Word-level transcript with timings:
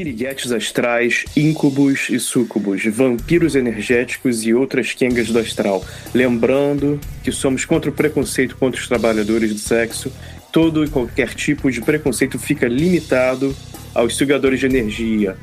Piriguetes 0.00 0.50
astrais, 0.50 1.26
íncubos 1.36 2.08
e 2.08 2.18
súcubos, 2.18 2.82
vampiros 2.86 3.54
energéticos 3.54 4.46
e 4.46 4.54
outras 4.54 4.94
quengas 4.94 5.28
do 5.28 5.38
astral. 5.38 5.84
Lembrando 6.14 6.98
que 7.22 7.30
somos 7.30 7.66
contra 7.66 7.90
o 7.90 7.92
preconceito 7.92 8.56
contra 8.56 8.80
os 8.80 8.88
trabalhadores 8.88 9.52
do 9.52 9.58
sexo. 9.58 10.10
Todo 10.50 10.82
e 10.82 10.88
qualquer 10.88 11.34
tipo 11.34 11.70
de 11.70 11.82
preconceito 11.82 12.38
fica 12.38 12.66
limitado 12.66 13.54
aos 13.94 14.16
sugadores 14.16 14.58
de 14.58 14.64
energia. 14.64 15.36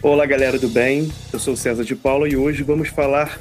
Olá, 0.00 0.24
galera 0.24 0.58
do 0.58 0.70
bem. 0.70 1.12
Eu 1.30 1.38
sou 1.38 1.54
César 1.54 1.84
de 1.84 1.94
Paula 1.94 2.26
e 2.26 2.34
hoje 2.34 2.62
vamos 2.62 2.88
falar 2.88 3.38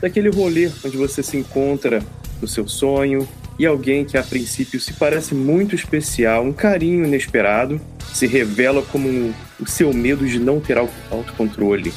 daquele 0.00 0.30
rolê 0.30 0.68
onde 0.84 0.96
você 0.96 1.22
se 1.22 1.36
encontra 1.36 2.02
no 2.42 2.48
seu 2.48 2.66
sonho 2.66 3.26
e 3.56 3.64
alguém 3.64 4.04
que 4.04 4.18
a 4.18 4.22
princípio 4.24 4.80
se 4.80 4.94
parece 4.94 5.32
muito 5.32 5.76
especial, 5.76 6.42
um 6.42 6.52
carinho 6.52 7.06
inesperado, 7.06 7.80
se 8.12 8.26
revela 8.26 8.82
como 8.82 9.08
um 9.08 9.32
o 9.60 9.66
seu 9.66 9.92
medo 9.92 10.26
de 10.26 10.38
não 10.38 10.60
ter 10.60 10.78
autocontrole. 10.78 11.92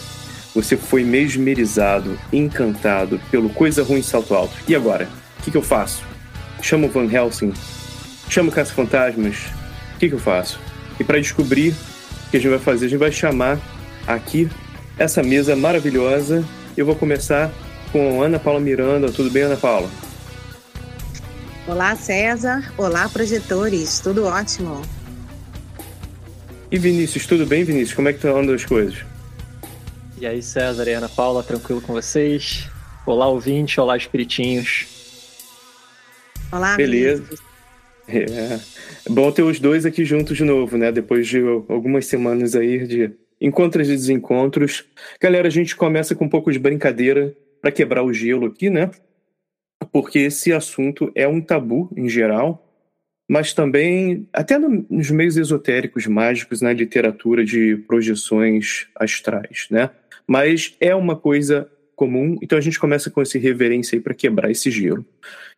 Você 0.55 0.75
foi 0.75 1.03
mesmerizado, 1.03 2.17
encantado 2.33 3.19
pelo 3.29 3.49
coisa 3.49 3.83
ruim 3.83 4.01
salto 4.01 4.33
alto. 4.33 4.55
E 4.67 4.75
agora? 4.75 5.07
O 5.39 5.43
que, 5.43 5.51
que, 5.51 5.57
eu 5.57 5.61
faço? 5.61 6.03
Chamo 6.61 6.89
Van 6.89 7.05
Helsing? 7.11 7.53
Chamo 8.29 8.51
Caça-Fantasmas? 8.51 9.37
O 9.95 9.99
que, 9.99 10.09
que 10.09 10.15
eu 10.15 10.19
faço? 10.19 10.59
E 10.99 11.03
para 11.03 11.19
descobrir 11.19 11.73
o 12.27 12.31
que 12.31 12.37
a 12.37 12.39
gente 12.39 12.49
vai 12.49 12.59
fazer, 12.59 12.87
a 12.87 12.89
gente 12.89 12.99
vai 12.99 13.11
chamar 13.11 13.59
aqui 14.07 14.49
essa 14.97 15.23
mesa 15.23 15.55
maravilhosa. 15.55 16.43
Eu 16.75 16.85
vou 16.85 16.95
começar 16.95 17.51
com 17.91 18.21
Ana 18.21 18.39
Paula 18.39 18.59
Miranda. 18.59 19.11
Tudo 19.11 19.29
bem, 19.29 19.43
Ana 19.43 19.57
Paula? 19.57 19.89
Olá, 21.67 21.95
César. 21.95 22.73
Olá, 22.77 23.07
projetores. 23.07 23.99
Tudo 23.99 24.25
ótimo. 24.25 24.81
E 26.71 26.77
Vinícius, 26.77 27.25
tudo 27.25 27.47
bem, 27.47 27.63
Vinícius? 27.63 27.95
Como 27.95 28.07
é 28.07 28.11
que 28.11 28.19
estão 28.19 28.37
andando 28.37 28.53
as 28.53 28.63
coisas? 28.63 29.03
E 30.19 30.27
aí, 30.27 30.39
César 30.39 30.87
e 30.87 30.93
Ana 30.93 31.09
Paula, 31.09 31.41
tranquilo 31.41 31.81
com 31.81 31.93
vocês? 31.93 32.69
Olá, 33.07 33.27
ouvinte, 33.27 33.81
olá, 33.81 33.97
espiritinhos. 33.97 34.85
Olá, 36.51 36.75
Beleza. 36.75 37.27
É. 38.07 38.19
é 38.23 38.59
bom 39.09 39.31
ter 39.31 39.41
os 39.41 39.59
dois 39.59 39.83
aqui 39.83 40.05
juntos 40.05 40.37
de 40.37 40.43
novo, 40.43 40.77
né? 40.77 40.91
Depois 40.91 41.27
de 41.27 41.39
algumas 41.67 42.05
semanas 42.05 42.55
aí 42.55 42.85
de 42.85 43.11
encontros 43.41 43.87
e 43.87 43.93
desencontros. 43.93 44.85
Galera, 45.19 45.47
a 45.47 45.51
gente 45.51 45.75
começa 45.75 46.13
com 46.13 46.25
um 46.25 46.29
pouco 46.29 46.51
de 46.51 46.59
brincadeira 46.59 47.35
para 47.59 47.71
quebrar 47.71 48.03
o 48.03 48.13
gelo 48.13 48.45
aqui, 48.45 48.69
né? 48.69 48.91
Porque 49.91 50.19
esse 50.19 50.53
assunto 50.53 51.11
é 51.15 51.27
um 51.27 51.41
tabu 51.41 51.91
em 51.97 52.07
geral 52.07 52.68
mas 53.29 53.53
também 53.53 54.27
até 54.33 54.57
no, 54.57 54.83
nos 54.89 55.11
meios 55.11 55.37
esotéricos 55.37 56.07
mágicos, 56.07 56.61
na 56.61 56.73
literatura 56.73 57.45
de 57.45 57.77
projeções 57.87 58.87
astrais, 58.95 59.67
né? 59.69 59.91
Mas 60.25 60.75
é 60.81 60.95
uma 60.95 61.15
coisa 61.15 61.69
comum, 61.95 62.37
então 62.41 62.57
a 62.57 62.61
gente 62.61 62.79
começa 62.79 63.11
com 63.11 63.21
esse 63.21 63.37
reverência 63.37 63.95
aí 63.95 64.01
para 64.01 64.15
quebrar 64.15 64.49
esse 64.49 64.71
gelo. 64.71 65.05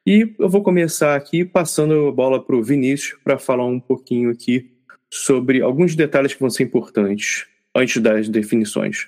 E 0.06 0.34
eu 0.38 0.50
vou 0.50 0.62
começar 0.62 1.16
aqui 1.16 1.46
passando 1.46 2.08
a 2.08 2.12
bola 2.12 2.44
para 2.44 2.56
o 2.56 2.64
Vinícius 2.64 3.18
para 3.24 3.40
falar 3.40 3.66
um 3.66 3.80
pouquinho 3.80 4.32
aqui 4.32 4.70
sobre 5.10 5.62
alguns 5.62 5.96
detalhes 5.96 6.34
que 6.34 6.40
vão 6.42 6.50
ser 6.50 6.64
importantes 6.64 7.46
antes 7.74 8.02
das 8.02 8.28
definições. 8.28 9.08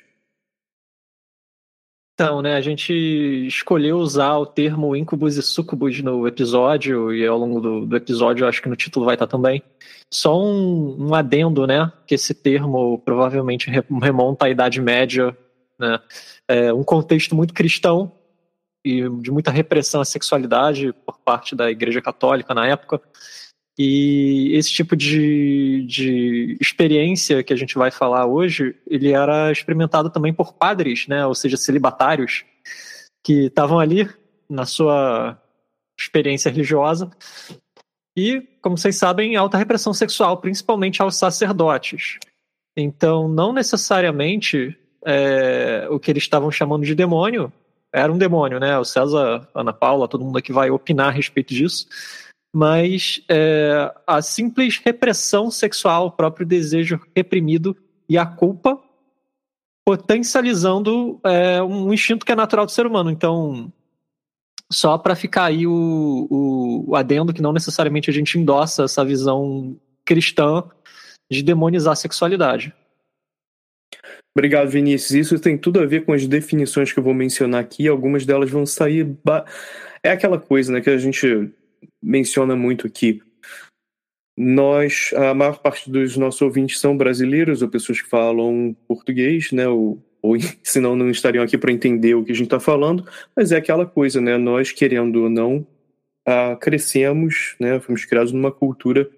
Então, 2.14 2.44
né, 2.44 2.56
a 2.56 2.62
gente 2.62 2.94
escolheu 3.48 3.98
usar 3.98 4.38
o 4.38 4.46
termo 4.46 4.96
incubus 4.96 5.36
e 5.36 5.42
sucubus 5.42 6.00
no 6.02 6.28
episódio, 6.28 7.12
e 7.12 7.26
ao 7.26 7.40
longo 7.40 7.60
do, 7.60 7.86
do 7.88 7.98
episódio, 7.98 8.48
acho 8.48 8.62
que 8.62 8.70
no 8.70 8.76
título 8.76 9.06
vai 9.06 9.16
estar 9.16 9.26
também. 9.26 9.64
Só 10.14 10.40
um, 10.40 11.08
um 11.08 11.16
adendo, 11.16 11.66
né, 11.66 11.92
que 12.06 12.14
esse 12.14 12.36
termo 12.36 13.00
provavelmente 13.00 13.68
remonta 14.00 14.46
à 14.46 14.50
Idade 14.50 14.80
Média, 14.80 15.36
né, 15.80 16.00
é 16.48 16.72
um 16.72 16.84
contexto 16.84 17.36
muito 17.36 17.54
cristão 17.54 18.12
e 18.86 19.10
de 19.22 19.32
muita 19.32 19.50
repressão 19.50 20.00
à 20.00 20.06
sexualidade 20.06 20.94
por 21.06 21.18
parte 21.18 21.56
da 21.56 21.72
Igreja 21.72 22.02
Católica 22.02 22.54
na 22.54 22.68
época. 22.68 23.02
E 23.78 24.52
esse 24.54 24.72
tipo 24.72 24.96
de, 24.96 25.84
de 25.88 26.58
experiência 26.62 27.44
que 27.44 27.52
a 27.52 27.56
gente 27.56 27.76
vai 27.76 27.90
falar 27.90 28.28
hoje, 28.28 28.76
ele 28.88 29.12
era 29.12 29.52
experimentado 29.52 30.12
também 30.12 30.32
por 30.34 30.54
padres, 30.54 31.08
né? 31.08 31.26
ou 31.26 31.34
seja, 31.34 31.58
celibatários, 31.58 32.46
que 33.24 33.46
estavam 33.46 33.80
ali 33.80 34.08
na 34.48 34.66
sua 34.66 35.42
experiência 35.98 36.52
religiosa. 36.52 37.10
E, 38.16 38.42
como 38.62 38.78
vocês 38.78 38.96
sabem, 38.96 39.36
alta 39.36 39.58
repressão 39.58 39.94
sexual, 39.94 40.38
principalmente 40.38 41.02
aos 41.02 41.16
sacerdotes. 41.16 42.20
Então, 42.78 43.28
não 43.28 43.52
necessariamente 43.52 44.78
é, 45.04 45.88
o 45.90 46.00
que 46.00 46.12
eles 46.12 46.24
estavam 46.24 46.52
chamando 46.52 46.86
de 46.86 46.94
demônio 46.94 47.52
era 47.92 48.12
um 48.12 48.18
demônio, 48.18 48.60
né? 48.60 48.78
O 48.78 48.84
César, 48.84 49.48
Ana 49.54 49.74
Paula, 49.74 50.08
todo 50.08 50.24
mundo 50.24 50.38
aqui 50.38 50.52
vai 50.52 50.70
opinar 50.70 51.08
a 51.08 51.12
respeito 51.12 51.54
disso 51.54 51.88
mas 52.54 53.24
é, 53.28 53.92
a 54.06 54.22
simples 54.22 54.78
repressão 54.78 55.50
sexual, 55.50 56.08
o 56.08 56.12
próprio 56.12 56.46
desejo 56.46 57.02
reprimido 57.16 57.76
e 58.08 58.16
a 58.18 58.26
culpa 58.26 58.80
potencializando 59.86 61.20
é, 61.24 61.62
um 61.62 61.92
instinto 61.92 62.26
que 62.26 62.32
é 62.32 62.36
natural 62.36 62.66
do 62.66 62.72
ser 62.72 62.86
humano. 62.86 63.10
Então, 63.10 63.74
só 64.72 64.98
para 64.98 65.16
ficar 65.16 65.46
aí 65.46 65.66
o, 65.66 66.28
o, 66.30 66.92
o, 66.92 66.96
adendo 66.96 67.34
que 67.34 67.42
não 67.42 67.52
necessariamente 67.52 68.10
a 68.10 68.14
gente 68.14 68.38
endossa 68.38 68.84
essa 68.84 69.04
visão 69.04 69.76
cristã 70.06 70.64
de 71.32 71.42
demonizar 71.42 71.94
a 71.94 71.98
sexualidade. 71.98 72.74
Obrigado, 74.36 74.70
Vinícius. 74.70 75.12
Isso 75.12 75.40
tem 75.40 75.58
tudo 75.58 75.80
a 75.80 75.86
ver 75.86 76.06
com 76.06 76.14
as 76.14 76.28
definições 76.28 76.92
que 76.92 77.00
eu 77.00 77.04
vou 77.04 77.14
mencionar 77.14 77.62
aqui. 77.62 77.88
Algumas 77.88 78.26
delas 78.26 78.50
vão 78.50 78.66
sair. 78.66 79.16
É 80.04 80.12
aquela 80.12 80.40
coisa 80.40 80.72
né, 80.74 80.82
que 80.82 80.90
a 80.90 80.98
gente 80.98 81.52
menciona 82.02 82.56
muito 82.56 82.88
aqui. 82.88 83.22
Nós, 84.38 85.12
a 85.16 85.34
maior 85.34 85.60
parte 85.60 85.92
dos 85.92 86.18
nossos 86.18 86.42
ouvintes 86.42 86.80
são 86.80 86.98
brasileiros 86.98 87.62
ou 87.62 87.70
pessoas 87.70 88.02
que 88.02 88.10
falam 88.10 88.76
português, 88.88 89.52
né? 89.52 89.68
Ou, 89.68 90.04
ou 90.22 90.36
senão 90.64 90.96
não 90.96 91.10
estariam 91.10 91.44
aqui 91.44 91.58
para 91.58 91.72
entender 91.72 92.16
o 92.16 92.24
que 92.24 92.32
a 92.32 92.36
gente 92.36 92.46
está 92.46 92.60
falando, 92.60 93.08
mas 93.36 93.52
é 93.52 93.58
aquela 93.58 93.86
coisa, 93.86 94.20
né? 94.20 94.38
Nós, 94.38 94.72
querendo 94.72 95.24
ou 95.24 95.30
não, 95.30 95.66
ah, 96.26 96.56
crescemos, 96.60 97.56
né? 97.60 97.80
Fomos 97.80 98.06
criados 98.06 98.32
numa 98.32 98.52
cultura 98.52 99.10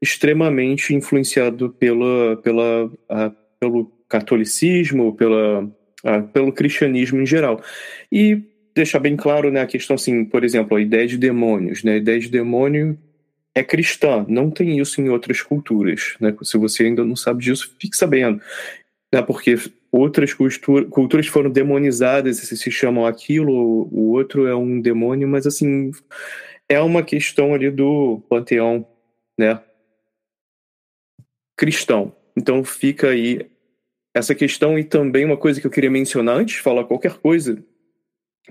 extremamente 0.00 0.94
influenciado 0.94 1.70
pela, 1.70 2.36
pela, 2.36 2.90
a, 3.08 3.30
pelo 3.58 3.92
catolicismo, 4.08 5.14
pela, 5.14 5.70
a, 6.04 6.22
pelo 6.22 6.52
cristianismo 6.52 7.20
em 7.20 7.26
geral. 7.26 7.60
E 8.10 8.49
deixar 8.74 8.98
bem 8.98 9.16
claro 9.16 9.50
né, 9.50 9.60
a 9.60 9.66
questão, 9.66 9.94
assim, 9.94 10.24
por 10.24 10.44
exemplo, 10.44 10.76
a 10.76 10.80
ideia 10.80 11.06
de 11.06 11.18
demônios. 11.18 11.82
Né? 11.82 11.94
A 11.94 11.96
ideia 11.96 12.18
de 12.18 12.28
demônio 12.28 12.98
é 13.54 13.62
cristã, 13.62 14.24
não 14.28 14.50
tem 14.50 14.78
isso 14.78 15.00
em 15.00 15.08
outras 15.08 15.42
culturas. 15.42 16.14
Né? 16.20 16.34
Se 16.42 16.56
você 16.56 16.84
ainda 16.84 17.04
não 17.04 17.16
sabe 17.16 17.42
disso, 17.42 17.74
fique 17.78 17.96
sabendo. 17.96 18.40
Né? 19.12 19.22
Porque 19.22 19.56
outras 19.90 20.32
cultura, 20.32 20.84
culturas 20.86 21.26
foram 21.26 21.50
demonizadas, 21.50 22.38
se 22.38 22.70
chamam 22.70 23.06
aquilo, 23.06 23.88
o 23.90 24.12
outro 24.12 24.46
é 24.46 24.54
um 24.54 24.80
demônio, 24.80 25.28
mas 25.28 25.46
assim, 25.46 25.90
é 26.68 26.80
uma 26.80 27.02
questão 27.02 27.52
ali 27.52 27.70
do 27.70 28.22
panteão, 28.28 28.86
né? 29.38 29.60
Cristão. 31.56 32.14
Então 32.36 32.62
fica 32.62 33.08
aí 33.08 33.50
essa 34.14 34.34
questão 34.34 34.78
e 34.78 34.84
também 34.84 35.24
uma 35.24 35.36
coisa 35.36 35.60
que 35.60 35.66
eu 35.66 35.70
queria 35.70 35.90
mencionar 35.90 36.36
antes 36.36 36.56
de 36.56 36.62
falar 36.62 36.84
qualquer 36.84 37.18
coisa, 37.18 37.62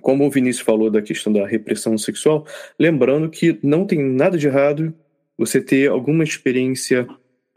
como 0.02 0.26
o 0.26 0.30
Vinícius 0.30 0.66
falou 0.66 0.90
da 0.90 1.02
questão 1.02 1.32
da 1.32 1.46
repressão 1.46 1.98
sexual, 1.98 2.46
lembrando 2.78 3.30
que 3.30 3.60
não 3.62 3.86
tem 3.86 4.00
nada 4.00 4.38
de 4.38 4.48
errado 4.48 4.94
você 5.38 5.62
ter 5.62 5.90
alguma 5.90 6.24
experiência 6.24 7.08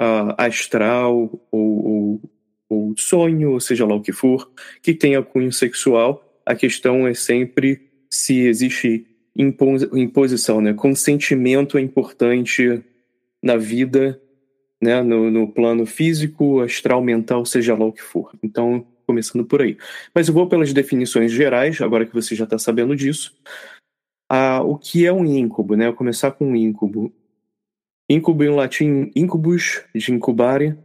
uh, 0.01 0.35
astral 0.39 1.41
ou, 1.51 1.87
ou, 1.87 2.21
ou, 2.69 2.95
sonho, 2.97 3.53
ou 3.53 3.61
seja 3.61 3.87
lá 3.87 3.95
o 3.95 4.01
que 4.01 4.13
for, 4.13 4.51
que 4.81 4.95
tenha 4.95 5.23
cunho 5.23 5.53
sexual. 5.53 6.25
A 6.47 6.55
questão 6.55 7.07
é 7.07 7.15
sempre 7.15 7.81
se 8.09 8.41
existe 8.41 9.07
imposição, 9.35 10.61
né? 10.61 10.75
Consentimento 10.75 11.79
é 11.79 11.81
importante 11.81 12.83
na 13.43 13.57
vida, 13.57 14.21
né? 14.81 15.03
No, 15.03 15.31
no 15.31 15.49
plano 15.49 15.87
físico, 15.87 16.61
astral, 16.61 17.03
mental, 17.03 17.45
seja 17.45 17.75
lá 17.75 17.87
o 17.87 17.93
que 17.93 18.03
for. 18.03 18.31
Então, 18.43 18.87
começando 19.13 19.45
por 19.45 19.61
aí. 19.61 19.77
Mas 20.15 20.27
eu 20.27 20.35
vou 20.35 20.49
pelas 20.49 20.73
definições 20.73 21.31
gerais, 21.31 21.81
agora 21.81 22.07
que 22.07 22.15
você 22.15 22.35
já 22.35 22.45
está 22.45 22.59
sabendo 22.59 22.97
disso. 22.97 23.35
Ah, 24.29 24.63
o 24.63 24.79
que 24.79 25.07
é 25.07 25.13
um 25.13 25.25
íncubo, 25.25 25.77
né? 25.77 25.87
Eu 25.87 25.95
começar 25.95 26.31
com 26.33 26.47
um 26.47 26.57
íncubo. 26.57 27.13
Íncubo 28.09 28.43
em 28.43 28.49
latim, 28.49 29.11
incubus, 29.15 29.83
de 29.95 30.13
incubare, 30.13 30.77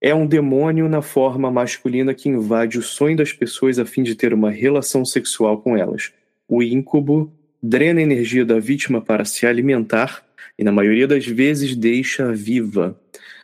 é 0.00 0.14
um 0.14 0.26
demônio 0.26 0.88
na 0.88 1.02
forma 1.02 1.50
masculina 1.50 2.14
que 2.14 2.28
invade 2.28 2.78
o 2.78 2.82
sonho 2.82 3.16
das 3.16 3.32
pessoas 3.32 3.78
a 3.80 3.84
fim 3.84 4.04
de 4.04 4.14
ter 4.14 4.32
uma 4.32 4.50
relação 4.50 5.04
sexual 5.04 5.60
com 5.60 5.76
elas. 5.76 6.12
O 6.48 6.62
íncubo 6.62 7.32
drena 7.60 7.98
a 7.98 8.02
energia 8.04 8.44
da 8.44 8.60
vítima 8.60 9.00
para 9.00 9.24
se 9.24 9.44
alimentar 9.44 10.24
e, 10.56 10.62
na 10.62 10.70
maioria 10.70 11.08
das 11.08 11.26
vezes, 11.26 11.74
deixa 11.74 12.32
viva. 12.32 12.98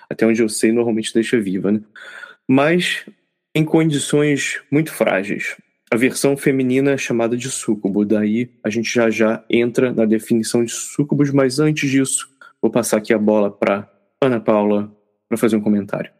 Até 0.08 0.24
onde 0.24 0.40
eu 0.40 0.48
sei, 0.48 0.70
normalmente 0.70 1.12
deixa 1.12 1.40
viva, 1.40 1.72
né? 1.72 1.80
Mas 2.48 3.04
em 3.54 3.64
condições 3.64 4.60
muito 4.70 4.92
frágeis. 4.92 5.56
A 5.90 5.96
versão 5.96 6.36
feminina 6.36 6.92
é 6.92 6.96
chamada 6.96 7.36
de 7.36 7.48
súcubo, 7.50 8.04
daí 8.04 8.50
a 8.64 8.70
gente 8.70 8.92
já 8.92 9.08
já 9.10 9.44
entra 9.48 9.92
na 9.92 10.04
definição 10.04 10.64
de 10.64 10.72
súcubos, 10.72 11.30
mas 11.30 11.60
antes 11.60 11.88
disso, 11.88 12.28
vou 12.60 12.70
passar 12.70 12.96
aqui 12.96 13.12
a 13.14 13.18
bola 13.18 13.50
para 13.50 13.88
Ana 14.20 14.40
Paula 14.40 14.92
para 15.28 15.38
fazer 15.38 15.56
um 15.56 15.60
comentário. 15.60 16.10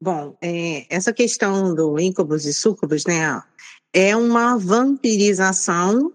Bom, 0.00 0.36
é, 0.40 0.86
essa 0.88 1.12
questão 1.12 1.74
do 1.74 1.98
íncubos 1.98 2.46
e 2.46 2.52
súcubos, 2.52 3.04
né, 3.04 3.40
é 3.92 4.16
uma 4.16 4.56
vampirização 4.56 6.12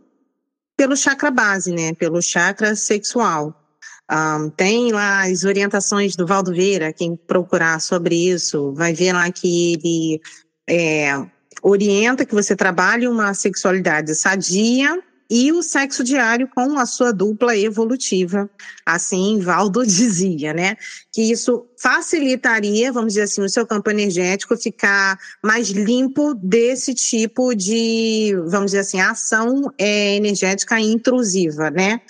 pelo 0.76 0.98
chakra 0.98 1.32
base, 1.32 1.72
né, 1.72 1.94
pelo 1.94 2.22
chakra 2.22 2.76
sexual. 2.76 3.67
Um, 4.10 4.50
tem 4.50 4.92
lá 4.92 5.26
as 5.26 5.44
orientações 5.44 6.16
do 6.16 6.26
Valdo 6.26 6.54
Veira, 6.54 6.94
quem 6.94 7.16
procurar 7.16 7.82
sobre 7.82 8.16
isso, 8.16 8.74
vai 8.74 8.94
ver 8.94 9.12
lá 9.12 9.30
que 9.32 9.74
ele 9.74 10.22
é, 10.70 11.14
orienta 11.62 12.26
que 12.26 12.34
você 12.34 12.56
trabalhe 12.56 13.08
uma 13.08 13.34
sexualidade 13.34 14.16
sadia 14.16 14.98
e 15.30 15.52
o 15.52 15.62
sexo 15.62 16.04
diário 16.04 16.48
com 16.48 16.80
a 16.80 16.86
sua 16.86 17.12
dupla 17.12 17.56
evolutiva. 17.58 18.50
Assim, 18.86 19.40
Valdo 19.40 19.84
dizia, 19.86 20.54
né? 20.54 20.78
Que 21.12 21.32
isso 21.32 21.66
facilitaria, 21.78 22.92
vamos 22.92 23.14
dizer 23.14 23.24
assim, 23.24 23.42
o 23.42 23.50
seu 23.50 23.66
campo 23.66 23.90
energético 23.90 24.56
ficar 24.56 25.20
mais 25.44 25.70
limpo 25.70 26.34
desse 26.34 26.94
tipo 26.94 27.54
de, 27.54 28.34
vamos 28.48 28.68
dizer 28.68 28.80
assim, 28.80 29.02
ação 29.02 29.72
é, 29.78 30.16
energética 30.16 30.80
intrusiva, 30.80 31.70
né? 31.70 32.02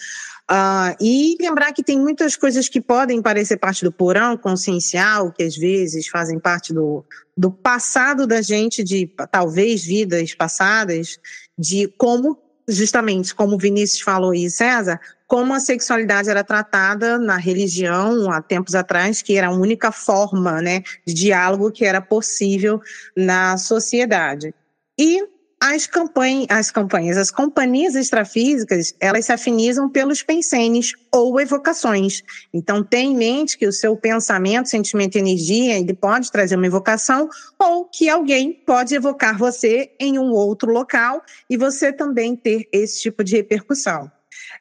Uh, 0.49 0.95
e 1.01 1.35
lembrar 1.41 1.73
que 1.73 1.83
tem 1.83 1.99
muitas 1.99 2.38
coisas 2.38 2.69
que 2.69 2.79
podem 2.79 3.21
parecer 3.21 3.57
parte 3.57 3.83
do 3.83 3.91
porão 3.91 4.38
consciencial, 4.38 5.31
que 5.31 5.44
às 5.44 5.57
vezes 5.57 6.07
fazem 6.07 6.39
parte 6.39 6.73
do, 6.73 7.03
do 7.35 7.51
passado 7.51 8.25
da 8.25 8.41
gente, 8.41 8.81
de 8.81 9.11
talvez 9.29 9.83
vidas 9.83 10.33
passadas, 10.33 11.19
de 11.59 11.94
como, 11.97 12.38
justamente 12.65 13.35
como 13.35 13.57
Vinícius 13.57 13.99
falou 13.99 14.33
e 14.33 14.49
César, 14.49 15.01
como 15.27 15.53
a 15.53 15.59
sexualidade 15.59 16.29
era 16.29 16.45
tratada 16.45 17.19
na 17.19 17.35
religião 17.35 18.31
há 18.31 18.41
tempos 18.41 18.73
atrás, 18.73 19.21
que 19.21 19.35
era 19.35 19.47
a 19.47 19.53
única 19.53 19.91
forma 19.91 20.61
né, 20.61 20.81
de 21.05 21.13
diálogo 21.13 21.71
que 21.71 21.83
era 21.83 21.99
possível 21.99 22.79
na 23.17 23.57
sociedade. 23.57 24.55
E 24.97 25.21
as 25.59 25.88
campanhas, 25.88 26.48
as 26.50 26.71
campanhas, 26.71 27.18
as 27.18 27.31
companhias 27.31 27.95
extrafísicas, 27.95 28.94
elas 29.00 29.25
se 29.25 29.31
afinizam 29.31 29.89
pelos 29.89 30.21
pensenes 30.21 30.94
ou 31.12 31.39
evocações. 31.42 32.21
Então, 32.54 32.83
tenha 32.83 33.12
em 33.12 33.15
mente 33.15 33.57
que 33.57 33.68
o 33.68 33.71
seu 33.71 33.98
pensamento, 33.98 34.69
sentimento 34.69 35.15
e 35.15 35.19
energia, 35.19 35.80
ele 35.80 35.95
pode 35.95 36.31
trazer 36.31 36.56
uma 36.56 36.68
evocação 36.68 37.27
ou 37.57 37.86
que 37.86 38.07
alguém 38.07 38.54
pode 38.54 38.94
evocar 38.94 39.38
você 39.38 39.92
em 40.00 40.19
um 40.19 40.31
outro 40.31 40.71
local 40.71 41.24
e 41.50 41.57
você 41.57 41.92
também 41.92 42.36
ter 42.36 42.68
esse 42.71 43.01
tipo 43.01 43.24
de 43.24 43.36
repercussão. 43.36 44.12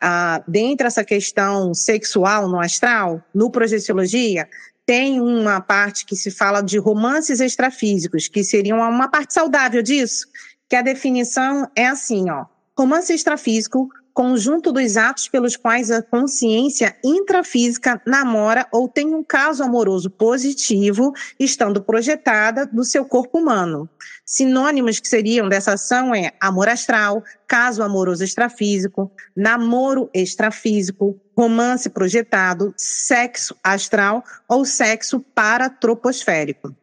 Ah, 0.01 0.43
dentro 0.49 0.87
dessa 0.87 1.05
questão 1.05 1.75
sexual 1.75 2.49
no 2.49 2.59
astral, 2.59 3.23
no 3.35 3.51
projeciologia, 3.51 4.49
tem 4.87 5.21
uma 5.21 5.61
parte 5.61 6.07
que 6.07 6.15
se 6.15 6.31
fala 6.31 6.63
de 6.63 6.79
romances 6.79 7.41
extrafísicos, 7.41 8.29
que 8.29 8.45
seriam 8.45 8.79
uma 8.79 9.09
parte 9.09 9.35
saudável 9.35 9.83
disso, 9.83 10.27
que 10.69 10.77
a 10.77 10.83
definição 10.83 11.69
é 11.75 11.87
assim, 11.87 12.31
ó. 12.31 12.47
Romance 12.79 13.13
extrafísico, 13.13 13.89
conjunto 14.17 14.73
dos 14.73 14.97
atos 14.97 15.29
pelos 15.29 15.57
quais 15.57 15.91
a 15.91 16.03
consciência 16.03 16.97
intrafísica 17.05 18.01
namora 18.07 18.67
ou 18.73 18.89
tem 18.89 19.15
um 19.15 19.23
caso 19.23 19.63
amoroso 19.63 20.09
positivo, 20.09 21.13
estando 21.39 21.83
projetada 21.83 22.67
no 22.73 22.83
seu 22.83 23.05
corpo 23.05 23.39
humano. 23.39 23.87
Sinônimos 24.25 25.01
que 25.01 25.07
seriam 25.07 25.51
dessa 25.51 25.75
ação 25.75 26.15
é 26.15 26.33
amor 26.41 26.67
astral, 26.67 27.23
caso 27.47 27.83
amoroso 27.83 28.25
extrafísico, 28.25 29.13
namoro 29.37 30.09
extrafísico, 30.15 31.21
romance 31.37 31.91
projetado, 31.91 32.73
sexo 32.75 33.55
astral 33.63 34.25
ou 34.49 34.65
sexo 34.65 35.21
paratroposférico. 35.21 36.75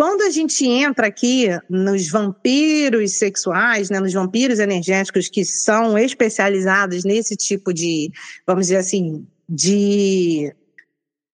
Quando 0.00 0.22
a 0.22 0.30
gente 0.30 0.66
entra 0.66 1.08
aqui 1.08 1.48
nos 1.68 2.08
vampiros 2.08 3.18
sexuais, 3.18 3.90
né, 3.90 4.00
nos 4.00 4.14
vampiros 4.14 4.58
energéticos 4.58 5.28
que 5.28 5.44
são 5.44 5.98
especializados 5.98 7.04
nesse 7.04 7.36
tipo 7.36 7.70
de, 7.70 8.10
vamos 8.46 8.68
dizer 8.68 8.78
assim, 8.78 9.26
de, 9.46 10.50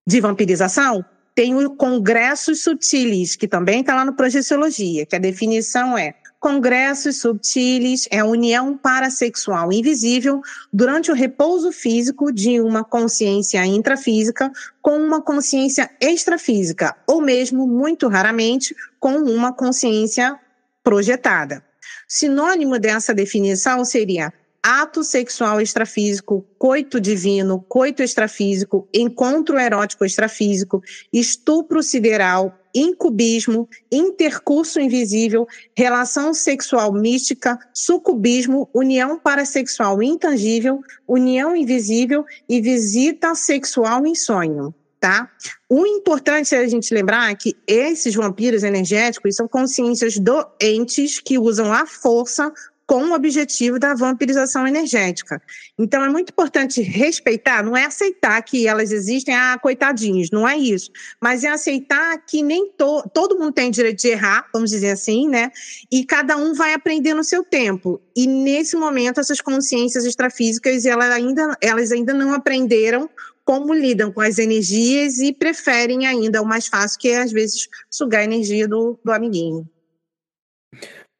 de 0.04 0.20
vampirização, 0.20 1.04
tem 1.32 1.54
o 1.54 1.76
Congressos 1.76 2.64
Sutilis, 2.64 3.36
que 3.36 3.46
também 3.46 3.82
está 3.82 3.94
lá 3.94 4.04
no 4.04 4.16
Projeciologia, 4.16 5.06
que 5.06 5.14
a 5.14 5.20
definição 5.20 5.96
é 5.96 6.16
congressos 6.40 7.20
subtilis 7.20 8.06
é 8.10 8.20
a 8.20 8.24
união 8.24 8.76
parasexual 8.76 9.72
invisível 9.72 10.40
durante 10.72 11.10
o 11.10 11.14
repouso 11.14 11.72
físico 11.72 12.32
de 12.32 12.60
uma 12.60 12.84
consciência 12.84 13.64
intrafísica 13.64 14.50
com 14.80 14.96
uma 14.98 15.22
consciência 15.22 15.90
extrafísica, 16.00 16.96
ou 17.06 17.20
mesmo, 17.20 17.66
muito 17.66 18.08
raramente, 18.08 18.74
com 19.00 19.16
uma 19.16 19.52
consciência 19.52 20.38
projetada. 20.82 21.64
Sinônimo 22.08 22.78
dessa 22.78 23.12
definição 23.12 23.84
seria 23.84 24.32
ato 24.62 25.04
sexual 25.04 25.60
extrafísico, 25.60 26.44
coito 26.58 27.00
divino, 27.00 27.64
coito 27.68 28.02
extrafísico, 28.02 28.88
encontro 28.92 29.58
erótico 29.58 30.04
extrafísico, 30.04 30.82
estupro 31.12 31.82
sideral, 31.84 32.52
incubismo, 32.76 33.68
intercurso 33.90 34.78
invisível, 34.78 35.46
relação 35.74 36.34
sexual 36.34 36.92
mística, 36.92 37.58
sucubismo, 37.72 38.68
união 38.74 39.18
parasexual 39.18 40.02
intangível, 40.02 40.80
união 41.08 41.56
invisível 41.56 42.24
e 42.48 42.60
visita 42.60 43.34
sexual 43.34 44.06
em 44.06 44.14
sonho. 44.14 44.74
Tá? 45.00 45.30
O 45.68 45.86
importante 45.86 46.54
é 46.54 46.58
a 46.58 46.68
gente 46.68 46.92
lembrar 46.92 47.34
que 47.36 47.54
esses 47.66 48.14
vampiros 48.14 48.62
energéticos 48.62 49.36
são 49.36 49.46
consciências 49.46 50.18
doentes 50.18 51.20
que 51.20 51.38
usam 51.38 51.72
a 51.72 51.86
força 51.86 52.52
com 52.86 53.06
o 53.06 53.14
objetivo 53.14 53.78
da 53.78 53.94
vampirização 53.94 54.66
energética. 54.66 55.42
Então 55.76 56.04
é 56.04 56.08
muito 56.08 56.30
importante 56.30 56.80
respeitar, 56.80 57.62
não 57.62 57.76
é 57.76 57.84
aceitar 57.84 58.40
que 58.42 58.66
elas 58.66 58.92
existem, 58.92 59.34
ah, 59.34 59.58
coitadinhos, 59.60 60.30
não 60.30 60.48
é 60.48 60.56
isso, 60.56 60.90
mas 61.20 61.42
é 61.42 61.48
aceitar 61.48 62.16
que 62.24 62.42
nem 62.42 62.70
to, 62.70 63.02
todo 63.12 63.38
mundo 63.38 63.52
tem 63.52 63.70
direito 63.70 64.00
de 64.00 64.08
errar, 64.08 64.48
vamos 64.52 64.70
dizer 64.70 64.90
assim, 64.90 65.28
né? 65.28 65.50
E 65.90 66.04
cada 66.04 66.36
um 66.36 66.54
vai 66.54 66.74
aprender 66.74 67.12
no 67.12 67.24
seu 67.24 67.42
tempo. 67.42 68.00
E 68.14 68.26
nesse 68.26 68.76
momento 68.76 69.18
essas 69.18 69.40
consciências 69.40 70.04
extrafísicas, 70.04 70.86
elas 70.86 71.10
ainda, 71.10 71.56
elas 71.60 71.90
ainda 71.90 72.14
não 72.14 72.32
aprenderam 72.32 73.10
como 73.44 73.72
lidam 73.72 74.12
com 74.12 74.20
as 74.20 74.38
energias 74.38 75.18
e 75.18 75.32
preferem 75.32 76.06
ainda 76.06 76.42
o 76.42 76.46
mais 76.46 76.66
fácil, 76.66 76.98
que 76.98 77.08
é 77.08 77.22
às 77.22 77.32
vezes 77.32 77.68
sugar 77.90 78.20
a 78.20 78.24
energia 78.24 78.66
do, 78.66 78.98
do 79.04 79.12
amiguinho. 79.12 79.68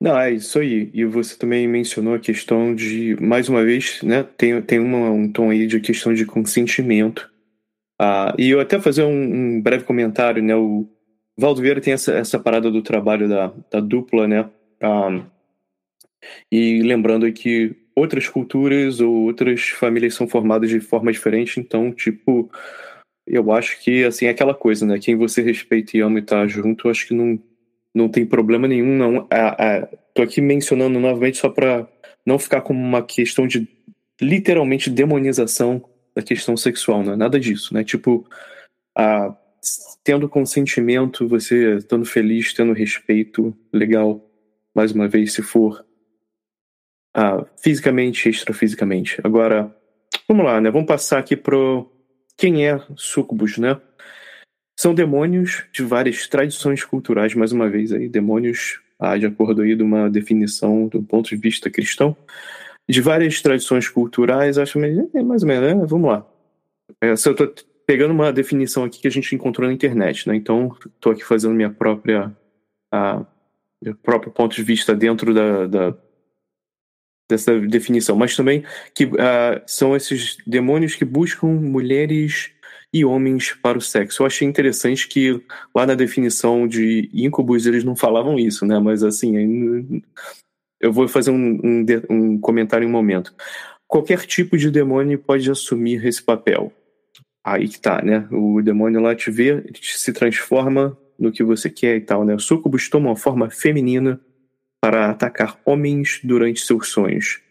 Não, 0.07 0.17
é 0.21 0.31
isso 0.31 0.61
aí. 0.61 0.89
E 0.95 1.05
você 1.05 1.37
também 1.37 1.67
mencionou 1.67 2.15
a 2.15 2.19
questão 2.21 2.73
de, 2.73 3.17
mais 3.21 3.49
uma 3.49 3.65
vez, 3.65 4.01
né, 4.05 4.23
tem, 4.23 4.63
tem 4.63 4.79
uma, 4.79 5.11
um 5.11 5.29
tom 5.29 5.51
aí 5.51 5.67
de 5.67 5.81
questão 5.81 6.15
de 6.15 6.25
consentimento. 6.25 7.29
Ah, 8.01 8.33
e 8.39 8.51
eu 8.51 8.61
até 8.61 8.81
fazer 8.81 9.03
um, 9.03 9.57
um, 9.57 9.61
breve 9.61 9.83
comentário, 9.83 10.41
né, 10.41 10.55
o 10.55 10.89
Valdo 11.37 11.61
Vieira 11.61 11.81
tem 11.81 11.93
essa, 11.93 12.13
essa 12.13 12.39
parada 12.39 12.71
do 12.71 12.83
trabalho 12.83 13.29
da, 13.29 13.53
da 13.69 13.81
dupla, 13.81 14.29
né, 14.29 14.49
ah, 14.81 15.25
e 16.53 16.83
lembrando 16.83 17.33
que 17.33 17.75
outras 17.93 18.29
culturas 18.29 19.01
ou 19.01 19.13
outras 19.25 19.71
famílias 19.71 20.15
são 20.15 20.29
formadas 20.29 20.71
de 20.71 20.79
forma 20.79 21.11
diferente, 21.11 21.59
então, 21.59 21.93
tipo, 21.93 22.49
eu 23.27 23.51
acho 23.51 23.81
que, 23.83 24.05
assim, 24.05 24.27
é 24.27 24.31
aquela 24.31 24.55
coisa, 24.55 24.87
né, 24.87 25.01
quem 25.01 25.17
você 25.17 25.43
respeita 25.43 25.97
e 25.97 26.01
ama 26.01 26.21
e 26.21 26.23
tá 26.23 26.47
junto, 26.47 26.89
acho 26.89 27.09
que 27.09 27.15
não 27.15 27.37
não 27.97 28.11
tem 28.11 28.27
problema 28.27 28.69
nenhum, 28.69 28.95
não. 28.95 29.27
É, 29.31 29.57
é, 29.59 29.99
tô 30.13 30.21
aqui 30.21 30.43
mencionando 30.43 31.01
novamente 31.01 31.39
só 31.39 31.49
para 31.49 31.89
não 32.27 32.39
ficar 32.39 32.61
como 32.61 32.79
uma 32.79 33.03
questão 33.03 33.47
de 33.47 33.67
literalmente 34.21 34.91
demonização 34.91 35.83
da 36.15 36.21
questão 36.23 36.57
sexual, 36.59 37.03
não 37.03 37.15
é 37.15 37.17
nada 37.17 37.41
disso, 37.41 37.73
né? 37.73 37.83
Tipo, 37.83 38.29
a, 38.95 39.35
tendo 40.05 40.29
consentimento, 40.29 41.27
você 41.27 41.77
estando 41.77 42.05
feliz, 42.05 42.53
tendo 42.53 42.75
respeito, 42.75 43.57
legal, 43.73 44.23
mais 44.75 44.93
uma 44.93 45.09
vez, 45.09 45.33
se 45.33 45.41
for 45.41 45.83
a, 47.15 47.47
fisicamente, 47.63 48.29
extrafisicamente. 48.29 49.19
Agora, 49.25 49.75
vamos 50.29 50.45
lá, 50.45 50.61
né? 50.61 50.71
Vamos 50.71 50.87
passar 50.87 51.19
aqui 51.19 51.35
pro 51.35 51.91
quem 52.37 52.67
é 52.69 52.79
sucubus, 52.95 53.57
né? 53.57 53.81
São 54.79 54.95
demônios 54.95 55.65
de 55.73 55.83
várias 55.83 56.29
tradições 56.29 56.85
culturais, 56.85 57.35
mais 57.35 57.51
uma 57.51 57.69
vez 57.69 57.93
aí, 57.93 58.09
demônios, 58.09 58.81
ah, 58.99 59.17
de 59.17 59.25
acordo 59.25 59.63
aí 59.63 59.75
de 59.75 59.83
uma 59.83 60.11
definição 60.11 60.87
do 60.87 61.03
ponto 61.03 61.31
de 61.31 61.37
vista 61.37 61.71
cristão, 61.71 62.15
de 62.89 63.01
várias 63.01 63.41
tradições 63.41 63.89
culturais, 63.89 64.59
acho 64.59 64.79
é, 64.79 65.23
mais 65.23 65.43
ou 65.43 65.49
menos, 65.49 65.75
né? 65.75 65.87
vamos 65.87 66.11
lá. 66.11 66.27
Essa 67.01 67.31
eu 67.31 67.35
tô 67.35 67.53
pegando 67.87 68.13
uma 68.13 68.33
definição 68.33 68.85
aqui 68.85 69.01
que 69.01 69.09
a 69.09 69.11
gente 69.11 69.35
encontrou 69.35 69.67
na 69.67 69.73
internet, 69.73 70.29
né? 70.29 70.37
Então, 70.37 70.77
estou 70.85 71.13
aqui 71.13 71.25
fazendo 71.25 71.55
minha 71.55 71.71
própria, 71.71 72.37
a, 72.93 73.25
meu 73.83 73.95
próprio 73.95 74.33
ponto 74.33 74.55
de 74.55 74.63
vista 74.63 74.95
dentro 74.95 75.33
da, 75.33 75.67
da 75.67 75.95
dessa 77.29 77.59
definição, 77.59 78.15
mas 78.15 78.37
também 78.37 78.65
que 78.95 79.05
uh, 79.05 79.61
são 79.67 79.97
esses 79.97 80.37
demônios 80.47 80.95
que 80.95 81.05
buscam 81.05 81.49
mulheres 81.49 82.53
e 82.97 83.05
homens 83.05 83.53
para 83.53 83.77
o 83.77 83.81
sexo. 83.81 84.23
Eu 84.23 84.27
achei 84.27 84.49
interessante 84.49 85.07
que 85.07 85.43
lá 85.75 85.87
na 85.87 85.95
definição 85.95 86.67
de 86.67 87.11
incubus 87.13 87.67
eles 87.67 87.85
não 87.85 87.95
falavam 87.95 88.39
isso, 88.39 88.65
né? 88.65 88.79
Mas 88.79 89.03
assim, 89.03 90.03
eu 90.81 90.93
vou 90.93 91.07
fazer 91.07 91.31
um, 91.31 91.61
um, 91.63 91.87
um 92.09 92.39
comentário 92.39 92.87
em 92.87 92.89
um 92.89 92.93
momento. 92.93 93.35
Qualquer 93.87 94.25
tipo 94.25 94.57
de 94.57 94.71
demônio 94.71 95.19
pode 95.19 95.51
assumir 95.51 96.05
esse 96.07 96.23
papel. 96.23 96.73
Aí 97.45 97.69
que 97.69 97.79
tá, 97.79 98.01
né? 98.03 98.27
O 98.33 98.63
demônio 98.63 99.01
lá 99.01 99.15
te 99.15 99.31
vê, 99.31 99.51
ele 99.51 99.79
se 99.81 100.13
transforma 100.13 100.97
no 101.19 101.31
que 101.31 101.45
você 101.45 101.69
quer 101.69 101.97
e 101.97 102.01
tal, 102.01 102.25
né? 102.25 102.35
O 102.35 102.41
sucubus 102.41 102.89
toma 102.89 103.11
uma 103.11 103.17
forma 103.17 103.51
feminina 103.51 104.19
para 104.81 105.11
atacar 105.11 105.61
homens 105.65 106.21
durante 106.25 106.61
seus 106.61 106.89
sonhos 106.89 107.46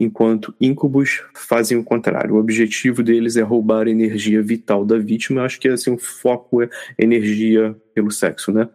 enquanto 0.00 0.54
íncubos 0.58 1.22
fazem 1.34 1.76
o 1.76 1.84
contrário. 1.84 2.34
O 2.34 2.38
objetivo 2.38 3.02
deles 3.02 3.36
é 3.36 3.42
roubar 3.42 3.86
a 3.86 3.90
energia 3.90 4.42
vital 4.42 4.84
da 4.84 4.96
vítima. 4.96 5.42
Eu 5.42 5.44
acho 5.44 5.60
que 5.60 5.68
assim, 5.68 5.90
o 5.90 5.98
foco 5.98 6.62
é 6.62 6.70
energia 6.98 7.76
pelo 7.94 8.10
sexo, 8.10 8.50
né? 8.50 8.68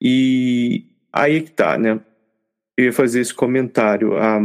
E 0.00 0.84
aí 1.10 1.40
que 1.40 1.50
tá, 1.50 1.78
né? 1.78 1.98
Eu 2.76 2.86
ia 2.86 2.92
fazer 2.92 3.20
esse 3.20 3.32
comentário. 3.32 4.16
Ah, 4.18 4.40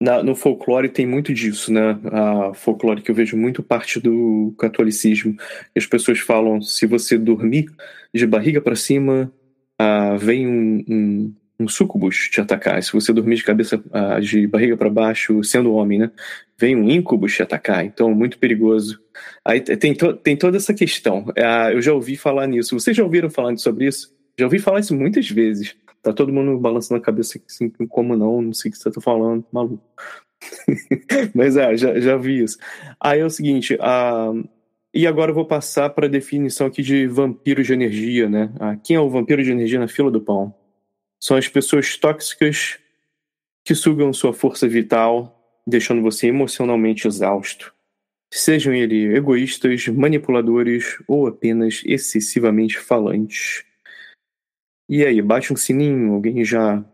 na, 0.00 0.20
no 0.20 0.34
folclore 0.34 0.88
tem 0.88 1.06
muito 1.06 1.32
disso, 1.32 1.72
né? 1.72 1.96
A 2.10 2.52
folclore 2.54 3.02
que 3.02 3.10
eu 3.12 3.14
vejo 3.14 3.36
muito 3.36 3.62
parte 3.62 4.00
do 4.00 4.52
catolicismo. 4.58 5.36
As 5.76 5.86
pessoas 5.86 6.18
falam: 6.18 6.60
se 6.60 6.84
você 6.86 7.16
dormir 7.16 7.70
de 8.12 8.26
barriga 8.26 8.60
para 8.60 8.74
cima, 8.74 9.32
ah, 9.78 10.16
vem 10.16 10.48
um, 10.48 10.84
um 10.88 11.34
um 11.62 11.68
sucubus 11.68 12.28
te 12.28 12.40
atacar. 12.40 12.82
Se 12.82 12.92
você 12.92 13.12
dormir 13.12 13.36
de 13.36 13.44
cabeça, 13.44 13.76
uh, 13.76 14.20
de 14.20 14.46
barriga 14.46 14.76
para 14.76 14.90
baixo, 14.90 15.42
sendo 15.44 15.72
homem, 15.72 15.98
né? 15.98 16.10
Vem 16.58 16.76
um 16.76 16.90
incubus 16.90 17.34
te 17.34 17.42
atacar, 17.42 17.84
então 17.84 18.14
muito 18.14 18.38
perigoso. 18.38 19.00
Aí 19.44 19.60
tem, 19.60 19.94
to 19.94 20.14
tem 20.14 20.36
toda 20.36 20.56
essa 20.56 20.74
questão. 20.74 21.24
Uh, 21.28 21.72
eu 21.72 21.82
já 21.82 21.92
ouvi 21.92 22.16
falar 22.16 22.46
nisso. 22.46 22.78
Vocês 22.78 22.96
já 22.96 23.04
ouviram 23.04 23.30
falar 23.30 23.56
sobre 23.56 23.86
isso? 23.86 24.14
Já 24.38 24.46
ouvi 24.46 24.58
falar 24.58 24.80
isso 24.80 24.94
muitas 24.94 25.28
vezes. 25.28 25.74
Tá 26.02 26.12
todo 26.12 26.32
mundo 26.32 26.58
balançando 26.58 27.00
a 27.00 27.04
cabeça 27.04 27.40
assim, 27.48 27.70
como 27.88 28.16
não, 28.16 28.42
não 28.42 28.52
sei 28.52 28.70
o 28.70 28.72
que 28.72 28.78
você 28.78 28.90
tá 28.90 29.00
falando, 29.00 29.44
maluco. 29.52 29.82
Mas 31.34 31.56
é, 31.56 31.76
já, 31.76 31.98
já 32.00 32.16
vi 32.16 32.42
isso. 32.42 32.58
Aí 33.00 33.20
é 33.20 33.24
o 33.24 33.30
seguinte, 33.30 33.74
uh, 33.74 34.48
e 34.92 35.06
agora 35.06 35.30
eu 35.30 35.34
vou 35.34 35.46
passar 35.46 35.90
para 35.90 36.06
a 36.06 36.10
definição 36.10 36.66
aqui 36.66 36.82
de 36.82 37.06
vampiro 37.06 37.62
de 37.62 37.72
energia, 37.72 38.28
né? 38.28 38.52
Uh, 38.56 38.80
quem 38.82 38.96
é 38.96 39.00
o 39.00 39.08
vampiro 39.08 39.42
de 39.42 39.52
energia 39.52 39.78
na 39.78 39.86
fila 39.86 40.10
do 40.10 40.20
pão? 40.20 40.54
São 41.22 41.36
as 41.36 41.46
pessoas 41.46 41.96
tóxicas 41.96 42.80
que 43.64 43.76
sugam 43.76 44.12
sua 44.12 44.34
força 44.34 44.66
vital, 44.66 45.62
deixando 45.64 46.02
você 46.02 46.26
emocionalmente 46.26 47.06
exausto. 47.06 47.72
Sejam 48.34 48.74
eles 48.74 49.14
egoístas, 49.14 49.86
manipuladores 49.86 51.00
ou 51.06 51.28
apenas 51.28 51.80
excessivamente 51.84 52.76
falantes. 52.76 53.64
E 54.88 55.06
aí, 55.06 55.22
bate 55.22 55.52
um 55.52 55.56
sininho, 55.56 56.12
alguém 56.12 56.44
já 56.44 56.84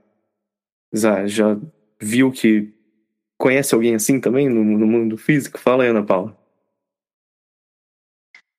já, 0.92 1.26
já 1.26 1.58
viu 1.98 2.30
que 2.30 2.70
conhece 3.38 3.74
alguém 3.74 3.94
assim 3.94 4.20
também 4.20 4.46
no, 4.46 4.62
no 4.62 4.86
mundo 4.86 5.16
físico? 5.16 5.58
Fala 5.58 5.84
aí, 5.84 5.88
Ana 5.88 6.04
Paula. 6.04 6.37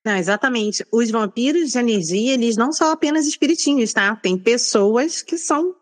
Não, 0.06 0.16
exatamente. 0.16 0.86
Os 0.92 1.12
vampiros 1.12 1.72
de 1.72 1.78
energia, 1.78 2.34
eles 2.34 2.56
não 2.56 2.72
são 2.72 2.90
apenas 2.92 3.28
espiritinhos, 3.28 3.94
tá? 3.94 4.16
Tem 4.16 4.38
pessoas 4.38 5.22
que 5.22 5.38
são 5.38 5.76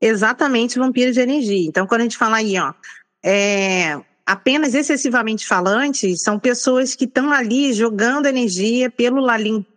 exatamente 0.00 0.78
vampiros 0.78 1.14
de 1.14 1.20
energia. 1.20 1.68
Então, 1.68 1.86
quando 1.86 2.02
a 2.02 2.04
gente 2.04 2.16
fala 2.16 2.36
aí, 2.36 2.56
ó, 2.58 2.72
é, 3.24 4.00
apenas 4.24 4.74
excessivamente 4.74 5.46
falantes, 5.46 6.22
são 6.22 6.38
pessoas 6.38 6.94
que 6.94 7.04
estão 7.04 7.32
ali 7.32 7.72
jogando 7.72 8.26
energia 8.26 8.90
pelo 8.90 9.20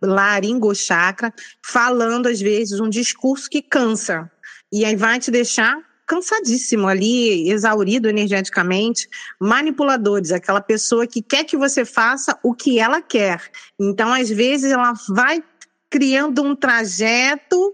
laringo 0.02 0.74
chakra, 0.74 1.32
falando 1.64 2.26
às 2.26 2.40
vezes 2.40 2.78
um 2.80 2.88
discurso 2.88 3.50
que 3.50 3.60
cansa. 3.60 4.30
E 4.72 4.84
aí 4.84 4.94
vai 4.94 5.18
te 5.18 5.30
deixar 5.30 5.76
cansadíssimo 6.10 6.88
ali, 6.88 7.48
exaurido 7.48 8.08
energeticamente, 8.08 9.08
manipuladores, 9.38 10.32
aquela 10.32 10.60
pessoa 10.60 11.06
que 11.06 11.22
quer 11.22 11.44
que 11.44 11.56
você 11.56 11.84
faça 11.84 12.36
o 12.42 12.52
que 12.52 12.80
ela 12.80 13.00
quer. 13.00 13.40
Então, 13.78 14.12
às 14.12 14.28
vezes, 14.28 14.72
ela 14.72 14.92
vai 15.08 15.40
criando 15.88 16.42
um 16.42 16.56
trajeto 16.56 17.72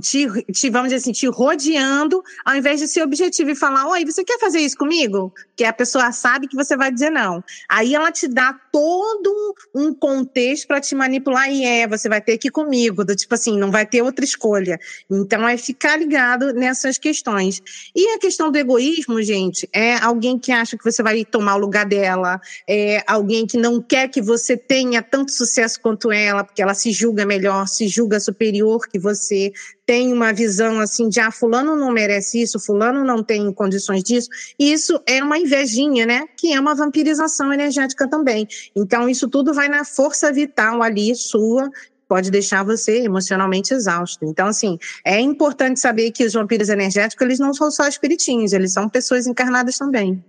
te, 0.00 0.26
te, 0.52 0.70
vamos 0.70 0.90
dizer 0.90 0.96
assim, 0.96 1.12
te 1.12 1.26
rodeando, 1.26 2.22
ao 2.44 2.54
invés 2.54 2.78
de 2.78 2.86
ser 2.86 3.02
objetivo 3.02 3.50
e 3.50 3.56
falar, 3.56 3.88
oi, 3.88 4.04
você 4.04 4.22
quer 4.22 4.38
fazer 4.38 4.60
isso 4.60 4.76
comigo? 4.76 5.32
Que 5.56 5.64
a 5.64 5.72
pessoa 5.72 6.12
sabe 6.12 6.46
que 6.46 6.54
você 6.54 6.76
vai 6.76 6.92
dizer 6.92 7.10
não. 7.10 7.42
Aí 7.68 7.94
ela 7.94 8.12
te 8.12 8.28
dá 8.28 8.52
todo 8.70 9.54
um 9.74 9.92
contexto 9.92 10.68
para 10.68 10.80
te 10.80 10.94
manipular 10.94 11.50
e 11.50 11.64
é, 11.64 11.88
você 11.88 12.08
vai 12.08 12.20
ter 12.20 12.38
que 12.38 12.48
ir 12.48 12.50
comigo, 12.52 13.04
do 13.04 13.16
tipo 13.16 13.34
assim, 13.34 13.58
não 13.58 13.70
vai 13.70 13.84
ter 13.84 14.00
outra 14.00 14.24
escolha. 14.24 14.78
Então 15.10 15.48
é 15.48 15.56
ficar 15.56 15.96
ligado 15.96 16.52
nessas 16.52 16.96
questões. 16.96 17.60
E 17.94 18.14
a 18.14 18.18
questão 18.18 18.52
do 18.52 18.58
egoísmo, 18.58 19.20
gente, 19.22 19.68
é 19.72 19.96
alguém 19.96 20.38
que 20.38 20.52
acha 20.52 20.78
que 20.78 20.84
você 20.84 21.02
vai 21.02 21.24
tomar 21.24 21.56
o 21.56 21.58
lugar 21.58 21.84
dela, 21.84 22.40
é 22.68 23.02
alguém 23.06 23.44
que 23.44 23.56
não 23.56 23.82
quer 23.82 24.08
que 24.08 24.22
você 24.22 24.56
tenha 24.56 25.02
tanto 25.02 25.32
sucesso 25.32 25.80
quanto 25.80 26.12
ela, 26.12 26.44
porque 26.44 26.62
ela 26.62 26.74
se 26.74 26.92
julga 26.92 27.26
melhor, 27.26 27.66
se 27.66 27.88
julga 27.88 28.20
superior 28.20 28.86
que 28.86 28.98
você 29.00 29.47
tem 29.86 30.12
uma 30.12 30.32
visão 30.32 30.80
assim 30.80 31.08
de 31.08 31.20
ah, 31.20 31.30
fulano 31.30 31.76
não 31.76 31.90
merece 31.90 32.42
isso, 32.42 32.58
fulano 32.58 33.04
não 33.04 33.22
tem 33.22 33.52
condições 33.52 34.02
disso, 34.02 34.28
isso 34.58 35.00
é 35.06 35.22
uma 35.22 35.38
invejinha, 35.38 36.06
né? 36.06 36.24
Que 36.36 36.52
é 36.52 36.60
uma 36.60 36.74
vampirização 36.74 37.52
energética 37.52 38.08
também. 38.08 38.46
Então, 38.74 39.08
isso 39.08 39.28
tudo 39.28 39.52
vai 39.52 39.68
na 39.68 39.84
força 39.84 40.32
vital 40.32 40.82
ali 40.82 41.14
sua 41.14 41.70
pode 42.08 42.30
deixar 42.30 42.64
você 42.64 43.04
emocionalmente 43.04 43.74
exausto. 43.74 44.24
Então, 44.24 44.46
assim, 44.46 44.78
é 45.04 45.20
importante 45.20 45.78
saber 45.78 46.10
que 46.10 46.24
os 46.24 46.32
vampiros 46.32 46.70
energéticos, 46.70 47.24
eles 47.24 47.38
não 47.38 47.52
são 47.52 47.70
só 47.70 47.86
espiritinhos, 47.86 48.54
eles 48.54 48.72
são 48.72 48.88
pessoas 48.88 49.26
encarnadas 49.26 49.76
também. 49.76 50.24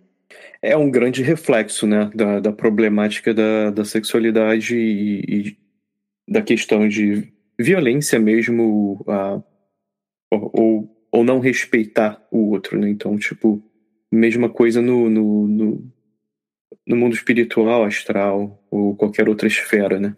É 0.61 0.75
um 0.75 0.91
grande 0.91 1.23
reflexo, 1.23 1.87
né, 1.87 2.11
da, 2.13 2.41
da 2.41 2.51
problemática 2.51 3.33
da, 3.33 3.71
da 3.71 3.85
sexualidade 3.85 4.75
e, 4.75 5.23
e 5.27 5.57
da 6.27 6.41
questão 6.41 6.87
de 6.87 7.31
violência 7.59 8.17
mesmo, 8.17 9.03
a, 9.07 9.41
ou, 10.31 10.89
ou 11.11 11.23
não 11.23 11.39
respeitar 11.39 12.25
o 12.31 12.51
outro, 12.51 12.79
né? 12.79 12.89
Então, 12.89 13.17
tipo, 13.17 13.61
mesma 14.11 14.49
coisa 14.49 14.81
no, 14.81 15.09
no, 15.09 15.47
no, 15.47 15.91
no 16.87 16.95
mundo 16.95 17.13
espiritual, 17.13 17.83
astral, 17.83 18.63
ou 18.71 18.95
qualquer 18.95 19.27
outra 19.27 19.47
esfera, 19.47 19.99
né? 19.99 20.15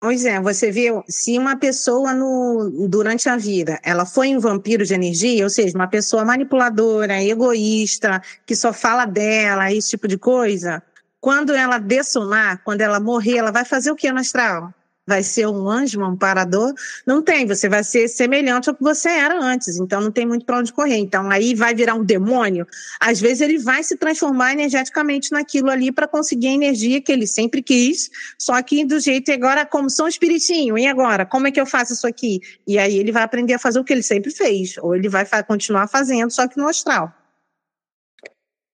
Pois 0.00 0.24
é, 0.24 0.40
você 0.40 0.70
viu, 0.70 1.02
se 1.08 1.36
uma 1.36 1.56
pessoa 1.56 2.14
no, 2.14 2.86
durante 2.88 3.28
a 3.28 3.36
vida, 3.36 3.80
ela 3.82 4.06
foi 4.06 4.36
um 4.36 4.38
vampiro 4.38 4.84
de 4.84 4.94
energia, 4.94 5.42
ou 5.42 5.50
seja, 5.50 5.76
uma 5.76 5.88
pessoa 5.88 6.24
manipuladora, 6.24 7.20
egoísta, 7.22 8.22
que 8.46 8.54
só 8.54 8.72
fala 8.72 9.06
dela, 9.06 9.72
esse 9.72 9.90
tipo 9.90 10.06
de 10.06 10.16
coisa, 10.16 10.80
quando 11.20 11.52
ela 11.52 11.78
dessomar, 11.78 12.62
quando 12.62 12.80
ela 12.80 13.00
morrer, 13.00 13.38
ela 13.38 13.50
vai 13.50 13.64
fazer 13.64 13.90
o 13.90 13.96
que 13.96 14.10
no 14.12 14.20
astral? 14.20 14.72
Vai 15.08 15.22
ser 15.22 15.48
um 15.48 15.68
anjo, 15.68 16.00
um 16.00 16.04
amparador. 16.04 16.74
Não 17.06 17.22
tem, 17.22 17.46
você 17.46 17.68
vai 17.68 17.82
ser 17.82 18.06
semelhante 18.08 18.68
ao 18.68 18.74
que 18.76 18.82
você 18.82 19.08
era 19.08 19.42
antes, 19.42 19.78
então 19.78 20.02
não 20.02 20.12
tem 20.12 20.26
muito 20.26 20.44
para 20.44 20.58
onde 20.58 20.72
correr. 20.72 20.98
Então 20.98 21.30
aí 21.30 21.54
vai 21.54 21.74
virar 21.74 21.94
um 21.94 22.04
demônio. 22.04 22.66
Às 23.00 23.18
vezes 23.18 23.40
ele 23.40 23.58
vai 23.58 23.82
se 23.82 23.96
transformar 23.96 24.52
energeticamente 24.52 25.32
naquilo 25.32 25.70
ali 25.70 25.90
para 25.90 26.06
conseguir 26.06 26.48
a 26.48 26.52
energia 26.52 27.00
que 27.00 27.10
ele 27.10 27.26
sempre 27.26 27.62
quis, 27.62 28.10
só 28.38 28.60
que 28.62 28.84
do 28.84 29.00
jeito 29.00 29.32
agora, 29.32 29.64
como 29.64 29.88
são 29.88 30.06
espiritinho, 30.06 30.76
e 30.76 30.86
agora? 30.86 31.24
Como 31.24 31.46
é 31.46 31.50
que 31.50 31.60
eu 31.60 31.66
faço 31.66 31.94
isso 31.94 32.06
aqui? 32.06 32.40
E 32.66 32.78
aí 32.78 32.98
ele 32.98 33.10
vai 33.10 33.22
aprender 33.22 33.54
a 33.54 33.58
fazer 33.58 33.80
o 33.80 33.84
que 33.84 33.92
ele 33.92 34.02
sempre 34.02 34.30
fez, 34.30 34.76
ou 34.78 34.94
ele 34.94 35.08
vai 35.08 35.24
continuar 35.46 35.88
fazendo, 35.88 36.30
só 36.30 36.46
que 36.46 36.58
no 36.58 36.68
astral. 36.68 37.12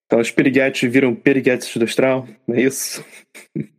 Então 0.07 0.21
os 0.21 0.31
piriguetes 0.31 0.91
viram 0.91 1.15
piriguetes 1.15 1.77
do 1.77 1.85
astral, 1.85 2.27
é 2.49 2.61
isso? 2.61 3.05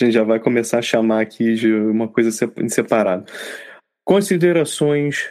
A 0.00 0.04
gente 0.04 0.14
já 0.14 0.22
vai 0.22 0.38
começar 0.38 0.78
a 0.78 0.82
chamar 0.82 1.20
aqui 1.20 1.54
de 1.54 1.72
uma 1.72 2.06
coisa 2.06 2.30
em 2.58 2.68
separado. 2.68 3.24
Considerações, 4.04 5.28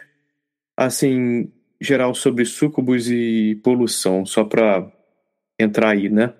assim, 0.75 1.51
geral 1.79 2.13
sobre 2.13 2.43
sucubus 2.45 3.09
e 3.09 3.59
poluição, 3.63 4.25
só 4.25 4.43
para 4.43 4.91
entrar 5.59 5.91
aí, 5.91 6.09
né? 6.09 6.33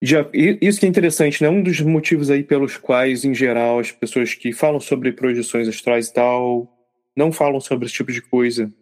Já, 0.00 0.24
isso 0.32 0.78
que 0.78 0.86
é 0.86 0.88
interessante, 0.88 1.42
né? 1.42 1.48
Um 1.48 1.62
dos 1.62 1.80
motivos 1.80 2.30
aí 2.30 2.44
pelos 2.44 2.76
quais, 2.76 3.24
em 3.24 3.34
geral, 3.34 3.80
as 3.80 3.90
pessoas 3.90 4.32
que 4.32 4.52
falam 4.52 4.78
sobre 4.78 5.12
projeções 5.12 5.68
astrais 5.68 6.08
e 6.08 6.14
tal 6.14 6.72
não 7.16 7.32
falam 7.32 7.60
sobre 7.60 7.86
esse 7.86 7.94
tipo 7.94 8.12
de 8.12 8.22
coisa. 8.22 8.72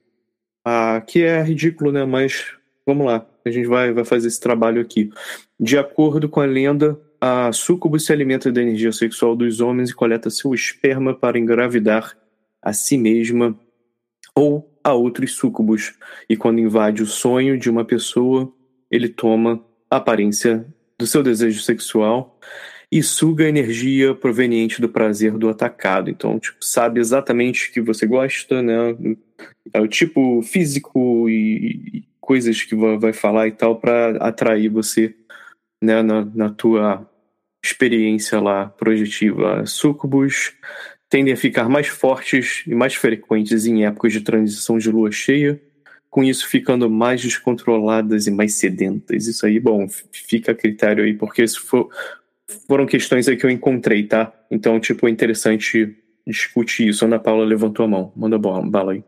Ah, 0.65 1.03
que 1.07 1.23
é 1.23 1.43
ridículo, 1.43 1.91
né? 1.91 2.05
Mas 2.05 2.53
vamos 2.87 3.07
lá, 3.07 3.26
a 3.45 3.50
gente 3.50 3.67
vai, 3.67 3.93
vai 3.93 4.05
fazer 4.05 4.29
esse 4.29 4.38
trabalho 4.38 4.81
aqui. 4.81 5.11
De 5.59 5.79
acordo 5.79 6.29
com 6.29 6.41
a 6.41 6.45
lenda, 6.45 7.00
a 7.21 7.53
súcubo 7.53 7.99
se 7.99 8.13
alimenta 8.13 8.53
da 8.53 8.63
energia 8.63 8.93
sexual 8.93 9.35
dos 9.35 9.61
homens 9.61 9.91
e 9.91 9.95
coleta 9.95 10.31
seu 10.31 10.55
esperma 10.55 11.15
para 11.15 11.39
engravidar 11.39 12.17
a 12.63 12.73
si 12.73 12.99
mesma 12.99 13.59
ou 14.35 14.71
a 14.83 14.93
outros 14.93 15.33
súcubos. 15.33 15.95
E 16.29 16.37
quando 16.37 16.61
invade 16.61 17.03
o 17.03 17.07
sonho 17.07 17.59
de 17.59 17.71
uma 17.71 17.85
pessoa, 17.85 18.53
ele 18.91 19.09
toma 19.09 19.65
a 19.91 19.97
aparência 19.97 20.67
do 20.99 21.07
seu 21.07 21.23
desejo 21.23 21.61
sexual 21.61 22.39
e 22.91 23.03
suga 23.03 23.45
a 23.45 23.49
energia 23.49 24.15
proveniente 24.15 24.81
do 24.81 24.89
prazer 24.89 25.33
do 25.33 25.49
atacado. 25.49 26.09
Então, 26.11 26.39
tipo, 26.39 26.59
sabe 26.61 27.01
exatamente 27.01 27.69
o 27.69 27.73
que 27.73 27.81
você 27.81 28.07
gosta, 28.07 28.63
né? 28.63 28.97
É 29.73 29.81
o 29.81 29.89
tipo 29.89 30.41
físico 30.43 31.29
e 31.29 32.05
coisas 32.21 32.63
que 32.63 32.75
vai 32.75 33.13
falar 33.13 33.49
e 33.49 33.53
tal 33.53 33.77
para 33.77 34.17
atrair 34.19 34.69
você 34.69 35.15
né, 35.87 36.03
na, 36.03 36.25
na 36.25 36.51
tua 36.51 37.09
experiência 37.65 38.41
lá 38.41 38.67
projetiva. 38.67 39.65
Sucubus 39.65 40.53
tendem 41.09 41.33
a 41.33 41.37
ficar 41.37 41.69
mais 41.69 41.87
fortes 41.87 42.65
e 42.67 42.75
mais 42.75 42.95
frequentes 42.95 43.65
em 43.67 43.85
épocas 43.87 44.13
de 44.13 44.21
transição 44.21 44.77
de 44.77 44.91
lua 44.91 45.11
cheia, 45.13 45.61
com 46.11 46.25
isso 46.25 46.49
ficando 46.49 46.91
mais 46.91 47.23
descontroladas 47.23 48.27
e 48.27 48.31
mais 48.31 48.55
sedentas. 48.55 49.27
Isso 49.27 49.47
aí, 49.47 49.61
bom, 49.61 49.87
fica 50.13 50.53
a 50.53 50.55
critério 50.55 51.05
aí, 51.05 51.15
porque 51.15 51.43
isso 51.43 51.65
for, 51.65 51.89
foram 52.67 52.87
questões 52.87 53.29
aí 53.29 53.37
que 53.37 53.47
eu 53.47 53.51
encontrei, 53.51 54.05
tá? 54.05 54.33
Então, 54.51 54.81
tipo, 54.81 55.07
é 55.07 55.11
interessante 55.11 55.97
discutir 56.27 56.89
isso. 56.89 57.05
Ana 57.05 57.19
Paula 57.19 57.45
levantou 57.45 57.85
a 57.85 57.89
mão. 57.89 58.13
Manda 58.17 58.39
bala 58.39 58.93
aí. 58.93 59.05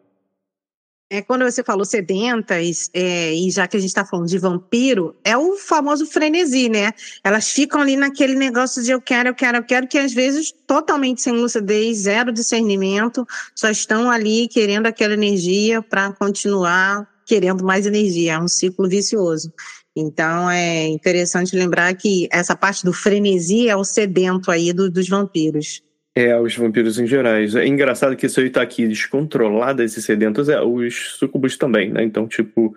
É, 1.10 1.22
quando 1.22 1.42
você 1.42 1.64
falou 1.64 1.86
sedentas, 1.86 2.90
é, 2.92 3.32
e 3.32 3.50
já 3.50 3.66
que 3.66 3.78
a 3.78 3.80
gente 3.80 3.88
está 3.88 4.04
falando 4.04 4.28
de 4.28 4.36
vampiro, 4.36 5.16
é 5.24 5.34
o 5.38 5.56
famoso 5.56 6.04
frenesi, 6.04 6.68
né? 6.68 6.92
Elas 7.24 7.48
ficam 7.48 7.80
ali 7.80 7.96
naquele 7.96 8.34
negócio 8.34 8.82
de 8.82 8.90
eu 8.90 9.00
quero, 9.00 9.30
eu 9.30 9.34
quero, 9.34 9.56
eu 9.56 9.64
quero, 9.64 9.88
que 9.88 9.96
às 9.96 10.12
vezes 10.12 10.52
totalmente 10.66 11.22
sem 11.22 11.32
lucidez, 11.32 12.00
zero 12.00 12.30
discernimento, 12.30 13.26
só 13.54 13.70
estão 13.70 14.10
ali 14.10 14.48
querendo 14.48 14.86
aquela 14.86 15.14
energia 15.14 15.80
para 15.80 16.12
continuar 16.12 17.08
querendo 17.24 17.64
mais 17.64 17.86
energia. 17.86 18.34
É 18.34 18.38
um 18.38 18.48
ciclo 18.48 18.86
vicioso. 18.86 19.50
Então 19.96 20.50
é 20.50 20.86
interessante 20.88 21.56
lembrar 21.56 21.94
que 21.94 22.28
essa 22.30 22.54
parte 22.54 22.84
do 22.84 22.92
frenesi 22.92 23.66
é 23.66 23.74
o 23.74 23.82
sedento 23.82 24.50
aí 24.50 24.74
do, 24.74 24.90
dos 24.90 25.08
vampiros. 25.08 25.82
É, 26.18 26.36
os 26.36 26.56
vampiros 26.56 26.98
em 26.98 27.06
gerais. 27.06 27.54
É 27.54 27.64
engraçado 27.64 28.16
que 28.16 28.26
isso 28.26 28.40
aí 28.40 28.50
tá 28.50 28.60
aqui 28.60 28.88
descontrolado, 28.88 29.84
esses 29.84 30.04
sedentos, 30.04 30.48
é, 30.48 30.60
os 30.60 31.12
sucubus 31.16 31.56
também, 31.56 31.92
né? 31.92 32.02
Então, 32.02 32.26
tipo, 32.26 32.76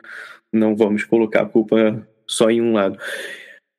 não 0.54 0.76
vamos 0.76 1.04
colocar 1.04 1.42
a 1.42 1.46
culpa 1.48 2.08
só 2.28 2.52
em 2.52 2.62
um 2.62 2.74
lado. 2.74 3.00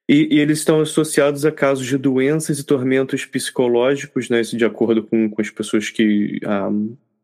E, 0.08 0.34
e, 0.34 0.40
eles 0.40 0.58
estão 0.58 0.80
associados 0.80 1.46
a 1.46 1.52
casos 1.52 1.86
de 1.86 1.96
doenças 1.96 2.58
e 2.58 2.66
tormentos 2.66 3.24
psicológicos, 3.24 4.28
né? 4.28 4.40
Isso 4.40 4.56
de 4.56 4.64
acordo 4.64 5.04
com, 5.04 5.30
com 5.30 5.40
as 5.40 5.48
pessoas 5.48 5.90
que 5.90 6.40
um, 6.44 6.48
ah, 6.50 6.72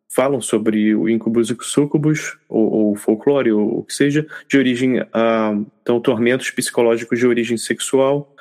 falam 0.09 0.41
sobre 0.41 0.95
o 0.95 1.09
incubus 1.09 1.51
e 1.51 1.57
sucubus, 1.61 2.39
ou, 2.49 2.71
ou 2.71 2.95
folclore, 2.95 3.51
ou 3.51 3.81
o 3.81 3.83
que 3.83 3.95
seja, 3.95 4.25
de 4.49 4.57
origem. 4.57 5.01
Um, 5.01 5.07
ah, 5.13 5.61
então, 5.83 6.01
tormentos 6.01 6.53
psicológicos 6.53 7.19
de 7.19 7.27
origem 7.27 7.57
sexual 7.57 8.33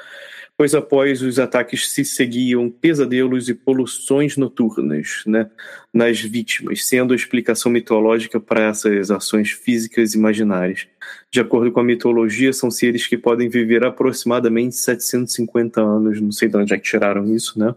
pois 0.58 0.74
após 0.74 1.22
os 1.22 1.38
ataques 1.38 1.90
se 1.92 2.04
seguiam 2.04 2.70
pesadelos 2.70 3.48
e 3.48 3.54
poluições 3.54 4.36
noturnas 4.36 5.22
né, 5.28 5.50
nas 5.94 6.20
vítimas, 6.20 6.86
sendo 6.88 7.14
a 7.14 7.16
explicação 7.16 7.72
mitológica 7.72 8.40
para 8.40 8.64
essas 8.64 9.12
ações 9.12 9.52
físicas 9.52 10.16
imaginárias. 10.16 10.88
De 11.32 11.40
acordo 11.40 11.72
com 11.72 11.80
a 11.80 11.84
mitologia, 11.84 12.52
são 12.52 12.72
seres 12.72 13.06
que 13.06 13.18
podem 13.18 13.48
viver 13.48 13.86
aproximadamente 13.86 14.76
750 14.76 15.80
anos, 15.80 16.20
não 16.20 16.32
sei 16.32 16.50
de 16.50 16.58
onde 16.58 16.74
é 16.74 16.78
que 16.78 16.90
tiraram 16.90 17.26
isso, 17.34 17.60
né? 17.60 17.76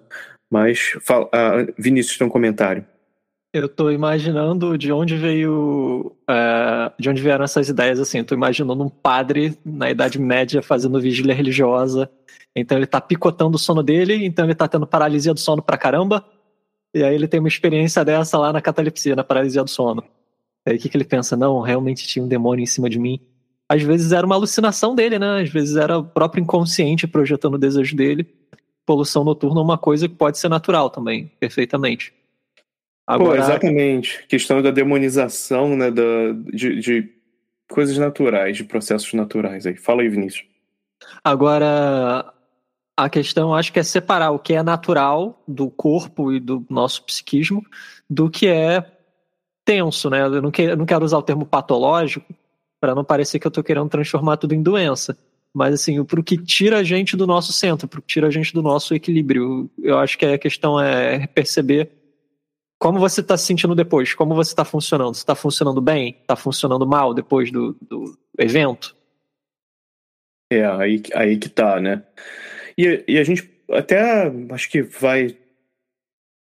Mas, 0.50 0.96
fala, 1.02 1.28
ah, 1.32 1.66
Vinícius 1.78 2.16
tem 2.16 2.26
um 2.26 2.30
comentário. 2.30 2.84
Eu 3.52 3.66
estou 3.66 3.90
imaginando 3.90 4.78
de 4.78 4.92
onde 4.92 5.16
veio, 5.16 6.14
uh, 6.22 6.92
de 6.96 7.10
onde 7.10 7.20
vieram 7.20 7.44
essas 7.44 7.68
ideias 7.68 7.98
assim. 7.98 8.20
Estou 8.20 8.36
imaginando 8.36 8.84
um 8.84 8.88
padre 8.88 9.58
na 9.64 9.90
Idade 9.90 10.20
Média 10.20 10.62
fazendo 10.62 11.00
vigília 11.00 11.34
religiosa. 11.34 12.08
Então 12.54 12.78
ele 12.78 12.84
está 12.84 13.00
picotando 13.00 13.56
o 13.56 13.58
sono 13.58 13.82
dele, 13.82 14.24
então 14.24 14.44
ele 14.44 14.52
está 14.52 14.68
tendo 14.68 14.86
paralisia 14.86 15.34
do 15.34 15.40
sono 15.40 15.60
pra 15.60 15.76
caramba. 15.76 16.24
E 16.94 17.02
aí 17.02 17.12
ele 17.12 17.26
tem 17.26 17.40
uma 17.40 17.48
experiência 17.48 18.04
dessa 18.04 18.38
lá 18.38 18.52
na 18.52 18.60
catalepsia, 18.60 19.16
na 19.16 19.24
paralisia 19.24 19.64
do 19.64 19.70
sono. 19.70 20.04
Aí 20.64 20.76
o 20.76 20.78
que, 20.78 20.88
que 20.88 20.96
ele 20.96 21.04
pensa? 21.04 21.36
Não, 21.36 21.60
realmente 21.60 22.06
tinha 22.06 22.24
um 22.24 22.28
demônio 22.28 22.62
em 22.62 22.66
cima 22.66 22.88
de 22.88 23.00
mim. 23.00 23.18
Às 23.68 23.82
vezes 23.82 24.12
era 24.12 24.24
uma 24.24 24.36
alucinação 24.36 24.94
dele, 24.94 25.18
né? 25.18 25.40
Às 25.42 25.50
vezes 25.50 25.74
era 25.74 25.98
o 25.98 26.04
próprio 26.04 26.42
inconsciente 26.42 27.06
projetando 27.06 27.54
o 27.54 27.58
desejo 27.58 27.96
dele. 27.96 28.28
Poluição 28.86 29.24
noturna 29.24 29.60
é 29.60 29.64
uma 29.64 29.78
coisa 29.78 30.08
que 30.08 30.14
pode 30.14 30.38
ser 30.38 30.48
natural 30.48 30.88
também, 30.88 31.32
perfeitamente. 31.40 32.12
Agora... 33.10 33.38
Pô, 33.38 33.44
exatamente. 33.44 34.24
Questão 34.28 34.62
da 34.62 34.70
demonização, 34.70 35.76
né, 35.76 35.90
da, 35.90 36.02
de, 36.52 36.78
de 36.78 37.08
coisas 37.68 37.98
naturais, 37.98 38.56
de 38.56 38.62
processos 38.62 39.12
naturais 39.14 39.66
aí. 39.66 39.76
Fala 39.76 40.02
aí, 40.02 40.08
Vinícius. 40.08 40.46
Agora, 41.24 42.32
a 42.96 43.10
questão 43.10 43.52
acho 43.52 43.72
que 43.72 43.80
é 43.80 43.82
separar 43.82 44.30
o 44.30 44.38
que 44.38 44.54
é 44.54 44.62
natural 44.62 45.42
do 45.48 45.68
corpo 45.68 46.32
e 46.32 46.38
do 46.38 46.64
nosso 46.70 47.02
psiquismo 47.02 47.64
do 48.08 48.30
que 48.30 48.46
é 48.46 48.86
tenso, 49.64 50.08
né? 50.08 50.22
Eu 50.22 50.40
não, 50.40 50.52
eu 50.56 50.76
não 50.76 50.86
quero 50.86 51.04
usar 51.04 51.18
o 51.18 51.22
termo 51.22 51.44
patológico 51.44 52.32
para 52.80 52.94
não 52.94 53.04
parecer 53.04 53.40
que 53.40 53.46
eu 53.46 53.50
estou 53.50 53.64
querendo 53.64 53.88
transformar 53.88 54.36
tudo 54.36 54.54
em 54.54 54.62
doença. 54.62 55.18
Mas 55.52 55.74
assim, 55.74 56.02
para 56.04 56.20
o 56.20 56.22
que 56.22 56.38
tira 56.38 56.78
a 56.78 56.84
gente 56.84 57.16
do 57.16 57.26
nosso 57.26 57.52
centro, 57.52 57.88
para 57.88 57.98
o 57.98 58.02
que 58.02 58.08
tira 58.08 58.28
a 58.28 58.30
gente 58.30 58.54
do 58.54 58.62
nosso 58.62 58.94
equilíbrio. 58.94 59.68
Eu 59.82 59.98
acho 59.98 60.16
que 60.16 60.24
a 60.24 60.38
questão 60.38 60.78
é 60.80 61.26
perceber 61.26 61.99
como 62.80 62.98
você 62.98 63.20
está 63.20 63.36
se 63.36 63.44
sentindo 63.44 63.74
depois? 63.74 64.14
Como 64.14 64.34
você 64.34 64.52
está 64.52 64.64
funcionando? 64.64 65.14
Você 65.14 65.20
está 65.20 65.34
funcionando 65.34 65.82
bem? 65.82 66.16
Está 66.22 66.34
funcionando 66.34 66.86
mal 66.86 67.12
depois 67.12 67.52
do, 67.52 67.76
do 67.82 68.18
evento? 68.38 68.96
É, 70.50 70.64
aí, 70.64 71.02
aí 71.14 71.38
que 71.38 71.50
tá, 71.50 71.78
né? 71.78 72.02
E, 72.76 73.04
e 73.06 73.18
a 73.18 73.22
gente 73.22 73.48
até 73.70 74.32
acho 74.50 74.70
que 74.70 74.82
vai 74.82 75.38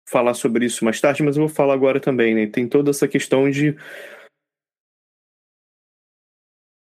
falar 0.10 0.34
sobre 0.34 0.66
isso 0.66 0.84
mais 0.84 1.00
tarde, 1.00 1.22
mas 1.22 1.38
eu 1.38 1.46
vou 1.46 1.56
falar 1.56 1.76
agora 1.76 2.00
também, 2.00 2.34
né? 2.34 2.48
Tem 2.48 2.68
toda 2.68 2.90
essa 2.90 3.08
questão 3.08 3.50
de 3.50 3.78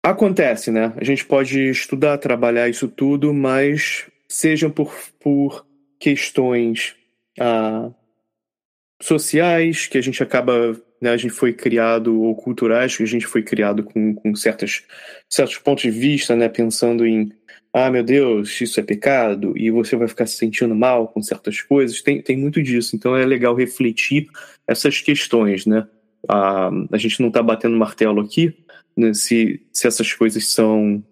Acontece, 0.06 0.69
né? 0.69 0.93
A 0.98 1.04
gente 1.04 1.26
pode 1.26 1.69
estudar, 1.69 2.17
trabalhar 2.17 2.67
isso 2.67 2.89
tudo, 2.89 3.34
mas 3.34 4.12
sejam 4.28 4.69
por, 4.69 4.93
por 5.17 5.65
questões 5.98 6.93
ah, 7.39 7.89
sociais, 9.01 9.88
que 9.88 9.97
a 9.97 10.01
gente 10.01 10.21
acaba, 10.23 10.77
né, 11.01 11.12
a 11.12 11.17
gente 11.17 11.34
foi 11.34 11.53
criado, 11.53 12.21
ou 12.21 12.36
culturais, 12.36 12.95
que 12.95 13.03
a 13.03 13.08
gente 13.08 13.27
foi 13.27 13.43
criado 13.43 13.84
com, 13.84 14.13
com 14.15 14.36
certas, 14.36 14.84
certos 15.29 15.58
pontos 15.58 15.84
de 15.84 15.91
vista, 15.91 16.36
né? 16.36 16.47
Pensando 16.47 17.06
em, 17.06 17.32
ah, 17.73 17.91
meu 17.91 18.03
Deus, 18.03 18.62
isso 18.62 18.79
é 18.79 18.84
pecado, 18.84 19.53
e 19.58 19.69
você 19.71 19.95
vai 19.95 20.08
ficar 20.08 20.25
se 20.27 20.38
sentindo 20.38 20.75
mal 20.75 21.08
com 21.08 21.21
certas 21.21 21.62
coisas. 21.62 22.01
Tem, 22.01 22.21
tem 22.21 22.38
muito 22.38 22.62
disso, 22.62 22.95
então 22.95 23.15
é 23.15 23.25
legal 23.25 23.56
refletir 23.56 24.27
essas 24.67 25.01
questões, 25.01 25.65
né? 25.65 25.88
Ah, 26.29 26.69
a 26.91 26.97
gente 26.97 27.19
não 27.19 27.27
está 27.27 27.43
batendo 27.43 27.75
martelo 27.75 28.21
aqui, 28.21 28.56
né, 28.95 29.13
se, 29.13 29.62
se 29.71 29.88
essas 29.88 30.13
coisas 30.13 30.47
são, 30.47 31.03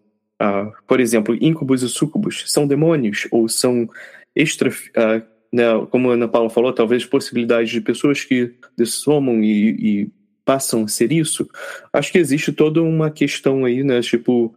uh, 0.41 0.72
por 0.88 1.00
exemplo, 1.00 1.38
íncubos 1.39 1.84
e 1.84 1.89
súcubos, 1.89 2.44
são 2.52 2.67
demônios 2.67 3.28
ou 3.32 3.50
são 3.50 3.89
extra, 4.36 4.70
uh, 4.70 5.24
né, 5.52 5.64
como 5.90 6.10
a 6.10 6.14
Ana 6.14 6.28
Paula 6.28 6.50
falou, 6.50 6.74
talvez 6.74 7.06
possibilidades 7.06 7.70
de 7.70 7.82
pessoas 7.82 8.24
que 8.24 8.54
dessomam 8.78 9.44
e, 9.44 9.70
e 9.70 10.12
passam 10.46 10.84
a 10.84 10.88
ser 10.88 11.12
isso. 11.12 11.50
Acho 11.92 12.12
que 12.12 12.18
existe 12.18 12.52
toda 12.52 12.82
uma 12.82 13.12
questão 13.12 13.66
aí, 13.66 13.84
né, 13.84 14.02
tipo, 14.02 14.56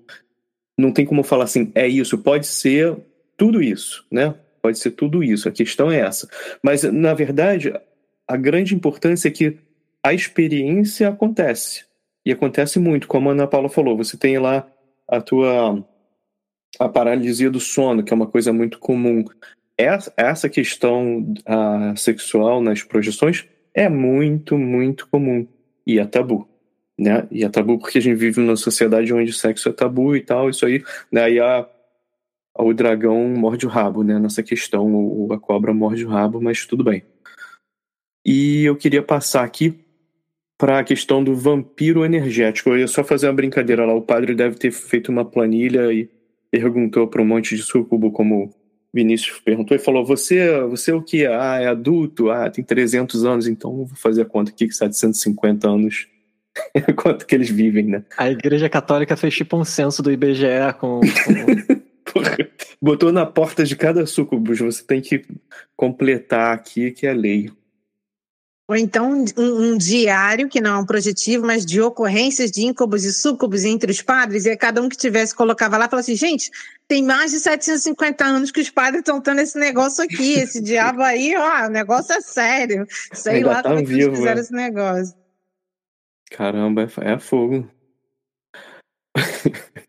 não 0.79 0.93
tem 0.93 1.05
como 1.05 1.23
falar 1.23 1.45
assim, 1.45 1.71
é 1.75 1.87
isso, 1.87 2.19
pode 2.19 2.47
ser 2.47 2.97
tudo 3.37 3.63
isso, 3.63 4.05
né? 4.11 4.35
Pode 4.63 4.79
ser 4.79 4.93
tudo 4.93 5.23
isso, 5.23 5.49
a 5.49 5.53
questão 5.53 5.91
é 5.91 6.01
essa. 6.01 6.29
Mas, 6.63 6.85
na 6.85 7.13
verdade, 7.13 7.73
a 8.27 8.37
grande 8.37 8.75
importância 8.75 9.29
é 9.29 9.31
que 9.31 9.59
a 10.03 10.15
experiência 10.15 11.09
acontece. 11.09 11.85
E 12.25 12.33
acontece 12.33 12.79
muito, 12.79 13.07
como 13.07 13.29
a 13.29 13.33
Ana 13.33 13.47
Paula 13.47 13.69
falou, 13.69 13.97
você 13.97 14.17
tem 14.17 14.39
lá 14.39 14.67
a 15.07 15.21
tua 15.21 15.85
a 16.79 16.89
paralisia 16.89 17.51
do 17.51 17.61
sono, 17.61 18.03
que 18.03 18.13
é 18.13 18.17
uma 18.17 18.27
coisa 18.27 18.53
muito 18.53 18.79
comum. 18.79 19.25
Essa 19.77 20.49
questão 20.49 21.35
a, 21.45 21.95
sexual 21.97 22.61
nas 22.61 22.83
projeções 22.83 23.47
é 23.73 23.89
muito, 23.89 24.57
muito 24.57 25.09
comum. 25.09 25.47
E 25.87 25.99
é 25.99 26.07
tabu. 26.07 26.49
Né? 26.99 27.27
E 27.31 27.45
é 27.45 27.49
tabu 27.49 27.79
porque 27.79 27.99
a 27.99 28.01
gente 28.01 28.17
vive 28.17 28.41
numa 28.41 28.57
sociedade 28.57 29.13
onde 29.13 29.31
o 29.31 29.35
sexo 29.35 29.69
é 29.69 29.73
tabu 29.73 30.15
e 30.15 30.21
tal, 30.21 30.49
isso 30.49 30.65
aí. 30.65 30.83
Né? 31.11 31.33
E 31.33 31.41
a, 31.41 31.69
o 32.57 32.73
dragão 32.73 33.29
morde 33.29 33.67
o 33.67 33.69
rabo, 33.69 34.05
né? 34.05 34.19
Nessa 34.19 34.43
questão, 34.43 34.95
ou 34.95 35.33
a 35.33 35.39
cobra 35.39 35.75
morde 35.75 36.05
o 36.05 36.09
rabo, 36.09 36.41
mas 36.41 36.65
tudo 36.67 36.85
bem. 36.85 37.03
E 38.25 38.65
eu 38.65 38.77
queria 38.77 39.03
passar 39.03 39.45
aqui 39.45 39.81
para 40.57 40.79
a 40.79 40.85
questão 40.85 41.23
do 41.23 41.35
vampiro 41.35 42.05
energético. 42.05 42.71
Eu 42.71 42.79
ia 42.79 42.89
só 42.89 43.03
fazer 43.03 43.27
uma 43.27 43.35
brincadeira 43.35 43.85
lá. 43.85 43.93
O 43.93 44.03
padre 44.03 44.35
deve 44.35 44.57
ter 44.57 44.71
feito 44.71 45.11
uma 45.11 45.25
planilha 45.25 45.93
e 45.93 46.09
perguntou 46.51 47.09
para 47.09 47.21
um 47.21 47.27
monte 47.27 47.57
de 47.57 47.63
sucubo, 47.63 48.13
como 48.13 48.55
Vinícius 48.95 49.41
perguntou, 49.41 49.77
e 49.77 49.81
falou: 49.81 50.07
Você, 50.07 50.61
você 50.69 50.93
é 50.93 50.95
o 50.95 51.03
que? 51.03 51.27
Ah, 51.27 51.61
é 51.61 51.67
adulto? 51.67 52.31
Ah, 52.31 52.49
tem 52.49 52.63
300 52.63 53.25
anos, 53.25 53.49
então 53.49 53.75
vou 53.75 53.89
fazer 53.97 54.23
a 54.23 54.25
conta 54.25 54.53
aqui 54.53 54.69
que 54.69 54.75
750 54.75 55.69
anos. 55.69 56.07
Quanto 56.95 57.27
que 57.27 57.35
eles 57.35 57.51
vivem, 57.51 57.87
né? 57.87 58.05
A 58.17 58.31
Igreja 58.31 58.69
Católica 58.69 59.17
fez 59.17 59.35
tipo 59.35 59.57
um 59.57 59.65
censo 59.65 60.01
do 60.01 60.13
IBGE 60.13 60.47
com. 60.79 61.01
com... 61.01 62.21
Botou 62.81 63.11
na 63.11 63.27
porta 63.27 63.65
de 63.65 63.75
cada 63.75 64.07
sucubus. 64.07 64.61
Você 64.61 64.85
tem 64.85 65.01
que 65.01 65.25
completar 65.77 66.55
aqui 66.55 66.93
que 66.93 67.07
é 67.07 67.13
lei. 67.13 67.51
Ou 68.67 68.75
então 68.77 69.25
um, 69.37 69.73
um, 69.73 69.77
diário, 69.77 70.49
que 70.49 70.61
não 70.61 70.77
é 70.77 70.79
um 70.79 70.87
projetivo, 70.87 71.47
mas 71.47 71.67
de 71.67 71.83
ocorrências 71.83 72.51
de 72.51 72.63
íncubos 72.63 73.05
e 73.05 73.13
súcubos 73.13 73.63
entre 73.65 73.91
os 73.91 74.01
padres, 74.01 74.47
e 74.47 74.57
cada 74.57 74.81
um 74.81 74.89
que 74.89 74.97
tivesse 74.97 75.35
colocava 75.35 75.77
lá 75.77 75.85
e 75.85 75.89
falava 75.89 76.01
assim, 76.01 76.17
gente, 76.17 76.51
tem 76.89 77.03
mais 77.03 77.33
de 77.33 77.41
750 77.41 78.25
anos 78.25 78.51
que 78.51 78.61
os 78.61 78.71
padres 78.71 79.01
estão 79.01 79.21
tendo 79.21 79.41
esse 79.41 79.59
negócio 79.59 80.03
aqui, 80.03 80.35
esse 80.41 80.63
diabo 80.63 81.03
aí, 81.03 81.37
ó, 81.37 81.67
o 81.67 81.71
negócio 81.71 82.15
é 82.15 82.23
sério. 82.23 82.87
Sei 83.13 83.35
Ainda 83.35 83.49
lá 83.49 83.63
tá 83.63 83.69
como 83.69 83.85
vivo, 83.85 84.01
eles 84.01 84.19
fizeram 84.19 84.39
é. 84.39 84.41
esse 84.41 84.53
negócio. 84.53 85.15
Caramba, 86.31 86.83
é, 86.83 87.13
é 87.13 87.19
fogo. 87.19 87.69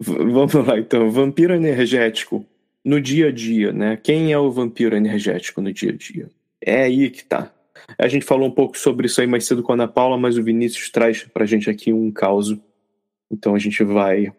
Vamos 0.00 0.54
lá, 0.54 0.78
então. 0.78 1.10
Vampiro 1.10 1.54
energético 1.54 2.44
no 2.84 3.00
dia 3.00 3.28
a 3.28 3.32
dia, 3.32 3.72
né? 3.72 3.96
Quem 3.96 4.32
é 4.32 4.38
o 4.38 4.50
vampiro 4.50 4.96
energético 4.96 5.60
no 5.60 5.72
dia 5.72 5.92
a 5.92 5.96
dia? 5.96 6.28
É 6.60 6.82
aí 6.82 7.08
que 7.08 7.24
tá. 7.24 7.52
A 7.98 8.08
gente 8.08 8.24
falou 8.24 8.48
um 8.48 8.50
pouco 8.50 8.78
sobre 8.78 9.06
isso 9.06 9.20
aí 9.20 9.26
mais 9.26 9.46
cedo 9.46 9.62
com 9.62 9.72
a 9.72 9.74
Ana 9.74 9.88
Paula, 9.88 10.16
mas 10.16 10.36
o 10.36 10.42
Vinícius 10.42 10.90
traz 10.90 11.24
pra 11.24 11.46
gente 11.46 11.68
aqui 11.70 11.92
um 11.92 12.10
caos. 12.10 12.56
Então 13.30 13.54
a 13.54 13.58
gente 13.58 13.82
vai 13.84 14.32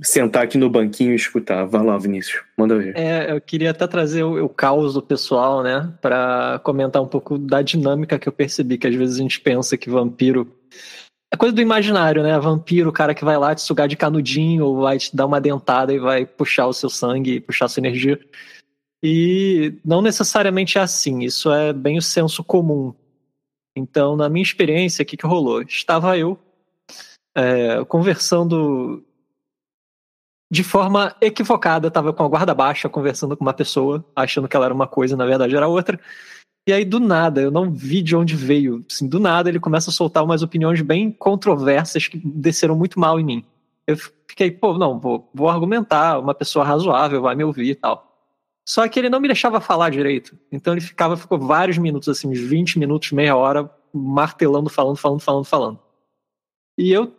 sentar 0.00 0.44
aqui 0.44 0.56
no 0.56 0.70
banquinho 0.70 1.12
e 1.12 1.16
escutar. 1.16 1.64
Vai 1.64 1.84
lá, 1.84 1.98
Vinícius, 1.98 2.42
manda 2.56 2.78
ver. 2.78 2.96
É, 2.96 3.32
eu 3.32 3.40
queria 3.40 3.70
até 3.70 3.86
trazer 3.86 4.22
o, 4.22 4.44
o 4.44 4.48
caos 4.48 4.94
do 4.94 5.02
pessoal, 5.02 5.62
né, 5.62 5.92
para 6.00 6.60
comentar 6.62 7.02
um 7.02 7.08
pouco 7.08 7.36
da 7.36 7.62
dinâmica 7.62 8.18
que 8.18 8.28
eu 8.28 8.32
percebi, 8.32 8.78
que 8.78 8.86
às 8.86 8.94
vezes 8.94 9.16
a 9.16 9.22
gente 9.22 9.40
pensa 9.40 9.76
que 9.76 9.90
vampiro 9.90 10.46
é 11.30 11.36
coisa 11.36 11.54
do 11.54 11.60
imaginário, 11.60 12.22
né? 12.22 12.38
Vampiro, 12.38 12.88
o 12.88 12.92
cara 12.92 13.14
que 13.14 13.24
vai 13.24 13.36
lá 13.36 13.54
te 13.54 13.60
sugar 13.60 13.86
de 13.86 13.96
canudinho, 13.96 14.64
ou 14.64 14.80
vai 14.80 14.96
te 14.96 15.14
dar 15.14 15.26
uma 15.26 15.40
dentada 15.40 15.92
e 15.92 15.98
vai 15.98 16.24
puxar 16.24 16.66
o 16.66 16.72
seu 16.72 16.88
sangue, 16.88 17.40
puxar 17.40 17.66
a 17.66 17.68
sua 17.68 17.82
energia. 17.82 18.18
E 19.02 19.78
não 19.84 20.02
necessariamente 20.02 20.78
é 20.78 20.80
assim, 20.80 21.20
isso 21.20 21.52
é 21.52 21.72
bem 21.72 21.98
o 21.98 22.02
senso 22.02 22.42
comum. 22.42 22.94
Então, 23.76 24.16
na 24.16 24.28
minha 24.28 24.42
experiência, 24.42 25.02
o 25.02 25.06
que, 25.06 25.16
que 25.16 25.26
rolou? 25.26 25.62
Estava 25.62 26.18
eu 26.18 26.38
é, 27.36 27.84
conversando 27.84 29.04
de 30.50 30.64
forma 30.64 31.14
equivocada, 31.20 31.88
estava 31.88 32.12
com 32.12 32.24
a 32.24 32.28
guarda 32.28 32.54
baixa 32.54 32.88
conversando 32.88 33.36
com 33.36 33.44
uma 33.44 33.52
pessoa, 33.52 34.04
achando 34.16 34.48
que 34.48 34.56
ela 34.56 34.64
era 34.64 34.74
uma 34.74 34.86
coisa, 34.86 35.16
na 35.16 35.26
verdade 35.26 35.54
era 35.54 35.68
outra. 35.68 36.00
E 36.66 36.72
aí, 36.72 36.84
do 36.84 36.98
nada, 36.98 37.40
eu 37.40 37.50
não 37.50 37.70
vi 37.70 38.02
de 38.02 38.16
onde 38.16 38.34
veio. 38.34 38.84
Assim, 38.90 39.08
do 39.08 39.18
nada, 39.18 39.48
ele 39.48 39.60
começa 39.60 39.90
a 39.90 39.92
soltar 39.92 40.24
umas 40.24 40.42
opiniões 40.42 40.80
bem 40.82 41.10
controversas 41.10 42.08
que 42.08 42.18
desceram 42.18 42.76
muito 42.76 42.98
mal 42.98 43.18
em 43.18 43.24
mim. 43.24 43.44
Eu 43.86 43.96
fiquei, 44.28 44.50
pô, 44.50 44.76
não, 44.76 44.98
vou, 44.98 45.30
vou 45.32 45.48
argumentar, 45.48 46.18
uma 46.18 46.34
pessoa 46.34 46.64
razoável 46.64 47.22
vai 47.22 47.34
me 47.34 47.44
ouvir 47.44 47.70
e 47.70 47.74
tal. 47.74 48.07
Só 48.68 48.86
que 48.86 48.98
ele 48.98 49.08
não 49.08 49.18
me 49.18 49.28
deixava 49.28 49.62
falar 49.62 49.88
direito. 49.88 50.38
Então 50.52 50.74
ele 50.74 50.82
ficava, 50.82 51.16
ficou 51.16 51.38
vários 51.38 51.78
minutos, 51.78 52.06
assim, 52.06 52.28
uns 52.28 52.38
20 52.38 52.78
minutos, 52.78 53.12
meia 53.12 53.34
hora, 53.34 53.70
martelando, 53.94 54.68
falando, 54.68 54.96
falando, 54.98 55.20
falando, 55.20 55.44
falando. 55.46 55.80
E 56.76 56.92
eu 56.92 57.16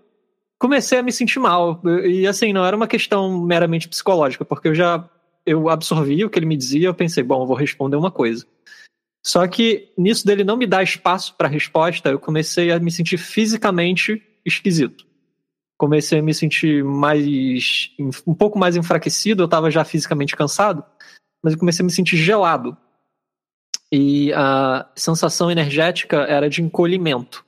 comecei 0.59 0.99
a 0.99 1.03
me 1.03 1.11
sentir 1.11 1.39
mal. 1.39 1.81
E 2.05 2.27
assim, 2.27 2.53
não 2.53 2.63
era 2.63 2.75
uma 2.75 2.87
questão 2.87 3.41
meramente 3.41 3.89
psicológica, 3.89 4.45
porque 4.45 4.67
eu 4.67 4.75
já 4.75 5.09
eu 5.43 5.69
absorvi 5.69 6.23
o 6.23 6.29
que 6.29 6.37
ele 6.37 6.45
me 6.45 6.55
dizia, 6.55 6.87
eu 6.87 6.93
pensei, 6.93 7.23
bom, 7.23 7.41
eu 7.41 7.47
vou 7.47 7.55
responder 7.55 7.95
uma 7.95 8.11
coisa. 8.11 8.45
Só 9.25 9.47
que 9.47 9.91
nisso 9.97 10.27
dele 10.27 10.43
não 10.43 10.55
me 10.55 10.67
dar 10.67 10.83
espaço 10.83 11.35
para 11.35 11.47
resposta, 11.47 12.09
eu 12.09 12.19
comecei 12.19 12.71
a 12.71 12.79
me 12.79 12.91
sentir 12.91 13.17
fisicamente 13.17 14.21
esquisito. 14.45 15.03
Comecei 15.79 16.19
a 16.19 16.21
me 16.21 16.33
sentir 16.33 16.83
mais 16.83 17.25
um 18.27 18.35
pouco 18.35 18.59
mais 18.59 18.75
enfraquecido, 18.75 19.41
eu 19.41 19.45
estava 19.45 19.71
já 19.71 19.83
fisicamente 19.83 20.35
cansado 20.35 20.85
mas 21.43 21.53
eu 21.53 21.59
comecei 21.59 21.83
a 21.83 21.85
me 21.85 21.91
sentir 21.91 22.17
gelado. 22.17 22.77
E 23.91 24.31
a 24.33 24.87
sensação 24.95 25.49
energética 25.49 26.17
era 26.17 26.49
de 26.49 26.61
encolhimento. 26.61 27.45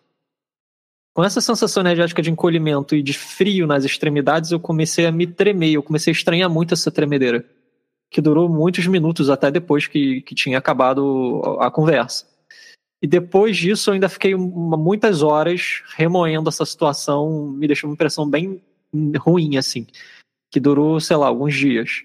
Com 1.13 1.23
essa 1.23 1.41
sensação 1.41 1.81
energética 1.81 2.21
de 2.21 2.31
encolhimento 2.31 2.95
e 2.95 3.03
de 3.03 3.13
frio 3.13 3.67
nas 3.67 3.83
extremidades, 3.83 4.51
eu 4.51 4.59
comecei 4.59 5.05
a 5.05 5.11
me 5.11 5.27
tremer, 5.27 5.73
eu 5.73 5.83
comecei 5.83 6.11
a 6.11 6.15
estranhar 6.15 6.49
muito 6.49 6.73
essa 6.73 6.89
tremedeira, 6.89 7.45
que 8.09 8.21
durou 8.21 8.47
muitos 8.47 8.87
minutos 8.87 9.29
até 9.29 9.51
depois 9.51 9.87
que, 9.87 10.21
que 10.21 10.33
tinha 10.33 10.57
acabado 10.57 11.41
a 11.59 11.69
conversa. 11.69 12.25
E 13.01 13.07
depois 13.07 13.57
disso, 13.57 13.89
eu 13.89 13.95
ainda 13.95 14.07
fiquei 14.07 14.35
muitas 14.35 15.21
horas 15.21 15.83
remoendo 15.95 16.47
essa 16.47 16.65
situação, 16.65 17.49
me 17.49 17.67
deixou 17.67 17.89
uma 17.89 17.95
impressão 17.95 18.29
bem 18.29 18.61
ruim, 19.17 19.57
assim, 19.57 19.87
que 20.49 20.59
durou, 20.59 20.99
sei 20.99 21.17
lá, 21.17 21.27
alguns 21.27 21.55
dias. 21.55 22.03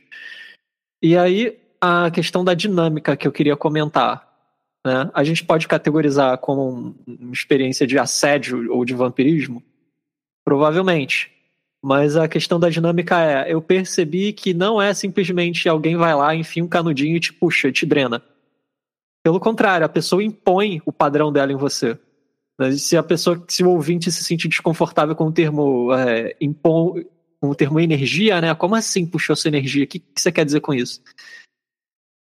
E 1.03 1.17
aí, 1.17 1.59
a 1.81 2.11
questão 2.11 2.45
da 2.45 2.55
dinâmica 2.55 3.17
que 3.17 3.27
eu 3.27 3.33
queria 3.33 3.57
comentar. 3.57 4.27
Né? 4.85 5.11
A 5.13 5.25
gente 5.25 5.45
pode 5.45 5.67
categorizar 5.67 6.39
como 6.39 6.95
uma 7.07 7.33
experiência 7.33 7.87
de 7.87 7.99
assédio 7.99 8.73
ou 8.73 8.85
de 8.85 8.95
vampirismo? 8.95 9.63
Provavelmente. 10.45 11.33
Mas 11.83 12.17
a 12.17 12.29
questão 12.29 12.59
da 12.59 12.69
dinâmica 12.69 13.21
é: 13.21 13.53
eu 13.53 13.61
percebi 13.61 14.33
que 14.33 14.55
não 14.55 14.81
é 14.81 14.95
simplesmente 14.95 15.69
alguém 15.69 15.97
vai 15.97 16.15
lá, 16.15 16.35
enfia 16.35 16.65
um 16.65 16.69
canudinho 16.69 17.17
e 17.17 17.21
te 17.21 17.33
puxa, 17.33 17.71
te 17.71 17.85
drena. 17.85 18.23
Pelo 19.23 19.41
contrário, 19.41 19.85
a 19.85 19.89
pessoa 19.89 20.23
impõe 20.23 20.81
o 20.87 20.93
padrão 20.93 21.33
dela 21.33 21.53
em 21.53 21.57
você. 21.57 21.99
Se 22.79 22.97
a 22.97 23.03
pessoa, 23.03 23.45
se 23.49 23.63
o 23.63 23.71
ouvinte 23.71 24.11
se 24.11 24.25
sentir 24.25 24.49
desconfortável 24.49 25.15
com 25.15 25.27
o 25.27 25.33
termo 25.33 25.93
é, 25.93 26.35
impõe, 26.41 27.05
com 27.41 27.51
o 27.51 27.55
termo 27.55 27.79
energia, 27.81 28.41
né? 28.41 28.55
Como 28.55 28.75
assim 28.75 29.05
puxou 29.05 29.37
sua 29.37 29.49
energia? 29.49 29.85
O 29.85 29.87
que, 29.87 29.99
que 29.99 30.21
você 30.21 30.33
quer 30.33 30.45
dizer 30.45 30.61
com 30.61 30.73
isso? 30.73 31.03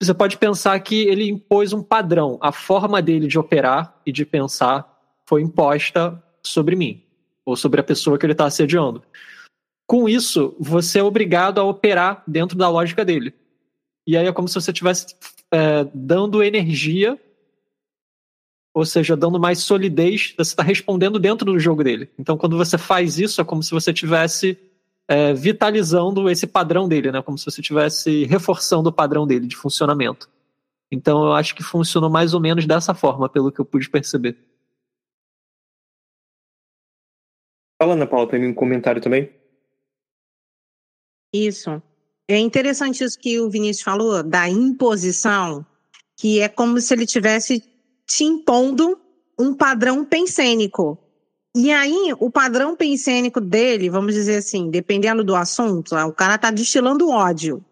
Você 0.02 0.14
pode 0.14 0.38
pensar 0.38 0.80
que 0.80 1.08
ele 1.08 1.30
impôs 1.30 1.74
um 1.74 1.82
padrão. 1.82 2.38
A 2.42 2.52
forma 2.52 3.02
dele 3.02 3.28
de 3.28 3.40
operar 3.40 4.00
e 4.06 4.12
de 4.12 4.26
pensar 4.26 4.98
foi 5.26 5.42
imposta 5.42 6.22
sobre 6.44 6.76
mim, 6.76 7.04
ou 7.46 7.56
sobre 7.56 7.82
a 7.82 7.84
pessoa 7.84 8.18
que 8.18 8.26
ele 8.26 8.34
está 8.34 8.46
assediando. 8.46 9.04
Com 9.86 10.08
isso, 10.08 10.56
você 10.60 11.00
é 11.00 11.04
obrigado 11.04 11.60
a 11.60 11.64
operar 11.64 12.24
dentro 12.28 12.58
da 12.58 12.70
lógica 12.70 13.04
dele. 13.04 13.34
E 14.06 14.16
aí 14.16 14.28
é 14.28 14.32
como 14.32 14.48
se 14.48 14.56
você 14.56 14.72
estivesse 14.72 15.16
é, 15.52 15.86
dando 15.94 16.44
energia, 16.44 17.20
ou 18.74 18.86
seja, 18.86 19.18
dando 19.18 19.40
mais 19.40 19.60
solidez, 19.60 20.34
você 20.38 20.52
está 20.52 20.62
respondendo 20.62 21.18
dentro 21.18 21.52
do 21.52 21.60
jogo 21.60 21.84
dele. 21.84 22.10
Então, 22.20 22.38
quando 22.38 22.56
você 22.56 22.78
faz 22.78 23.18
isso, 23.18 23.42
é 23.42 23.44
como 23.44 23.64
se 23.64 23.72
você 23.72 23.92
estivesse 23.92 24.58
é, 25.08 25.34
vitalizando 25.34 26.30
esse 26.30 26.46
padrão 26.46 26.88
dele, 26.88 27.12
né? 27.12 27.22
Como 27.22 27.38
se 27.38 27.46
você 27.46 27.62
estivesse 27.62 28.26
reforçando 28.26 28.90
o 28.90 28.94
padrão 28.94 29.26
dele 29.26 29.48
de 29.48 29.56
funcionamento. 29.56 30.30
Então 30.92 31.26
eu 31.26 31.34
acho 31.34 31.56
que 31.56 31.64
funcionou 31.64 32.10
mais 32.10 32.34
ou 32.34 32.40
menos 32.40 32.66
dessa 32.66 32.94
forma, 32.94 33.30
pelo 33.30 33.52
que 33.52 33.60
eu 33.60 33.66
pude 33.66 33.90
perceber. 33.90 34.38
Fala, 37.80 37.94
Ana 37.94 38.08
Paula, 38.08 38.30
tem 38.30 38.46
um 38.48 38.54
comentário 38.54 39.02
também? 39.02 39.32
Isso. 41.32 41.82
É 42.28 42.38
interessante 42.38 43.04
isso 43.04 43.20
que 43.20 43.40
o 43.40 43.50
Vinícius 43.50 43.84
falou, 43.84 44.24
da 44.24 44.50
imposição, 44.50 45.66
que 46.16 46.42
é 46.42 46.50
como 46.50 46.82
se 46.82 46.94
ele 46.94 47.06
tivesse 47.06 47.64
te 48.06 48.24
impondo 48.24 49.00
um 49.40 49.54
padrão 49.54 50.04
pensênico. 50.04 50.98
E 51.60 51.72
aí, 51.72 52.14
o 52.20 52.30
padrão 52.30 52.76
pensênico 52.76 53.42
dele, 53.42 53.90
vamos 53.90 54.14
dizer 54.14 54.36
assim, 54.36 54.70
dependendo 54.70 55.24
do 55.24 55.36
assunto, 55.36 55.96
o 55.96 56.14
cara 56.14 56.38
tá 56.38 56.52
destilando 56.52 57.10
ódio. 57.10 57.66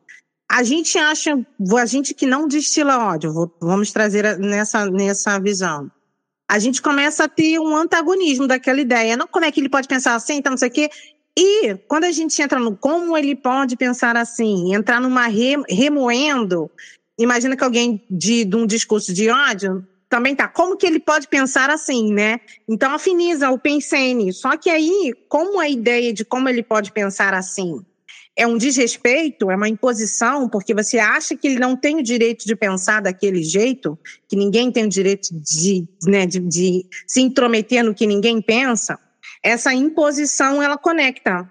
A 0.50 0.64
gente 0.64 0.98
acha, 0.98 1.38
a 1.78 1.86
gente 1.86 2.16
que 2.16 2.26
não 2.26 2.48
destila 2.48 2.98
ódio, 2.98 3.54
vamos 3.62 3.92
trazer 3.92 4.40
nessa, 4.40 4.90
nessa 4.90 5.40
visão. 5.40 5.92
A 6.50 6.58
gente 6.58 6.82
começa 6.82 7.26
a 7.26 7.28
ter 7.28 7.60
um 7.60 7.78
antagonismo 7.78 8.48
daquela 8.48 8.82
ideia. 8.82 9.16
Não, 9.16 9.28
como 9.28 9.46
é 9.46 9.52
que 9.52 9.60
ele 9.60 9.70
pode 9.70 9.88
pensar 9.88 10.16
assim, 10.16 10.38
então 10.38 10.50
não 10.50 10.58
sei 10.58 10.70
o 10.70 10.72
quê. 10.72 10.90
E 11.38 11.76
quando 11.88 12.06
a 12.06 12.12
gente 12.12 12.42
entra 12.42 12.60
no 12.60 12.76
como 12.76 13.16
ele 13.16 13.36
pode 13.36 13.78
pensar 13.78 14.18
assim, 14.18 14.74
entrar 14.74 15.00
numa 15.00 15.28
re, 15.28 15.58
remoendo, 15.70 16.72
imagina 17.20 17.56
que 17.56 17.64
alguém 17.64 18.04
de, 18.10 18.46
de 18.46 18.56
um 18.56 18.66
discurso 18.66 19.14
de 19.14 19.30
ódio 19.30 19.86
também 20.10 20.36
tá. 20.36 20.48
Como 20.48 20.78
que 20.78 20.86
ele 20.86 21.00
pode 21.00 21.28
pensar 21.28 21.70
assim, 21.70 22.14
né? 22.14 22.40
Então 22.68 22.94
afiniza 22.94 23.50
o 23.50 23.60
pensene. 23.60 24.32
Só 24.32 24.56
que 24.58 24.70
aí, 24.70 25.14
como 25.28 25.60
a 25.60 25.68
ideia 25.68 26.14
de 26.14 26.24
como 26.24 26.48
ele 26.50 26.64
pode 26.64 26.92
pensar 26.92 27.34
assim 27.34 27.84
é 28.38 28.46
um 28.46 28.58
desrespeito, 28.58 29.50
é 29.50 29.56
uma 29.56 29.70
imposição, 29.70 30.50
porque 30.50 30.74
você 30.74 31.00
acha 31.00 31.36
que 31.38 31.48
ele 31.48 31.60
não 31.60 31.76
tem 31.76 31.98
o 31.98 32.04
direito 32.04 32.46
de 32.46 32.56
pensar 32.56 33.02
daquele 33.02 33.42
jeito, 33.42 33.98
que 34.28 34.36
ninguém 34.36 34.70
tem 34.72 34.86
o 34.86 34.90
direito 34.90 35.30
de, 35.32 35.88
né, 36.04 36.26
de, 36.26 36.40
de 36.40 36.86
se 37.08 37.22
intrometer 37.22 37.84
no 37.84 37.96
que 37.96 38.06
ninguém 38.06 38.42
pensa, 38.42 39.00
essa 39.42 39.74
imposição 39.74 40.62
ela 40.62 40.78
conecta 40.78 41.50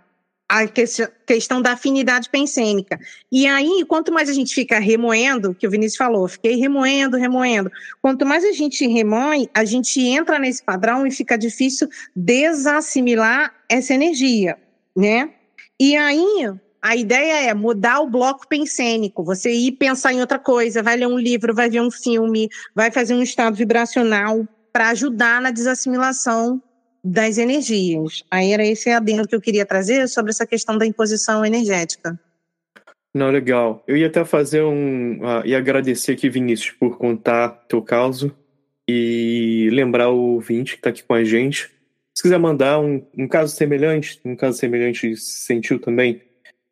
a 0.55 0.69
questão 1.27 1.61
da 1.61 1.73
afinidade 1.73 2.31
pensênica. 2.31 2.97
E 3.33 3.45
aí, 3.45 3.85
quanto 3.88 4.12
mais 4.12 4.29
a 4.29 4.33
gente 4.33 4.55
fica 4.55 4.79
remoendo, 4.79 5.53
que 5.53 5.67
o 5.67 5.71
Vinícius 5.71 5.97
falou, 5.97 6.29
fiquei 6.29 6.55
remoendo, 6.55 7.17
remoendo. 7.17 7.73
Quanto 8.01 8.25
mais 8.25 8.45
a 8.45 8.53
gente 8.53 8.87
remoe, 8.87 9.51
a 9.53 9.64
gente 9.64 10.01
entra 10.01 10.38
nesse 10.38 10.62
padrão 10.62 11.05
e 11.05 11.11
fica 11.11 11.37
difícil 11.37 11.88
desassimilar 12.14 13.53
essa 13.69 13.95
energia, 13.95 14.57
né? 14.97 15.31
E 15.81 15.97
aí, 15.97 16.49
a 16.81 16.95
ideia 16.95 17.51
é 17.51 17.53
mudar 17.53 17.99
o 17.99 18.09
bloco 18.09 18.47
pensênico, 18.47 19.25
você 19.25 19.51
ir 19.53 19.73
pensar 19.73 20.12
em 20.12 20.21
outra 20.21 20.38
coisa, 20.38 20.85
vai 20.85 20.97
ler 20.97 21.09
um 21.09 21.19
livro, 21.19 21.53
vai 21.53 21.69
ver 21.69 21.81
um 21.81 21.90
filme, 21.90 22.49
vai 22.73 22.93
fazer 22.93 23.14
um 23.14 23.23
estado 23.23 23.57
vibracional 23.57 24.47
para 24.73 24.90
ajudar 24.90 25.40
na 25.40 25.51
desassimilação 25.51 26.62
das 27.05 27.37
energias. 27.37 28.25
Aí 28.31 28.53
era 28.53 28.64
esse 28.64 28.88
adendo 28.88 29.29
que 29.29 29.35
eu 29.35 29.40
queria 29.40 29.67
trazer 29.67 30.09
sobre 30.09 30.31
essa 30.31 30.47
questão 30.47 30.79
da 30.79 30.87
imposição 30.87 31.45
energética. 31.45 32.19
Não, 33.14 33.31
legal. 33.31 33.85
Eu 33.87 33.97
ia 33.97 34.07
até 34.07 34.25
fazer 34.25 34.62
um. 34.62 35.19
Uh, 35.19 35.45
e 35.45 35.55
agradecer 35.55 36.12
aqui, 36.12 36.31
Vinícius, 36.31 36.71
por 36.71 36.97
contar 36.97 37.51
teu 37.69 37.83
caso 37.83 38.35
e 38.88 39.69
lembrar 39.71 40.09
o 40.09 40.35
ouvinte 40.35 40.73
que 40.73 40.79
está 40.79 40.90
aqui 40.90 41.05
com 41.05 41.14
a 41.14 41.23
gente. 41.23 41.71
Se 42.17 42.23
quiser 42.23 42.38
mandar 42.38 42.81
um, 42.81 43.07
um 43.17 43.29
caso 43.29 43.55
semelhante, 43.55 44.21
um 44.25 44.35
caso 44.35 44.59
semelhante 44.59 45.17
se 45.17 45.43
sentiu 45.43 45.79
também, 45.79 46.23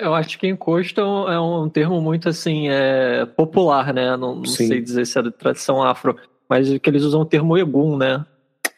Eu 0.00 0.14
acho 0.14 0.38
que 0.38 0.48
encosto 0.48 1.00
é 1.00 1.38
um 1.38 1.68
termo 1.68 2.00
muito 2.00 2.28
assim 2.28 2.68
é, 2.68 3.26
popular, 3.26 3.92
né? 3.92 4.16
Não, 4.16 4.36
não 4.36 4.44
sei 4.46 4.80
dizer 4.80 5.06
se 5.06 5.18
é 5.18 5.22
da 5.22 5.30
tradição 5.30 5.82
afro, 5.82 6.16
mas 6.48 6.66
que 6.78 6.90
eles 6.90 7.02
usam 7.02 7.20
o 7.20 7.26
termo 7.26 7.56
egum, 7.58 7.96
né? 7.96 8.24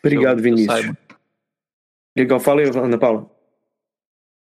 Obrigado, 0.04 0.38
eu, 0.38 0.42
Vinícius. 0.42 0.84
Eu 0.86 0.96
Legal, 2.16 2.40
fala 2.40 2.60
aí, 2.60 2.68
Ana 2.68 2.98
Paula. 2.98 3.30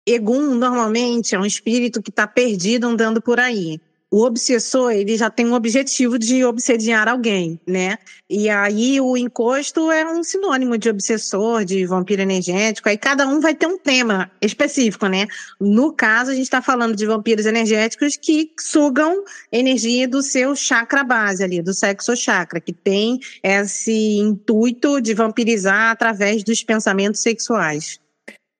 Egum 0.08 0.54
normalmente 0.54 1.34
é 1.34 1.38
um 1.38 1.46
espírito 1.46 2.02
que 2.02 2.10
está 2.10 2.26
perdido 2.26 2.88
andando 2.88 3.22
por 3.22 3.38
aí 3.38 3.80
o 4.12 4.26
obsessor 4.26 4.92
ele 4.92 5.16
já 5.16 5.30
tem 5.30 5.46
um 5.46 5.54
objetivo 5.54 6.18
de 6.18 6.44
obsediar 6.44 7.08
alguém, 7.08 7.58
né? 7.66 7.96
E 8.28 8.50
aí 8.50 9.00
o 9.00 9.16
encosto 9.16 9.90
é 9.90 10.04
um 10.04 10.22
sinônimo 10.22 10.76
de 10.76 10.90
obsessor, 10.90 11.64
de 11.64 11.86
vampiro 11.86 12.20
energético. 12.20 12.90
Aí 12.90 12.98
cada 12.98 13.26
um 13.26 13.40
vai 13.40 13.54
ter 13.54 13.66
um 13.66 13.78
tema 13.78 14.30
específico, 14.42 15.06
né? 15.06 15.26
No 15.58 15.94
caso 15.94 16.30
a 16.30 16.34
gente 16.34 16.44
está 16.44 16.60
falando 16.60 16.94
de 16.94 17.06
vampiros 17.06 17.46
energéticos 17.46 18.14
que 18.14 18.52
sugam 18.60 19.24
energia 19.50 20.06
do 20.06 20.20
seu 20.20 20.54
chakra 20.54 21.02
base 21.02 21.42
ali, 21.42 21.62
do 21.62 21.72
sexo 21.72 22.14
chakra, 22.14 22.60
que 22.60 22.74
tem 22.74 23.18
esse 23.42 24.18
intuito 24.18 25.00
de 25.00 25.14
vampirizar 25.14 25.90
através 25.90 26.44
dos 26.44 26.62
pensamentos 26.62 27.22
sexuais. 27.22 28.01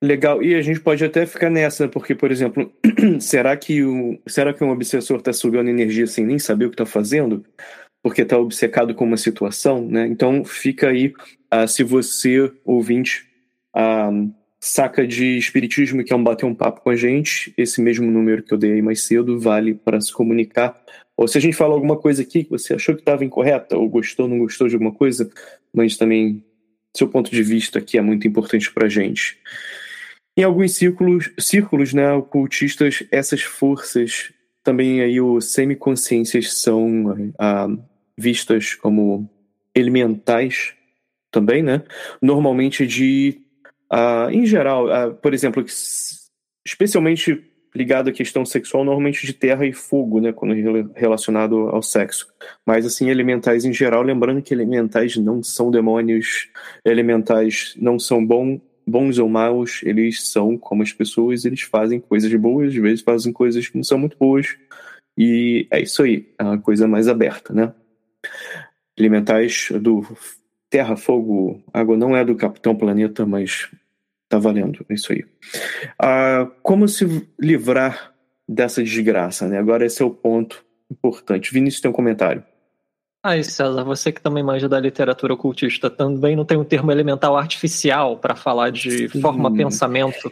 Legal, 0.03 0.43
e 0.43 0.57
a 0.57 0.61
gente 0.61 0.81
pode 0.81 1.05
até 1.05 1.25
ficar 1.25 1.49
nessa, 1.49 1.87
porque, 1.87 2.13
por 2.13 2.33
exemplo, 2.33 2.73
será 3.21 3.57
que, 3.57 3.85
o, 3.85 4.19
será 4.27 4.53
que 4.53 4.65
um 4.65 4.71
obsessor 4.71 5.19
está 5.19 5.33
sugando 5.33 5.71
energia 5.71 6.09
sem 6.09 6.27
nem 6.27 6.41
saber 6.41 6.65
o 6.65 6.71
que 6.71 6.75
está 6.75 6.85
fazendo? 6.85 7.45
Porque 8.03 8.23
está 8.23 8.37
obcecado 8.37 8.97
com 8.97 9.05
uma 9.05 9.17
situação, 9.17 9.87
né? 9.87 10.05
Então 10.09 10.45
fica 10.45 10.89
aí, 10.89 11.13
uh, 11.55 11.69
se 11.69 11.85
você, 11.85 12.51
ouvinte, 12.65 13.29
uh, 13.77 14.29
saca 14.59 15.07
de 15.07 15.39
espiritismo 15.39 16.01
e 16.01 16.05
quer 16.05 16.17
um 16.17 16.25
bater 16.25 16.47
um 16.47 16.55
papo 16.55 16.81
com 16.81 16.91
a 16.91 16.97
gente, 16.97 17.55
esse 17.57 17.81
mesmo 17.81 18.11
número 18.11 18.43
que 18.43 18.53
eu 18.53 18.59
dei 18.59 18.73
aí 18.73 18.83
mais 18.83 19.05
cedo 19.05 19.39
vale 19.39 19.73
para 19.73 20.01
se 20.01 20.13
comunicar. 20.13 20.83
Ou 21.17 21.29
se 21.29 21.39
a 21.39 21.41
gente 21.41 21.57
fala 21.57 21.75
alguma 21.75 21.97
coisa 21.97 22.23
aqui 22.23 22.43
que 22.43 22.51
você 22.51 22.75
achou 22.75 22.97
que 22.97 23.03
estava 23.03 23.25
incorreta, 23.25 23.79
ou 23.79 23.89
gostou, 23.89 24.27
não 24.27 24.41
gostou 24.41 24.67
de 24.67 24.75
alguma 24.75 24.93
coisa, 24.93 25.31
mas 25.73 25.97
também 25.97 26.45
seu 26.93 27.07
ponto 27.07 27.31
de 27.31 27.43
vista 27.45 27.79
aqui 27.79 27.97
é 27.97 28.03
muito 28.03 28.27
importante 28.27 28.73
para 28.73 28.87
a 28.87 28.89
gente. 28.89 29.39
Em 30.37 30.43
alguns 30.43 30.75
círculos, 30.75 31.31
círculos 31.39 31.93
né, 31.93 32.11
ocultistas, 32.13 33.05
essas 33.11 33.43
forças, 33.43 34.33
também 34.63 35.01
aí 35.01 35.21
os 35.21 35.53
semiconsciências 35.53 36.61
são 36.61 37.33
ah, 37.39 37.69
vistas 38.17 38.75
como 38.75 39.29
elementais 39.75 40.75
também, 41.31 41.63
né? 41.63 41.83
Normalmente 42.21 42.87
de, 42.87 43.41
ah, 43.91 44.29
em 44.31 44.47
geral, 44.47 44.91
ah, 44.91 45.11
por 45.11 45.35
exemplo, 45.35 45.65
especialmente 46.65 47.43
ligado 47.75 48.09
à 48.09 48.13
questão 48.13 48.45
sexual, 48.45 48.85
normalmente 48.85 49.27
de 49.27 49.33
terra 49.33 49.67
e 49.67 49.73
fogo, 49.73 50.21
né, 50.21 50.33
quando 50.33 50.55
relacionado 50.95 51.69
ao 51.69 51.83
sexo. 51.83 52.29
Mas 52.67 52.85
assim, 52.85 53.09
elementais 53.09 53.65
em 53.65 53.73
geral, 53.73 54.03
lembrando 54.03 54.43
que 54.43 54.53
elementais 54.53 55.17
não 55.17 55.43
são 55.43 55.71
demônios, 55.71 56.51
elementais 56.85 57.75
não 57.79 57.99
são 57.99 58.25
bom, 58.25 58.61
bons 58.87 59.19
ou 59.19 59.29
maus, 59.29 59.81
eles 59.83 60.29
são 60.29 60.57
como 60.57 60.83
as 60.83 60.93
pessoas, 60.93 61.45
eles 61.45 61.63
fazem 61.63 62.01
coisas 62.01 62.33
boas, 62.35 62.69
às 62.69 62.75
vezes 62.75 63.01
fazem 63.03 63.33
coisas 63.33 63.69
que 63.69 63.77
não 63.77 63.85
são 63.85 63.99
muito 63.99 64.17
boas. 64.17 64.57
E 65.17 65.67
é 65.71 65.81
isso 65.81 66.03
aí, 66.03 66.33
é 66.39 66.43
uma 66.43 66.59
coisa 66.59 66.89
mais 66.89 67.09
aberta, 67.09 67.53
né? 67.53 67.73
Elementais 68.97 69.69
do 69.81 70.07
terra, 70.71 70.97
fogo, 70.97 71.63
água 71.73 71.97
não 71.97 72.17
é 72.17 72.25
do 72.25 72.35
Capitão 72.35 72.75
Planeta, 72.75 73.27
mas 73.27 73.69
Tá 74.33 74.39
valendo, 74.39 74.83
é 74.89 74.95
isso 74.95 75.13
aí. 75.13 75.27
Ah, 75.99 76.51
como 76.63 76.89
se 76.89 77.29
livrar 77.39 78.15
dessa 78.49 78.83
desgraça, 78.83 79.47
né? 79.47 79.59
Agora 79.59 79.85
esse 79.85 80.01
é 80.01 80.07
o 80.07 80.11
ponto 80.11 80.65
importante. 80.91 81.53
Vinícius 81.53 81.83
tem 81.83 81.91
um 81.91 81.95
comentário. 81.95 82.43
Aí, 83.25 83.45
César, 83.45 83.85
você 83.85 84.11
que 84.11 84.21
também 84.21 84.43
manja 84.43 84.69
da 84.69 84.81
literatura 84.81 85.35
ocultista, 85.35 85.89
também 85.89 86.35
não 86.35 86.45
tem 86.45 86.59
um 86.59 86.65
termo 86.65 86.91
elemental 86.91 87.37
artificial 87.37 88.17
para 88.17 88.35
falar 88.35 88.71
de 88.71 89.09
Sim. 89.09 89.21
forma 89.21 89.53
pensamento? 89.53 90.31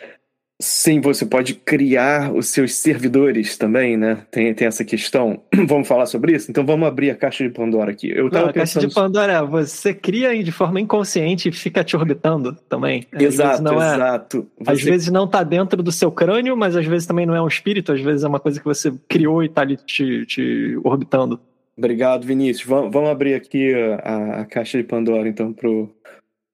Sim, 0.63 1.01
você 1.01 1.25
pode 1.25 1.55
criar 1.55 2.35
os 2.35 2.49
seus 2.49 2.75
servidores 2.75 3.57
também, 3.57 3.97
né? 3.97 4.27
Tem, 4.31 4.53
tem 4.53 4.69
essa 4.69 4.85
questão. 4.85 5.41
vamos 5.67 5.89
falar 5.89 6.05
sobre 6.05 6.35
isso? 6.35 6.51
Então 6.51 6.67
vamos 6.67 6.87
abrir 6.87 7.11
a 7.11 7.15
caixa 7.15 7.43
de 7.43 7.51
Pandora 7.51 7.93
aqui. 7.93 8.11
Eu 8.11 8.29
tava 8.29 8.45
Não, 8.45 8.51
a 8.51 8.53
pensando... 8.53 8.83
caixa 8.83 8.89
de 8.89 8.95
Pandora, 8.95 9.43
você 9.43 9.95
cria 9.95 10.43
de 10.43 10.53
forma 10.53 10.79
inconsciente 10.79 11.49
e 11.49 11.53
fica 11.53 11.83
te 11.83 11.97
orbitando 11.97 12.55
também. 12.69 13.07
Às 13.11 13.23
exato, 13.23 13.63
não 13.63 13.81
é... 13.81 13.95
exato. 13.95 14.47
Você... 14.59 14.71
Às 14.71 14.83
vezes 14.83 15.11
não 15.11 15.27
tá 15.27 15.43
dentro 15.43 15.83
do 15.83 15.91
seu 15.91 16.13
crânio, 16.13 16.55
mas 16.57 16.77
às 16.77 16.85
vezes 16.85 17.07
também 17.07 17.25
não 17.25 17.35
é 17.35 17.41
um 17.41 17.49
espírito, 17.49 17.93
às 17.93 18.01
vezes 18.01 18.23
é 18.23 18.29
uma 18.29 18.41
coisa 18.41 18.59
que 18.59 18.67
você 18.67 18.93
criou 19.09 19.43
e 19.43 19.49
tá 19.49 19.63
ali 19.63 19.79
te, 19.79 20.27
te 20.27 20.79
orbitando. 20.85 21.41
Obrigado, 21.81 22.27
Vinícius. 22.27 22.69
Vamos, 22.69 22.93
vamos 22.93 23.09
abrir 23.09 23.33
aqui 23.33 23.73
a, 23.75 24.43
a, 24.43 24.45
caixa 24.45 24.77
de 24.77 24.85
Pandora, 24.85 25.27
então, 25.27 25.51
pro, 25.51 25.91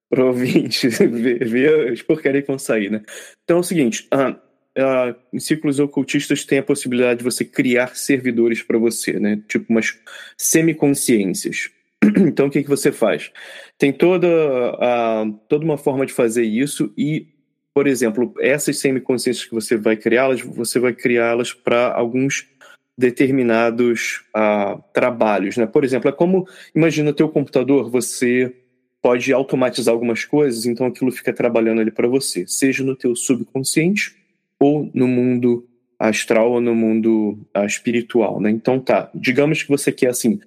pro 0.09 0.29
ouvinte 0.29 0.87
ver, 0.87 1.45
ver 1.45 1.93
as 1.93 2.01
porcarias 2.01 2.45
que 2.45 2.49
vão 2.49 2.61
sair, 2.61 2.93
né? 2.93 3.03
Então 3.43 3.57
é 3.57 3.61
o 3.61 3.65
seguinte, 3.65 4.09
uh, 4.15 4.31
uh, 4.31 5.17
em 5.33 5.41
círculos 5.41 5.81
ocultistas 5.81 6.45
tem 6.45 6.61
a 6.61 6.63
possibilidade 6.63 7.19
de 7.19 7.25
você 7.25 7.45
criar 7.45 7.97
servidores 7.97 8.63
para 8.63 8.79
você, 8.79 9.19
né? 9.19 9.43
Tipo 9.49 9.67
umas 9.69 9.99
semiconsciências. 10.39 11.71
Então 12.19 12.47
o 12.47 12.51
que, 12.51 12.63
que 12.63 12.69
você 12.69 12.93
faz? 12.93 13.33
Tem 13.77 13.93
toda, 13.93 14.29
uh, 14.29 15.33
toda 15.49 15.65
uma 15.65 15.77
forma 15.77 16.07
de 16.07 16.13
fazer 16.13 16.45
isso 16.45 16.93
e, 16.97 17.27
por 17.75 17.89
exemplo, 17.89 18.33
essas 18.39 18.79
semiconsciências 18.79 19.45
que 19.45 19.55
você 19.55 19.77
vai 19.77 19.97
criá-las, 19.97 20.41
você 20.41 20.79
vai 20.79 20.93
criá-las 20.93 21.53
para 21.53 21.93
alguns 21.93 22.47
determinados 22.97 24.25
uh, 24.35 24.83
trabalhos, 24.93 25.57
né? 25.57 25.67
Por 25.67 25.85
exemplo, 25.85 26.09
é 26.09 26.13
como, 26.13 26.49
imagina 26.75 27.11
o 27.11 27.15
teu 27.15 27.29
computador, 27.29 27.91
você 27.91 28.55
pode 29.03 29.33
automatizar 29.33 29.93
algumas 29.93 30.25
coisas, 30.25 30.67
então 30.67 30.87
aquilo 30.87 31.13
fica 31.13 31.33
trabalhando 31.33 31.81
ali 31.81 31.91
para 31.91 32.09
você, 32.09 32.47
seja 32.47 32.83
no 32.83 32.97
teu 32.97 33.15
subconsciente 33.15 34.17
ou 34.59 34.91
no 34.95 35.07
mundo 35.07 35.69
astral 35.99 36.53
ou 36.53 36.61
no 36.61 36.75
mundo 36.75 37.39
uh, 37.57 37.65
espiritual, 37.65 38.41
né? 38.41 38.51
Então 38.51 38.81
tá, 38.81 39.11
digamos 39.15 39.63
que 39.63 39.69
você 39.69 39.93
quer 39.93 40.09
assim, 40.09 40.41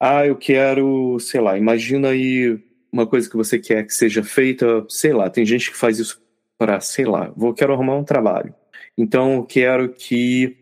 ah, 0.00 0.26
eu 0.26 0.36
quero, 0.36 1.18
sei 1.20 1.40
lá, 1.40 1.58
imagina 1.58 2.10
aí 2.10 2.58
uma 2.90 3.06
coisa 3.06 3.28
que 3.28 3.36
você 3.36 3.58
quer 3.58 3.84
que 3.84 3.92
seja 3.94 4.22
feita, 4.22 4.84
sei 4.88 5.12
lá, 5.12 5.28
tem 5.28 5.44
gente 5.44 5.70
que 5.70 5.76
faz 5.76 5.98
isso 5.98 6.22
para, 6.56 6.80
sei 6.80 7.04
lá, 7.04 7.32
vou 7.36 7.54
quero 7.54 7.72
arrumar 7.72 7.96
um 7.96 8.04
trabalho. 8.04 8.54
Então 8.96 9.34
eu 9.34 9.44
quero 9.44 9.90
que 9.90 10.57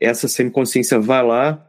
essa 0.00 0.26
semiconsciência 0.26 0.98
vá 0.98 1.20
lá 1.20 1.66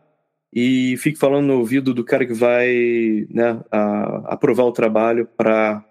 e 0.53 0.97
fique 0.97 1.17
falando 1.17 1.47
no 1.47 1.59
ouvido 1.59 1.93
do 1.93 2.03
cara 2.03 2.25
que 2.25 2.33
vai 2.33 3.25
né, 3.29 3.61
a, 3.71 4.33
aprovar 4.33 4.63
o 4.63 4.71
trabalho 4.71 5.27
para 5.37 5.83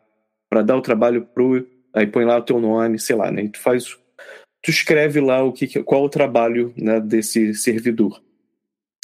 dar 0.65 0.77
o 0.77 0.83
trabalho 0.83 1.27
pro. 1.35 1.67
Aí 1.95 2.07
põe 2.07 2.25
lá 2.25 2.39
o 2.39 2.43
teu 2.43 2.61
nome, 2.61 2.99
sei 2.99 3.17
lá, 3.17 3.31
né? 3.31 3.49
Tu 3.49 3.59
faz. 3.59 3.97
Tu 4.63 4.71
escreve 4.71 5.21
lá 5.21 5.43
o 5.43 5.53
que, 5.53 5.83
qual 5.83 6.05
o 6.05 6.09
trabalho 6.09 6.73
né, 6.77 7.01
desse 7.01 7.55
servidor. 7.55 8.23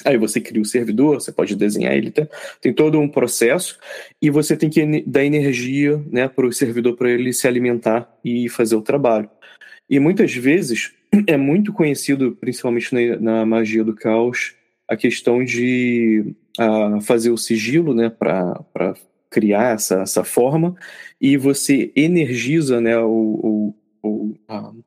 Aí 0.05 0.19
você 0.19 0.41
cria 0.41 0.61
o 0.61 0.67
servidor, 0.67 1.21
você 1.21 1.33
pode 1.33 1.57
desenhar 1.57 1.95
ele, 1.95 2.11
tem, 2.11 2.29
tem 2.61 2.73
todo 2.73 3.01
um 3.01 3.09
processo 3.09 3.79
e 4.21 4.29
você 4.29 4.55
tem 4.55 4.69
que 4.69 5.03
dar 5.07 5.25
energia 5.25 5.97
né, 6.11 6.29
para 6.29 6.47
o 6.47 6.53
servidor 6.53 6.97
para 6.97 7.11
ele 7.11 7.33
se 7.33 7.49
alimentar 7.49 8.15
e 8.23 8.49
fazer 8.51 8.77
o 8.77 8.83
trabalho. 8.83 9.31
E 9.89 9.99
muitas 9.99 10.35
vezes 10.35 10.93
é 11.27 11.37
muito 11.37 11.73
conhecido, 11.73 12.37
principalmente 12.41 12.93
na, 12.93 13.17
na 13.21 13.47
magia 13.47 13.85
do 13.85 13.95
caos, 13.95 14.55
a 14.89 14.97
questão 14.97 15.45
de 15.45 16.35
uh, 16.59 17.01
fazer 17.01 17.31
o 17.31 17.37
sigilo, 17.37 17.95
né, 17.95 18.09
para 18.09 18.95
criar 19.31 19.75
essa, 19.75 20.03
essa 20.03 20.25
forma, 20.25 20.75
e 21.21 21.37
você 21.37 21.93
energiza, 21.97 22.81
né, 22.81 22.99
o, 22.99 23.75
o, 24.03 24.35
o 24.43 24.85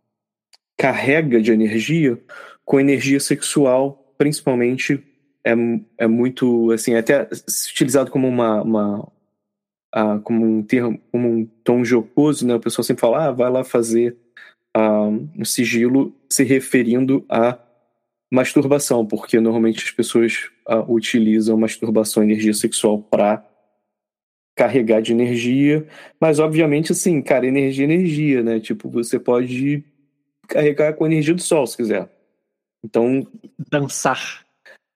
carrega 0.78 1.42
de 1.42 1.52
energia 1.52 2.18
com 2.64 2.80
energia 2.80 3.20
sexual, 3.20 4.14
principalmente. 4.18 5.04
É, 5.44 5.54
é 5.98 6.08
muito, 6.08 6.72
assim, 6.72 6.94
é 6.94 7.00
até 7.00 7.28
utilizado 7.72 8.12
como 8.12 8.28
uma, 8.28 8.62
uma 8.62 9.12
uh, 9.96 10.20
como 10.24 10.46
um 10.46 10.62
termo, 10.62 11.00
como 11.12 11.30
um 11.30 11.46
tom 11.64 11.84
jocoso, 11.84 12.46
né, 12.46 12.56
o 12.56 12.60
pessoal 12.60 12.84
sempre 12.84 13.02
fala, 13.02 13.28
ah, 13.28 13.32
vai 13.32 13.50
lá 13.50 13.64
fazer 13.64 14.18
uh, 14.76 15.30
um 15.38 15.46
sigilo 15.46 16.16
se 16.30 16.44
referindo 16.44 17.26
a 17.30 17.58
masturbação, 18.32 19.06
porque 19.06 19.40
normalmente 19.40 19.84
as 19.84 19.92
pessoas 19.92 20.50
uh, 20.68 20.92
utilizam 20.92 21.58
masturbação, 21.58 22.24
energia 22.24 22.54
sexual 22.54 23.02
para 23.02 23.46
carregar 24.56 25.02
de 25.02 25.14
energia, 25.14 25.88
mas 26.20 26.38
obviamente 26.38 26.92
assim, 26.92 27.22
cara, 27.22 27.48
energia 27.48 27.86
é 27.86 27.92
energia, 27.92 28.44
né? 28.44 28.60
Tipo, 28.60 28.90
você 28.90 29.18
pode 29.18 29.84
carregar 30.48 30.94
com 30.94 31.06
a 31.06 31.08
energia 31.08 31.34
do 31.34 31.42
sol 31.42 31.66
se 31.66 31.78
quiser. 31.78 32.10
Então, 32.84 33.26
dançar. 33.72 34.46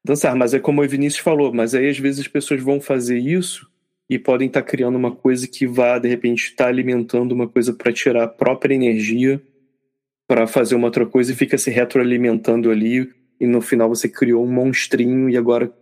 Dançar, 0.06 0.36
mas 0.36 0.54
é 0.54 0.60
como 0.60 0.84
o 0.84 0.88
Vinícius 0.88 1.24
falou, 1.24 1.54
mas 1.54 1.74
aí 1.74 1.88
às 1.88 1.98
vezes 1.98 2.22
as 2.22 2.28
pessoas 2.28 2.62
vão 2.62 2.82
fazer 2.82 3.18
isso 3.18 3.70
e 4.10 4.20
podem 4.20 4.48
estar 4.48 4.62
tá 4.62 4.68
criando 4.68 4.98
uma 4.98 5.16
coisa 5.16 5.48
que 5.48 5.66
vá 5.66 5.98
de 5.98 6.10
repente 6.10 6.50
estar 6.50 6.66
tá 6.66 6.70
alimentando 6.70 7.32
uma 7.32 7.48
coisa 7.48 7.74
para 7.74 7.94
tirar 7.94 8.24
a 8.24 8.28
própria 8.28 8.76
energia 8.76 9.42
para 10.28 10.48
fazer 10.48 10.76
uma 10.76 10.88
outra 10.88 11.06
coisa 11.06 11.32
e 11.32 11.36
fica 11.36 11.58
se 11.58 11.70
retroalimentando 11.70 12.72
ali 12.72 13.14
e 13.40 13.48
no 13.48 13.62
final 13.62 13.90
você 13.90 14.08
criou 14.08 14.46
um 14.46 14.52
monstrinho 14.52 15.30
e 15.30 15.38
agora. 15.38 15.74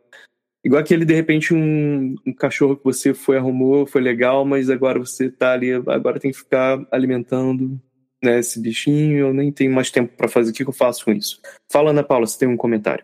Igual 0.64 0.82
aquele, 0.82 1.06
de 1.06 1.14
repente, 1.14 1.54
um, 1.54 2.16
um 2.26 2.34
cachorro 2.34 2.78
que 2.78 2.84
você 2.84 3.14
foi, 3.16 3.38
arrumou, 3.38 3.88
foi 3.88 4.02
legal, 4.02 4.46
mas 4.46 4.70
agora 4.70 5.00
você 5.00 5.30
tá 5.30 5.54
ali, 5.54 5.74
agora 5.74 6.20
tem 6.20 6.32
que 6.32 6.38
ficar 6.38 6.86
alimentando 6.92 7.82
né, 8.24 8.40
esse 8.40 8.60
bichinho, 8.60 9.18
eu 9.18 9.34
nem 9.34 9.52
tenho 9.52 9.72
mais 9.72 9.90
tempo 9.90 10.16
para 10.16 10.28
fazer, 10.28 10.52
o 10.52 10.54
que 10.54 10.64
eu 10.64 10.72
faço 10.72 11.06
com 11.06 11.12
isso? 11.12 11.42
Fala, 11.72 11.90
Ana 11.90 12.04
Paula, 12.04 12.28
você 12.28 12.38
tem 12.38 12.48
um 12.48 12.58
comentário. 12.58 13.04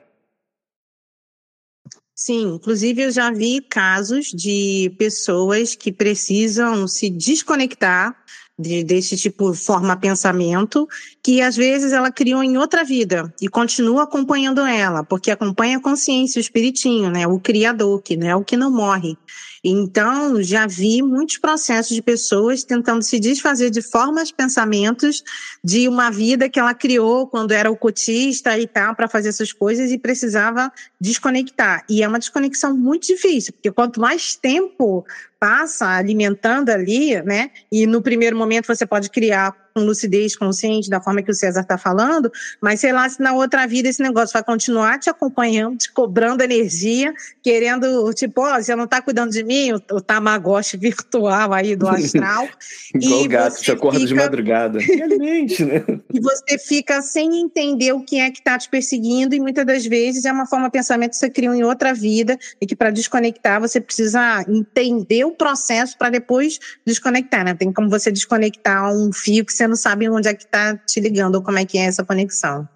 Sim, 2.16 2.56
inclusive 2.56 3.04
eu 3.04 3.12
já 3.12 3.32
vi 3.32 3.62
casos 3.62 4.28
de 4.28 4.94
pessoas 4.98 5.76
que 5.76 5.92
precisam 5.92 6.88
se 6.88 7.10
desconectar 7.10 8.16
de, 8.58 8.84
desse 8.84 9.16
tipo 9.16 9.54
forma 9.54 9.96
pensamento, 9.96 10.88
que 11.22 11.42
às 11.42 11.56
vezes 11.56 11.94
ela 11.94 12.12
criou 12.12 12.44
em 12.44 12.58
outra 12.58 12.84
vida 12.84 13.34
e 13.42 13.48
continua 13.48 14.04
acompanhando 14.04 14.62
ela, 14.62 15.04
porque 15.04 15.30
acompanha 15.30 15.78
a 15.78 15.82
consciência, 15.82 16.40
o 16.40 16.42
espiritinho, 16.42 17.10
né? 17.12 17.28
O 17.28 17.40
criador, 17.40 18.02
que 18.02 18.18
né? 18.18 18.36
o 18.36 18.44
que 18.44 18.58
não 18.58 18.72
morre. 18.72 19.18
Então, 19.64 20.42
já 20.42 20.68
vi 20.68 21.02
muitos 21.02 21.38
processos 21.38 21.96
de 21.96 22.02
pessoas 22.02 22.64
tentando 22.64 23.02
se 23.02 23.20
desfazer 23.20 23.70
de 23.70 23.82
formas, 23.82 24.32
pensamentos 24.32 25.24
de 25.64 25.88
uma 25.88 26.10
vida 26.10 26.50
que 26.50 26.60
ela 26.60 26.74
criou 26.74 27.28
quando 27.28 27.52
era 27.52 27.70
ocutista 27.70 28.58
e 28.58 28.68
tal, 28.68 28.96
para 28.96 29.08
fazer 29.08 29.30
essas 29.30 29.52
coisas 29.52 29.92
e 29.92 29.98
precisava 29.98 30.72
desconectar. 31.00 31.84
E 31.90 32.04
é 32.04 32.08
uma 32.08 32.20
desconexão 32.20 32.76
muito 32.76 33.08
difícil, 33.08 33.54
porque 33.54 33.72
quanto 33.72 34.00
mais 34.00 34.36
tempo 34.36 35.06
passa 35.40 35.88
alimentando 35.88 36.70
ali, 36.70 37.22
né? 37.22 37.52
E 37.72 37.86
no 37.86 38.02
primeiro 38.02 38.36
momento 38.36 38.68
você 38.68 38.86
pode 38.86 39.10
criar 39.10 39.56
com 39.78 39.84
lucidez 39.84 40.36
consciente, 40.36 40.90
da 40.90 41.00
forma 41.00 41.22
que 41.22 41.30
o 41.30 41.34
César 41.34 41.62
está 41.62 41.78
falando, 41.78 42.32
mas 42.60 42.80
sei 42.80 42.92
lá 42.92 43.08
se 43.08 43.22
na 43.22 43.34
outra 43.34 43.68
vida 43.68 43.88
esse 43.88 44.02
negócio 44.02 44.34
vai 44.34 44.44
continuar 44.44 44.98
te 44.98 45.08
acompanhando, 45.08 45.78
te 45.78 45.92
cobrando 45.92 46.42
energia, 46.42 47.14
querendo, 47.44 48.12
tipo, 48.14 48.42
ó, 48.42 48.58
oh, 48.58 48.64
você 48.64 48.76
não 48.76 48.86
está 48.86 49.02
cuidando 49.02 49.32
de 49.32 49.44
mim, 49.44 49.74
o, 49.74 49.82
o 49.96 50.02
Tamagotchi 50.02 50.78
virtual 50.78 51.54
aí 51.54 51.76
do 51.76 51.88
astral. 51.88 52.50
Igual 52.96 53.24
o 53.24 53.28
gato, 53.28 53.62
te 53.62 53.72
acorda 53.72 54.00
fica... 54.00 54.08
de 54.08 54.16
madrugada. 54.16 54.80
Realmente, 54.82 55.64
né? 55.64 55.84
E 56.12 56.20
você 56.20 56.58
fica 56.58 57.02
sem 57.04 57.40
entender 57.40 57.94
o 57.94 58.02
que 58.02 58.20
é 58.20 58.32
que 58.32 58.40
está 58.40 58.58
te 58.58 58.68
perseguindo, 58.70 59.36
e 59.36 59.40
muitas 59.40 59.66
das 59.66 59.86
vezes 59.86 60.26
é 60.26 60.32
uma 60.32 60.48
forma 60.48 60.66
de 60.66 60.72
pensamento 60.72 61.12
que 61.12 61.18
você 61.18 61.30
criou 61.30 61.54
em 61.54 61.64
outra 61.64 61.94
vida, 61.94 62.38
e 62.60 62.66
que 62.66 62.76
para 62.76 62.90
desconectar 62.90 63.62
você 63.62 63.80
precisa 63.80 64.44
entender 64.48 65.24
o 65.26 65.32
processo 65.32 65.96
para 65.98 66.10
depois 66.10 66.58
desconectar, 66.84 67.46
né? 67.46 67.54
Tem 67.54 67.72
como 67.72 67.90
você 67.90 68.12
desconectar 68.12 68.92
um 68.92 69.14
fio 69.14 69.46
que 69.46 69.54
você 69.54 69.67
não 69.68 69.76
sabe 69.76 70.10
onde 70.10 70.28
é 70.28 70.34
que 70.34 70.44
está 70.44 70.76
te 70.76 71.00
ligando 71.00 71.36
ou 71.36 71.44
como 71.44 71.60
é 71.60 71.66
que 71.66 71.78
é 71.78 71.86
essa 71.86 72.04
conexão. 72.04 72.68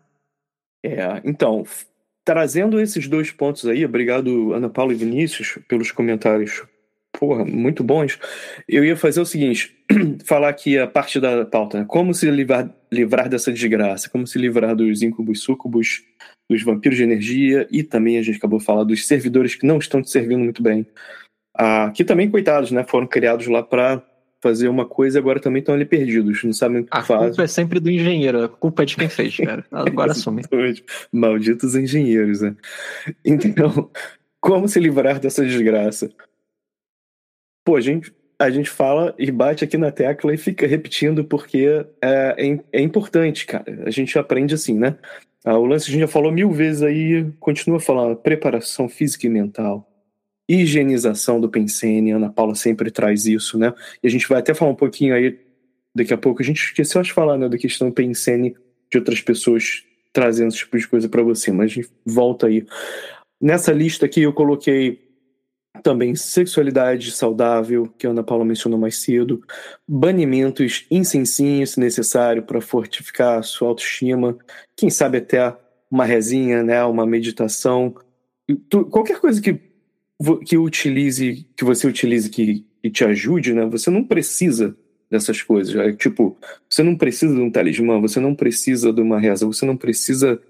É, 0.84 1.22
então, 1.24 1.64
trazendo 2.26 2.80
esses 2.80 3.08
dois 3.08 3.32
pontos 3.32 3.66
aí, 3.68 3.86
obrigado 3.86 4.54
Ana 4.54 4.70
Paula 4.70 4.94
e 4.94 4.96
Vinícius 4.96 5.60
pelos 5.68 5.92
comentários, 5.92 6.64
porra, 7.12 7.46
muito 7.46 7.84
bons. 7.84 8.20
Eu 8.68 8.84
ia 8.84 8.96
fazer 8.96 9.22
o 9.22 9.26
seguinte, 9.26 9.76
falar 10.26 10.50
aqui 10.50 10.78
a 10.78 10.88
parte 10.88 11.20
da 11.20 11.46
pauta, 11.46 11.80
né? 11.80 11.86
como 11.88 12.14
se 12.14 12.30
livrar, 12.30 12.74
livrar 12.92 13.30
dessa 13.30 13.52
desgraça, 13.52 14.10
como 14.10 14.26
se 14.26 14.40
livrar 14.40 14.76
dos 14.76 15.02
incubos, 15.02 15.42
sucubos, 15.42 16.04
dos 16.50 16.64
vampiros 16.64 16.98
de 16.98 17.04
energia 17.04 17.68
e 17.72 17.84
também 17.84 18.18
a 18.18 18.22
gente 18.22 18.38
acabou 18.38 18.60
de 18.60 18.66
falar 18.66 18.84
dos 18.84 19.08
servidores 19.08 19.56
que 19.56 19.66
não 19.66 19.78
estão 19.78 20.02
te 20.02 20.10
servindo 20.10 20.44
muito 20.44 20.62
bem. 20.62 20.86
Ah, 21.56 21.92
que 21.94 22.04
também, 22.04 22.30
coitados, 22.30 22.72
né? 22.72 22.84
Foram 22.84 23.08
criados 23.08 23.48
lá 23.48 23.62
para 23.62 24.04
fazer 24.42 24.68
uma 24.68 24.86
coisa 24.86 25.18
e 25.18 25.20
agora 25.20 25.40
também 25.40 25.60
estão 25.60 25.76
ali 25.76 25.86
perdidos, 25.86 26.44
não 26.44 26.52
sabem 26.52 26.82
o 26.82 26.84
que 26.86 27.02
fazem. 27.04 27.16
A 27.16 27.28
culpa 27.28 27.44
é 27.44 27.48
sempre 27.48 27.80
do 27.80 27.90
engenheiro, 27.90 28.44
a 28.44 28.50
culpa 28.50 28.82
é 28.82 28.86
de 28.86 28.96
quem 28.96 29.08
fez, 29.08 29.38
cara. 29.38 29.64
Agora 29.72 30.12
assume. 30.12 30.42
Malditos 31.12 31.76
engenheiros, 31.76 32.42
né? 32.42 32.56
Então, 33.24 33.90
como 34.40 34.68
se 34.68 34.80
livrar 34.80 35.20
dessa 35.20 35.46
desgraça? 35.46 36.12
Pô, 37.64 37.76
a 37.76 37.82
gente, 37.82 38.14
a 38.40 38.50
gente 38.50 38.70
fala 38.70 39.14
e 39.18 39.32
bate 39.32 39.64
aqui 39.64 39.78
na 39.78 39.92
tecla 39.92 40.34
e 40.34 40.38
fica 40.38 40.66
repetindo 40.66 41.24
porque 41.24 41.86
é, 42.02 42.36
é, 42.38 42.60
é 42.74 42.82
importante, 42.82 43.46
cara. 43.46 43.84
A 43.86 43.92
gente 43.92 44.18
aprende 44.18 44.56
assim, 44.56 44.78
né? 44.78 44.98
Ah, 45.46 45.58
o 45.58 45.66
lance 45.66 45.90
a 45.90 45.92
gente 45.92 46.02
já 46.02 46.08
falou 46.08 46.32
mil 46.32 46.52
vezes 46.52 46.82
aí, 46.82 47.32
continua 47.40 47.80
falando, 47.80 48.16
preparação 48.16 48.90
física 48.90 49.28
e 49.28 49.30
mental 49.30 49.91
higienização 50.54 51.40
do 51.40 51.50
Pensene, 51.50 52.12
Ana 52.12 52.30
Paula 52.30 52.56
sempre 52.56 52.92
traz 52.92 53.26
isso, 53.26 53.58
né? 53.58 53.74
E 54.04 54.08
a 54.08 54.10
gente 54.10 54.28
vai 54.28 54.40
até 54.40 54.54
falar 54.54 54.72
um 54.72 54.76
pouquinho 54.76 55.16
aí, 55.16 55.40
daqui 55.96 56.14
a 56.14 56.18
pouco, 56.18 56.42
a 56.42 56.46
gente 56.46 56.62
esqueceu 56.62 57.02
de 57.02 57.14
falar, 57.14 57.38
né, 57.38 57.48
da 57.48 57.58
questão 57.58 57.92
Pensene 57.92 58.56
de 58.92 58.98
outras 58.98 59.22
pessoas 59.22 59.84
trazendo 60.14 60.50
esse 60.50 60.58
tipo 60.58 60.78
de 60.78 60.88
coisa 60.88 61.08
para 61.08 61.24
você, 61.24 61.52
mas 61.52 61.72
a 61.72 61.76
gente 61.76 61.90
volta 62.06 62.48
aí. 62.48 62.66
Nessa 63.42 63.72
lista 63.72 64.06
aqui 64.06 64.22
eu 64.22 64.34
coloquei 64.34 65.10
também 65.82 66.16
sexualidade 66.16 67.12
saudável, 67.12 67.88
que 67.98 68.06
a 68.06 68.10
Ana 68.10 68.24
Paula 68.24 68.46
mencionou 68.46 68.78
mais 68.78 68.98
cedo, 68.98 69.42
banimentos 69.88 70.86
incensinhos, 70.92 71.72
se 71.72 71.80
necessário, 71.80 72.44
para 72.44 72.62
fortificar 72.62 73.40
a 73.40 73.44
sua 73.44 73.70
autoestima, 73.70 74.38
quem 74.76 74.90
sabe 74.90 75.18
até 75.20 75.56
uma 75.90 76.06
rezinha, 76.06 76.62
né, 76.62 76.84
uma 76.84 77.06
meditação, 77.06 77.96
qualquer 78.90 79.20
coisa 79.20 79.42
que 79.42 79.71
que 80.46 80.58
utilize, 80.58 81.46
que 81.56 81.64
você 81.64 81.88
utilize 81.88 82.30
que, 82.30 82.66
que 82.82 82.90
te 82.90 83.04
ajude, 83.04 83.54
né? 83.54 83.66
Você 83.66 83.90
não 83.90 84.04
precisa 84.04 84.76
dessas 85.10 85.42
coisas. 85.42 85.76
É, 85.76 85.92
tipo, 85.94 86.38
você 86.70 86.82
não 86.82 86.96
precisa 86.96 87.34
de 87.36 87.42
um 87.42 87.52
talismã, 87.52 88.00
você 88.00 88.20
não 88.20 88.34
precisa 88.34 88.94
de 88.94 89.02
uma 89.02 89.20
reza, 89.20 89.46
você 89.46 89.66
não 89.66 89.76
precisa 89.76 90.42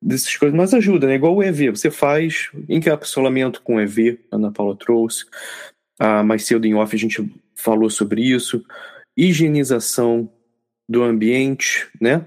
dessas 0.00 0.36
coisas, 0.36 0.56
mas 0.56 0.74
ajuda, 0.74 1.06
né? 1.06 1.14
Igual 1.14 1.36
o 1.36 1.42
EV, 1.42 1.70
você 1.70 1.90
faz 1.90 2.50
encapsulamento 2.68 3.62
com 3.62 3.80
EV, 3.80 4.20
a 4.30 4.36
Ana 4.36 4.52
Paula 4.52 4.76
trouxe. 4.76 5.24
Ah, 5.98 6.22
mais 6.22 6.44
cedo 6.44 6.66
em 6.66 6.74
off 6.74 6.94
a 6.94 6.98
gente 6.98 7.32
falou 7.54 7.88
sobre 7.88 8.22
isso. 8.22 8.62
Higienização 9.16 10.30
do 10.86 11.02
ambiente, 11.02 11.88
né? 11.98 12.26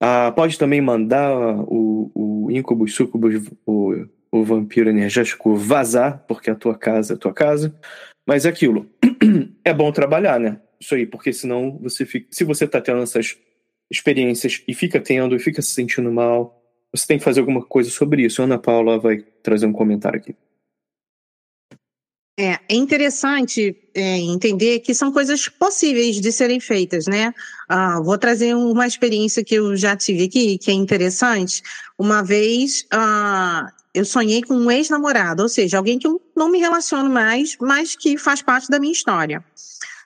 Ah, 0.00 0.32
pode 0.34 0.58
também 0.58 0.80
mandar 0.80 1.32
o, 1.68 2.10
o 2.14 2.50
incubus, 2.50 2.94
sucubus, 2.94 3.48
o 3.64 4.06
o 4.40 4.44
vampiro 4.44 4.90
energético 4.90 5.54
vazar, 5.56 6.24
porque 6.26 6.50
a 6.50 6.54
tua 6.54 6.76
casa 6.76 7.14
é 7.14 7.16
a 7.16 7.18
tua 7.18 7.32
casa. 7.32 7.74
Mas 8.26 8.44
é 8.44 8.48
aquilo. 8.48 8.90
é 9.64 9.72
bom 9.72 9.90
trabalhar, 9.92 10.40
né? 10.40 10.60
Isso 10.80 10.94
aí, 10.94 11.06
porque 11.06 11.32
senão 11.32 11.78
você 11.78 12.04
fica. 12.04 12.26
Se 12.30 12.44
você 12.44 12.66
tá 12.66 12.80
tendo 12.80 13.02
essas 13.02 13.36
experiências 13.90 14.62
e 14.66 14.74
fica 14.74 15.00
tendo 15.00 15.36
e 15.36 15.38
fica 15.38 15.62
se 15.62 15.72
sentindo 15.72 16.10
mal, 16.10 16.62
você 16.92 17.06
tem 17.06 17.18
que 17.18 17.24
fazer 17.24 17.40
alguma 17.40 17.64
coisa 17.64 17.90
sobre 17.90 18.24
isso. 18.24 18.42
Ana 18.42 18.58
Paula 18.58 18.98
vai 18.98 19.18
trazer 19.42 19.66
um 19.66 19.72
comentário 19.72 20.18
aqui. 20.18 20.34
É, 22.38 22.58
é 22.68 22.74
interessante 22.74 23.74
é, 23.94 24.18
entender 24.18 24.80
que 24.80 24.94
são 24.94 25.10
coisas 25.10 25.48
possíveis 25.48 26.20
de 26.20 26.30
serem 26.30 26.60
feitas, 26.60 27.06
né? 27.06 27.32
Ah, 27.66 27.98
vou 28.02 28.18
trazer 28.18 28.54
uma 28.54 28.86
experiência 28.86 29.42
que 29.42 29.54
eu 29.54 29.74
já 29.74 29.96
tive 29.96 30.24
aqui, 30.24 30.58
que 30.58 30.70
é 30.70 30.74
interessante. 30.74 31.62
Uma 31.98 32.22
vez, 32.22 32.86
ah, 32.92 33.72
eu 33.96 34.04
sonhei 34.04 34.42
com 34.42 34.54
um 34.54 34.70
ex-namorado, 34.70 35.42
ou 35.42 35.48
seja, 35.48 35.78
alguém 35.78 35.98
que 35.98 36.06
eu 36.06 36.20
não 36.36 36.50
me 36.50 36.58
relaciono 36.58 37.08
mais, 37.08 37.56
mas 37.58 37.96
que 37.96 38.18
faz 38.18 38.42
parte 38.42 38.68
da 38.68 38.78
minha 38.78 38.92
história. 38.92 39.42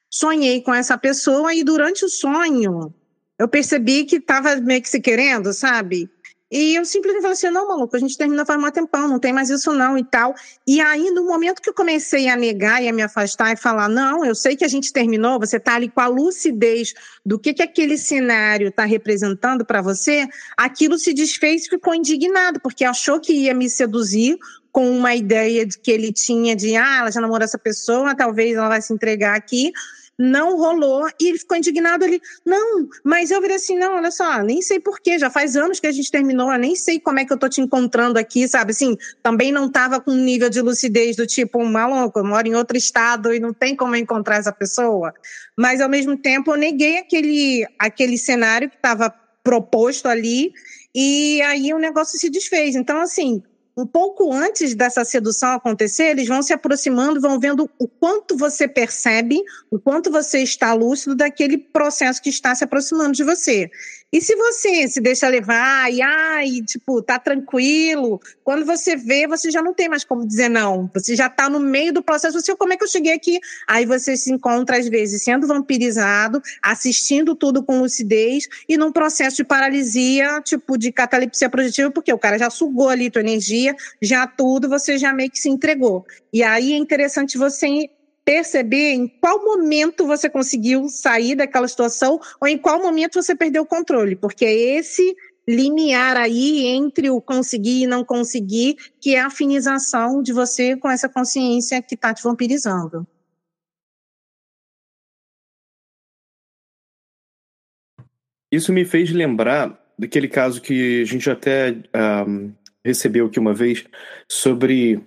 Sonhei 0.08 0.62
com 0.62 0.72
essa 0.72 0.96
pessoa 0.96 1.52
e 1.52 1.64
durante 1.64 2.04
o 2.04 2.08
sonho 2.08 2.94
eu 3.36 3.48
percebi 3.48 4.04
que 4.04 4.16
estava 4.16 4.54
meio 4.56 4.80
que 4.80 4.88
se 4.88 5.00
querendo, 5.00 5.52
sabe? 5.52 6.08
E 6.50 6.74
eu 6.74 6.84
simplesmente 6.84 7.22
falei 7.22 7.34
assim: 7.34 7.50
não, 7.50 7.68
maluco, 7.68 7.94
a 7.94 7.98
gente 7.98 8.18
termina 8.18 8.44
faz 8.44 8.60
um 8.60 8.70
tempão, 8.70 9.06
não 9.06 9.20
tem 9.20 9.32
mais 9.32 9.50
isso 9.50 9.72
não 9.72 9.96
e 9.96 10.04
tal. 10.04 10.34
E 10.66 10.80
aí, 10.80 11.10
no 11.10 11.24
momento 11.24 11.62
que 11.62 11.70
eu 11.70 11.74
comecei 11.74 12.28
a 12.28 12.36
negar 12.36 12.82
e 12.82 12.88
a 12.88 12.92
me 12.92 13.02
afastar 13.02 13.52
e 13.52 13.56
falar: 13.56 13.88
não, 13.88 14.24
eu 14.24 14.34
sei 14.34 14.56
que 14.56 14.64
a 14.64 14.68
gente 14.68 14.92
terminou, 14.92 15.38
você 15.38 15.58
está 15.58 15.76
ali 15.76 15.88
com 15.88 16.00
a 16.00 16.08
lucidez 16.08 16.92
do 17.24 17.38
que, 17.38 17.54
que 17.54 17.62
aquele 17.62 17.96
cenário 17.96 18.68
está 18.68 18.84
representando 18.84 19.64
para 19.64 19.80
você, 19.80 20.26
aquilo 20.56 20.98
se 20.98 21.14
desfez 21.14 21.66
e 21.66 21.70
ficou 21.70 21.94
indignado, 21.94 22.58
porque 22.60 22.84
achou 22.84 23.20
que 23.20 23.32
ia 23.32 23.54
me 23.54 23.70
seduzir 23.70 24.36
com 24.72 24.90
uma 24.90 25.14
ideia 25.14 25.66
de 25.66 25.78
que 25.78 25.90
ele 25.90 26.12
tinha 26.12 26.54
de, 26.54 26.76
ah, 26.76 26.98
ela 27.00 27.10
já 27.10 27.20
namorou 27.20 27.44
essa 27.44 27.58
pessoa, 27.58 28.14
talvez 28.14 28.56
ela 28.56 28.68
vai 28.68 28.82
se 28.82 28.92
entregar 28.92 29.36
aqui 29.36 29.72
não 30.20 30.58
rolou 30.58 31.08
e 31.18 31.28
ele 31.28 31.38
ficou 31.38 31.56
indignado 31.56 32.04
ali. 32.04 32.20
Não, 32.44 32.86
mas 33.02 33.30
eu 33.30 33.40
virei 33.40 33.56
assim, 33.56 33.78
não, 33.78 33.94
olha 33.94 34.10
só, 34.10 34.42
nem 34.42 34.60
sei 34.60 34.78
porquê, 34.78 35.18
já 35.18 35.30
faz 35.30 35.56
anos 35.56 35.80
que 35.80 35.86
a 35.86 35.92
gente 35.92 36.10
terminou, 36.10 36.52
eu 36.52 36.58
nem 36.58 36.76
sei 36.76 37.00
como 37.00 37.18
é 37.18 37.24
que 37.24 37.32
eu 37.32 37.38
tô 37.38 37.48
te 37.48 37.62
encontrando 37.62 38.18
aqui, 38.18 38.46
sabe? 38.46 38.72
Assim, 38.72 38.98
também 39.22 39.50
não 39.50 39.70
tava 39.70 39.98
com 39.98 40.10
um 40.10 40.22
nível 40.22 40.50
de 40.50 40.60
lucidez 40.60 41.16
do 41.16 41.26
tipo, 41.26 41.64
maluco, 41.64 42.18
eu 42.18 42.24
moro 42.24 42.46
em 42.46 42.54
outro 42.54 42.76
estado 42.76 43.32
e 43.32 43.40
não 43.40 43.54
tem 43.54 43.74
como 43.74 43.96
encontrar 43.96 44.36
essa 44.36 44.52
pessoa. 44.52 45.14
Mas 45.56 45.80
ao 45.80 45.88
mesmo 45.88 46.18
tempo 46.18 46.52
eu 46.52 46.56
neguei 46.56 46.98
aquele, 46.98 47.66
aquele 47.78 48.18
cenário 48.18 48.68
que 48.68 48.76
estava 48.76 49.14
proposto 49.42 50.06
ali 50.06 50.52
e 50.94 51.40
aí 51.42 51.72
o 51.72 51.78
negócio 51.78 52.18
se 52.18 52.28
desfez. 52.28 52.76
Então, 52.76 53.00
assim, 53.00 53.42
um 53.80 53.86
pouco 53.86 54.32
antes 54.32 54.74
dessa 54.74 55.04
sedução 55.04 55.52
acontecer, 55.52 56.10
eles 56.10 56.28
vão 56.28 56.42
se 56.42 56.52
aproximando, 56.52 57.20
vão 57.20 57.40
vendo 57.40 57.70
o 57.78 57.88
quanto 57.88 58.36
você 58.36 58.68
percebe, 58.68 59.42
o 59.70 59.78
quanto 59.78 60.10
você 60.10 60.42
está 60.42 60.72
lúcido 60.74 61.14
daquele 61.14 61.56
processo 61.56 62.20
que 62.20 62.28
está 62.28 62.54
se 62.54 62.62
aproximando 62.62 63.12
de 63.12 63.24
você. 63.24 63.70
E 64.12 64.20
se 64.20 64.34
você 64.34 64.88
se 64.88 65.00
deixa 65.00 65.28
levar 65.28 65.92
e, 65.92 66.02
ai, 66.02 66.60
tipo, 66.66 67.00
tá 67.00 67.16
tranquilo, 67.16 68.20
quando 68.42 68.66
você 68.66 68.96
vê, 68.96 69.28
você 69.28 69.52
já 69.52 69.62
não 69.62 69.72
tem 69.72 69.88
mais 69.88 70.02
como 70.02 70.26
dizer 70.26 70.48
não. 70.48 70.90
Você 70.92 71.14
já 71.14 71.28
tá 71.28 71.48
no 71.48 71.60
meio 71.60 71.92
do 71.92 72.02
processo. 72.02 72.40
Você, 72.40 72.56
como 72.56 72.72
é 72.72 72.76
que 72.76 72.82
eu 72.82 72.88
cheguei 72.88 73.12
aqui? 73.12 73.38
Aí 73.68 73.86
você 73.86 74.16
se 74.16 74.32
encontra, 74.32 74.78
às 74.78 74.88
vezes, 74.88 75.22
sendo 75.22 75.46
vampirizado, 75.46 76.42
assistindo 76.60 77.36
tudo 77.36 77.62
com 77.62 77.80
lucidez 77.80 78.48
e 78.68 78.76
num 78.76 78.90
processo 78.90 79.36
de 79.36 79.44
paralisia, 79.44 80.40
tipo, 80.42 80.76
de 80.76 80.90
catalepsia 80.90 81.48
projetiva, 81.48 81.88
porque 81.88 82.12
o 82.12 82.18
cara 82.18 82.36
já 82.36 82.50
sugou 82.50 82.88
ali 82.88 83.10
tua 83.10 83.22
energia, 83.22 83.69
já 84.00 84.26
tudo, 84.26 84.68
você 84.68 84.98
já 84.98 85.12
meio 85.12 85.30
que 85.30 85.38
se 85.38 85.48
entregou. 85.48 86.04
E 86.32 86.42
aí 86.42 86.72
é 86.72 86.76
interessante 86.76 87.38
você 87.38 87.90
perceber 88.24 88.92
em 88.92 89.08
qual 89.08 89.44
momento 89.44 90.06
você 90.06 90.28
conseguiu 90.28 90.88
sair 90.88 91.34
daquela 91.34 91.66
situação 91.66 92.20
ou 92.40 92.46
em 92.46 92.58
qual 92.58 92.80
momento 92.80 93.20
você 93.20 93.34
perdeu 93.34 93.62
o 93.62 93.66
controle, 93.66 94.14
porque 94.14 94.44
é 94.44 94.52
esse 94.52 95.16
limiar 95.48 96.16
aí 96.16 96.66
entre 96.66 97.10
o 97.10 97.20
conseguir 97.20 97.82
e 97.82 97.86
não 97.86 98.04
conseguir, 98.04 98.76
que 99.00 99.14
é 99.14 99.20
a 99.20 99.26
afinização 99.26 100.22
de 100.22 100.32
você 100.32 100.76
com 100.76 100.88
essa 100.88 101.08
consciência 101.08 101.82
que 101.82 101.94
está 101.94 102.14
te 102.14 102.22
vampirizando. 102.22 103.06
Isso 108.52 108.72
me 108.72 108.84
fez 108.84 109.10
lembrar 109.10 109.78
daquele 109.98 110.28
caso 110.28 110.60
que 110.60 111.02
a 111.02 111.04
gente 111.04 111.30
até 111.30 111.76
um, 112.26 112.52
recebeu 112.84 113.26
aqui 113.26 113.38
uma 113.38 113.54
vez 113.54 113.84
sobre 114.28 115.00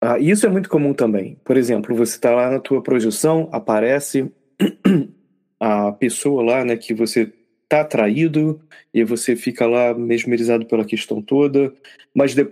ah, 0.00 0.18
isso 0.18 0.46
é 0.46 0.48
muito 0.48 0.68
comum 0.68 0.92
também. 0.92 1.36
Por 1.44 1.56
exemplo, 1.56 1.94
você 1.94 2.16
está 2.16 2.34
lá 2.34 2.50
na 2.50 2.60
tua 2.60 2.82
projeção, 2.82 3.48
aparece 3.50 4.30
a 5.58 5.90
pessoa 5.92 6.42
lá, 6.42 6.64
né, 6.64 6.76
que 6.76 6.92
você 6.94 7.32
tá 7.68 7.80
atraído 7.80 8.60
e 8.94 9.02
você 9.02 9.34
fica 9.34 9.66
lá 9.66 9.92
mesmerizado 9.94 10.66
pela 10.66 10.84
questão 10.84 11.20
toda, 11.20 11.72
mas 12.14 12.34
de, 12.34 12.44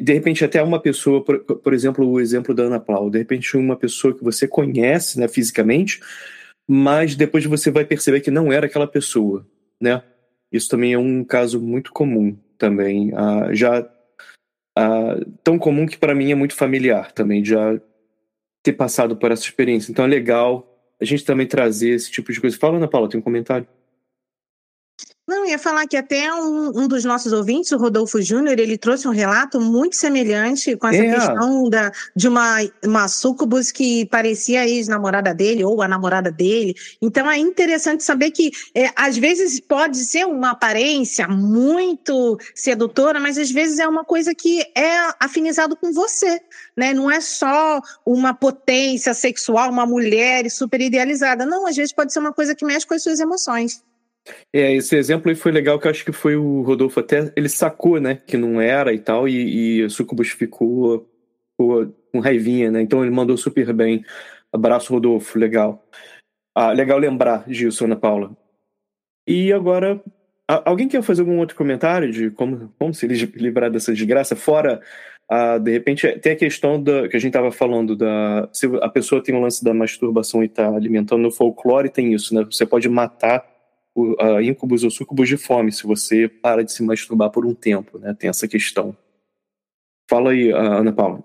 de 0.00 0.12
repente 0.12 0.44
até 0.44 0.62
uma 0.62 0.80
pessoa, 0.80 1.24
por, 1.24 1.40
por, 1.40 1.74
exemplo, 1.74 2.06
o 2.06 2.20
exemplo 2.20 2.54
da 2.54 2.64
Ana 2.64 2.78
Paula, 2.78 3.10
de 3.10 3.18
repente 3.18 3.56
uma 3.56 3.76
pessoa 3.76 4.16
que 4.16 4.22
você 4.22 4.46
conhece, 4.46 5.18
né, 5.18 5.26
fisicamente, 5.26 6.00
mas 6.68 7.16
depois 7.16 7.44
você 7.44 7.70
vai 7.70 7.84
perceber 7.84 8.20
que 8.20 8.30
não 8.30 8.52
era 8.52 8.66
aquela 8.66 8.86
pessoa, 8.86 9.44
né? 9.80 10.02
Isso 10.52 10.68
também 10.68 10.92
é 10.92 10.98
um 10.98 11.24
caso 11.24 11.60
muito 11.60 11.92
comum 11.92 12.36
também, 12.60 13.10
ah, 13.16 13.48
já 13.52 13.90
ah, 14.78 15.16
tão 15.42 15.58
comum 15.58 15.86
que 15.86 15.98
para 15.98 16.14
mim 16.14 16.30
é 16.30 16.34
muito 16.34 16.54
familiar 16.54 17.10
também, 17.10 17.44
já 17.44 17.80
ter 18.62 18.74
passado 18.74 19.16
por 19.16 19.32
essa 19.32 19.42
experiência. 19.42 19.90
Então 19.90 20.04
é 20.04 20.08
legal 20.08 20.66
a 21.00 21.04
gente 21.04 21.24
também 21.24 21.46
trazer 21.46 21.90
esse 21.90 22.10
tipo 22.10 22.30
de 22.30 22.40
coisa. 22.40 22.58
Fala, 22.58 22.76
Ana 22.76 22.86
Paula, 22.86 23.08
tem 23.08 23.18
um 23.18 23.22
comentário? 23.22 23.66
Não, 25.30 25.46
ia 25.46 25.60
falar 25.60 25.86
que 25.86 25.96
até 25.96 26.34
um, 26.34 26.72
um 26.74 26.88
dos 26.88 27.04
nossos 27.04 27.32
ouvintes, 27.32 27.70
o 27.70 27.76
Rodolfo 27.76 28.20
Júnior, 28.20 28.58
ele 28.58 28.76
trouxe 28.76 29.06
um 29.06 29.12
relato 29.12 29.60
muito 29.60 29.94
semelhante 29.94 30.74
com 30.76 30.88
essa 30.88 31.04
é. 31.04 31.14
questão 31.14 31.70
da, 31.70 31.92
de 32.16 32.26
uma, 32.26 32.56
uma 32.84 33.06
sucubus 33.06 33.70
que 33.70 34.04
parecia 34.06 34.62
a 34.62 34.68
ex-namorada 34.68 35.32
dele 35.32 35.64
ou 35.64 35.80
a 35.82 35.86
namorada 35.86 36.32
dele. 36.32 36.74
Então 37.00 37.30
é 37.30 37.38
interessante 37.38 38.02
saber 38.02 38.32
que 38.32 38.50
é, 38.74 38.90
às 38.96 39.16
vezes 39.16 39.60
pode 39.60 39.98
ser 39.98 40.26
uma 40.26 40.50
aparência 40.50 41.28
muito 41.28 42.36
sedutora, 42.52 43.20
mas 43.20 43.38
às 43.38 43.52
vezes 43.52 43.78
é 43.78 43.86
uma 43.86 44.04
coisa 44.04 44.34
que 44.34 44.64
é 44.76 45.14
afinizado 45.20 45.76
com 45.76 45.92
você, 45.92 46.40
né? 46.76 46.92
Não 46.92 47.08
é 47.08 47.20
só 47.20 47.80
uma 48.04 48.34
potência 48.34 49.14
sexual, 49.14 49.70
uma 49.70 49.86
mulher 49.86 50.50
super 50.50 50.80
idealizada. 50.80 51.46
Não, 51.46 51.68
às 51.68 51.76
vezes 51.76 51.92
pode 51.92 52.12
ser 52.12 52.18
uma 52.18 52.32
coisa 52.32 52.52
que 52.52 52.64
mexe 52.64 52.84
com 52.84 52.94
as 52.94 53.02
suas 53.04 53.20
emoções. 53.20 53.80
É, 54.52 54.74
esse 54.74 54.96
exemplo 54.96 55.30
aí 55.30 55.36
foi 55.36 55.52
legal, 55.52 55.78
que 55.78 55.86
eu 55.86 55.90
acho 55.90 56.04
que 56.04 56.12
foi 56.12 56.36
o 56.36 56.62
Rodolfo 56.62 57.00
até, 57.00 57.32
ele 57.36 57.48
sacou, 57.48 58.00
né, 58.00 58.16
que 58.16 58.36
não 58.36 58.60
era 58.60 58.92
e 58.92 58.98
tal, 58.98 59.28
e, 59.28 59.78
e 59.78 59.84
o 59.84 59.90
Sucubus 59.90 60.28
ficou, 60.30 61.08
ficou 61.52 61.94
com 62.12 62.20
raivinha, 62.20 62.70
né, 62.70 62.82
então 62.82 63.02
ele 63.02 63.14
mandou 63.14 63.36
super 63.36 63.72
bem. 63.72 64.04
Abraço, 64.52 64.92
Rodolfo, 64.92 65.38
legal. 65.38 65.86
Ah, 66.54 66.72
legal 66.72 66.98
lembrar 66.98 67.48
disso, 67.48 67.84
Ana 67.84 67.96
Paula. 67.96 68.36
E 69.26 69.52
agora, 69.52 70.02
alguém 70.64 70.88
quer 70.88 71.02
fazer 71.02 71.22
algum 71.22 71.38
outro 71.38 71.56
comentário 71.56 72.10
de 72.10 72.30
como, 72.30 72.72
como 72.78 72.92
se 72.92 73.06
livrar 73.06 73.70
dessa 73.70 73.92
desgraça? 73.92 74.34
Fora, 74.34 74.80
ah, 75.30 75.58
de 75.58 75.70
repente, 75.70 76.10
tem 76.18 76.32
a 76.32 76.36
questão 76.36 76.82
da, 76.82 77.08
que 77.08 77.16
a 77.16 77.20
gente 77.20 77.30
estava 77.30 77.52
falando, 77.52 77.94
da 77.94 78.48
se 78.52 78.66
a 78.82 78.88
pessoa 78.88 79.22
tem 79.22 79.34
um 79.34 79.40
lance 79.40 79.62
da 79.62 79.72
masturbação 79.72 80.42
e 80.42 80.46
está 80.46 80.68
alimentando 80.68 81.22
no 81.22 81.30
folclore, 81.30 81.88
tem 81.88 82.12
isso, 82.12 82.34
né? 82.34 82.44
Você 82.44 82.66
pode 82.66 82.88
matar 82.88 83.46
uh, 83.96 84.40
íncubos 84.40 84.84
ou 84.84 84.90
sucubos 84.90 85.28
de 85.28 85.36
fome 85.36 85.72
se 85.72 85.86
você 85.86 86.28
para 86.28 86.64
de 86.64 86.72
se 86.72 86.82
masturbar 86.82 87.30
por 87.30 87.46
um 87.46 87.54
tempo, 87.54 87.98
né? 87.98 88.14
Tem 88.14 88.30
essa 88.30 88.46
questão. 88.48 88.96
Fala 90.08 90.30
aí, 90.30 90.50
Ana 90.50 90.92
Paula. 90.92 91.22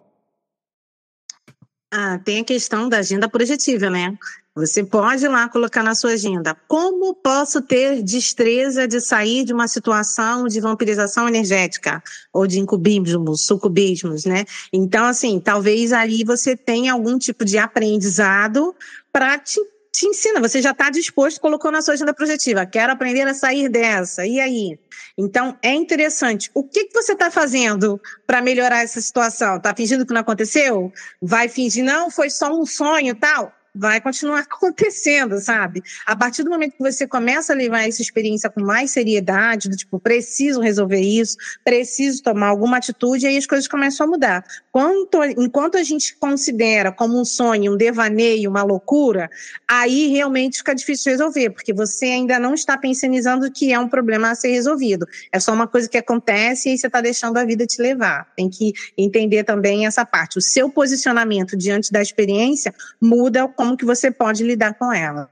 Ah, 1.91 2.20
tem 2.20 2.41
a 2.41 2.43
questão 2.43 2.89
da 2.89 2.97
agenda 2.97 3.30
projetiva, 3.30 3.89
né? 3.89 4.18
Você 4.55 4.84
pode 4.84 5.26
ir 5.26 5.28
lá 5.28 5.49
colocar 5.49 5.84
na 5.84 5.95
sua 5.95 6.11
agenda. 6.11 6.55
Como 6.68 7.13
posso 7.13 7.61
ter 7.61 8.01
destreza 8.01 8.88
de 8.88 9.01
sair 9.01 9.43
de 9.43 9.53
uma 9.53 9.68
situação 9.68 10.47
de 10.47 10.61
vampirização 10.61 11.28
energética 11.28 12.01
ou 12.34 12.47
de 12.47 12.59
incubismos, 12.59 13.45
sucubismos, 13.45 14.26
né? 14.26 14.45
Então, 14.72 15.05
assim, 15.05 15.39
talvez 15.39 15.91
aí 15.91 16.24
você 16.24 16.55
tenha 16.55 16.93
algum 16.93 17.18
tipo 17.18 17.43
de 17.43 17.57
aprendizado 17.57 18.74
para 19.11 19.38
te 19.38 19.59
te 19.98 20.08
ensina, 20.08 20.39
você 20.39 20.62
já 20.62 20.72
está 20.72 20.89
disposto, 20.89 21.39
colocou 21.39 21.72
na 21.72 21.82
sua 21.82 21.93
agenda 21.93 22.14
projetiva, 22.14 22.66
quero 22.66 22.91
aprender 22.91 23.28
a 23.28 23.34
sair 23.34 23.70
dessa, 23.70 24.26
e 24.26 24.39
aí? 24.39 24.78
Então, 25.18 25.58
é 25.62 25.74
interessante. 25.74 26.50
O 26.54 26.64
que, 26.64 26.86
que 26.86 26.93
você 26.93 27.14
está 27.14 27.32
fazendo 27.32 28.00
para 28.28 28.41
melhorar 28.41 28.84
essa 28.84 29.00
situação? 29.00 29.58
Está 29.58 29.74
fingindo 29.76 30.06
que 30.06 30.14
não 30.14 30.22
aconteceu? 30.22 30.91
Vai 31.22 31.48
fingir, 31.48 31.84
não, 31.84 32.12
foi 32.12 32.30
só 32.30 32.52
um 32.52 32.66
sonho 32.66 33.16
tal? 33.16 33.54
Vai 33.76 34.00
continuar 34.00 34.40
acontecendo, 34.50 35.40
sabe? 35.40 35.84
A 36.06 36.16
partir 36.16 36.44
do 36.44 36.50
momento 36.50 36.78
que 36.78 36.84
você 36.84 37.06
começa 37.08 37.54
a 37.54 37.56
levar 37.56 37.88
essa 37.88 38.02
experiência 38.02 38.50
com 38.50 38.62
mais 38.62 38.92
seriedade, 38.92 39.70
do 39.70 39.76
tipo, 39.76 40.00
preciso 40.00 40.62
resolver 40.62 41.02
isso, 41.02 41.36
preciso 41.64 42.24
tomar 42.24 42.48
alguma 42.48 42.78
atitude, 42.78 43.28
aí 43.28 43.38
as 43.38 43.46
coisas 43.46 43.68
começam 43.68 44.08
a 44.08 44.10
mudar. 44.10 44.46
Quanto, 44.72 45.24
enquanto 45.24 45.78
a 45.78 45.84
gente 45.84 46.16
considera 46.18 46.92
como 46.92 47.20
um 47.20 47.26
sonho, 47.26 47.74
um 47.74 47.78
devaneio, 47.78 48.50
uma 48.50 48.64
loucura, 48.64 49.30
aí 49.68 50.08
realmente 50.08 50.60
fica 50.60 50.74
difícil 50.74 51.12
resolver, 51.12 51.50
porque 51.50 51.74
você 51.74 52.06
ainda 52.06 52.40
não 52.40 52.54
está 52.54 52.78
pensionizando 52.78 53.52
que 53.52 53.74
é 53.74 53.80
um 53.80 53.88
problema 53.88 54.32
a 54.32 54.36
ser 54.36 54.50
resolvido. 54.50 55.06
É 55.32 55.40
só 55.40 55.54
uma 55.54 55.68
coisa 55.68 55.90
que 55.90 55.98
acontece 55.98 56.70
e 56.70 56.78
você 56.78 56.88
está 56.88 57.02
deixando 57.02 57.38
a 57.38 57.46
vida 57.46 57.66
te 57.66 57.82
levar. 57.82 58.28
Tem 58.36 58.50
que 58.50 58.74
entender 58.98 59.44
também 59.44 59.86
essa 59.86 60.06
parte. 60.06 60.38
O 60.38 60.42
seu 60.42 60.70
posicionamento 60.70 61.58
diante 61.58 61.92
da 61.92 62.02
experiência 62.02 62.74
muda 63.02 63.48
como 63.66 63.78
que 63.78 63.86
você 63.86 64.11
pode 64.11 64.43
lidar 64.43 64.76
com 64.76 64.93
ela. 64.93 65.28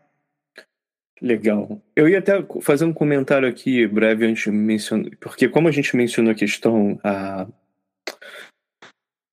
Legal. 1.22 1.80
Eu 1.96 2.10
ia 2.10 2.18
até 2.18 2.44
fazer 2.62 2.84
um 2.84 2.92
comentário 2.92 3.48
aqui 3.48 3.86
breve 3.86 4.26
antes 4.26 4.44
de 4.44 4.52
mencionar, 4.52 5.12
porque 5.20 5.48
como 5.48 5.68
a 5.68 5.72
gente 5.72 5.96
mencionou 5.96 6.32
a 6.32 6.36
questão 6.36 7.00
a, 7.04 7.48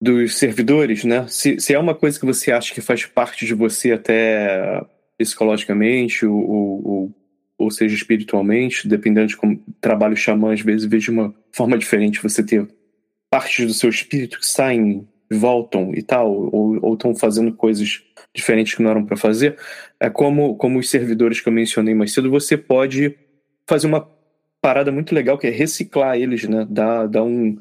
dos 0.00 0.36
servidores, 0.36 1.02
né? 1.02 1.26
Se, 1.28 1.58
se, 1.58 1.72
é 1.72 1.78
uma 1.78 1.94
coisa 1.94 2.20
que 2.20 2.26
você 2.26 2.52
acha 2.52 2.74
que 2.74 2.82
faz 2.82 3.06
parte 3.06 3.46
de 3.46 3.54
você 3.54 3.92
até 3.92 4.84
psicologicamente 5.18 6.26
ou, 6.26 6.86
ou, 6.86 7.14
ou 7.58 7.70
seja 7.70 7.94
espiritualmente, 7.94 8.86
dependendo 8.86 9.28
de 9.28 9.36
como 9.36 9.60
trabalho 9.80 10.16
xamã, 10.16 10.52
às 10.52 10.60
vezes 10.60 10.86
vejo 10.86 11.10
de 11.10 11.18
uma 11.18 11.34
forma 11.50 11.76
diferente 11.76 12.22
você 12.22 12.44
ter 12.44 12.68
partes 13.30 13.66
do 13.66 13.74
seu 13.74 13.88
espírito 13.88 14.38
que 14.38 14.46
saem 14.46 15.08
voltam 15.30 15.92
e 15.94 16.02
tal, 16.02 16.50
ou 16.52 16.94
estão 16.94 17.14
fazendo 17.14 17.52
coisas 17.54 18.02
diferentes 18.34 18.74
que 18.74 18.82
não 18.82 18.90
eram 18.90 19.04
para 19.04 19.16
fazer, 19.16 19.56
é 19.98 20.10
como, 20.10 20.56
como 20.56 20.78
os 20.78 20.90
servidores 20.90 21.40
que 21.40 21.48
eu 21.48 21.52
mencionei 21.52 21.94
mais 21.94 22.12
cedo, 22.12 22.30
você 22.30 22.56
pode 22.56 23.16
fazer 23.66 23.86
uma 23.86 24.08
parada 24.60 24.90
muito 24.90 25.14
legal 25.14 25.38
que 25.38 25.46
é 25.46 25.50
reciclar 25.50 26.18
eles, 26.18 26.44
né? 26.44 26.66
Dar, 26.68 27.06
dar 27.06 27.22
um, 27.22 27.58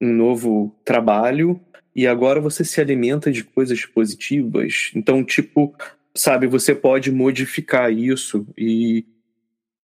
um 0.00 0.12
novo 0.12 0.74
trabalho 0.84 1.60
e 1.94 2.06
agora 2.06 2.40
você 2.40 2.64
se 2.64 2.80
alimenta 2.80 3.32
de 3.32 3.42
coisas 3.42 3.84
positivas. 3.86 4.90
Então, 4.94 5.24
tipo, 5.24 5.74
sabe, 6.14 6.46
você 6.46 6.74
pode 6.74 7.10
modificar 7.10 7.90
isso 7.90 8.46
e, 8.56 9.06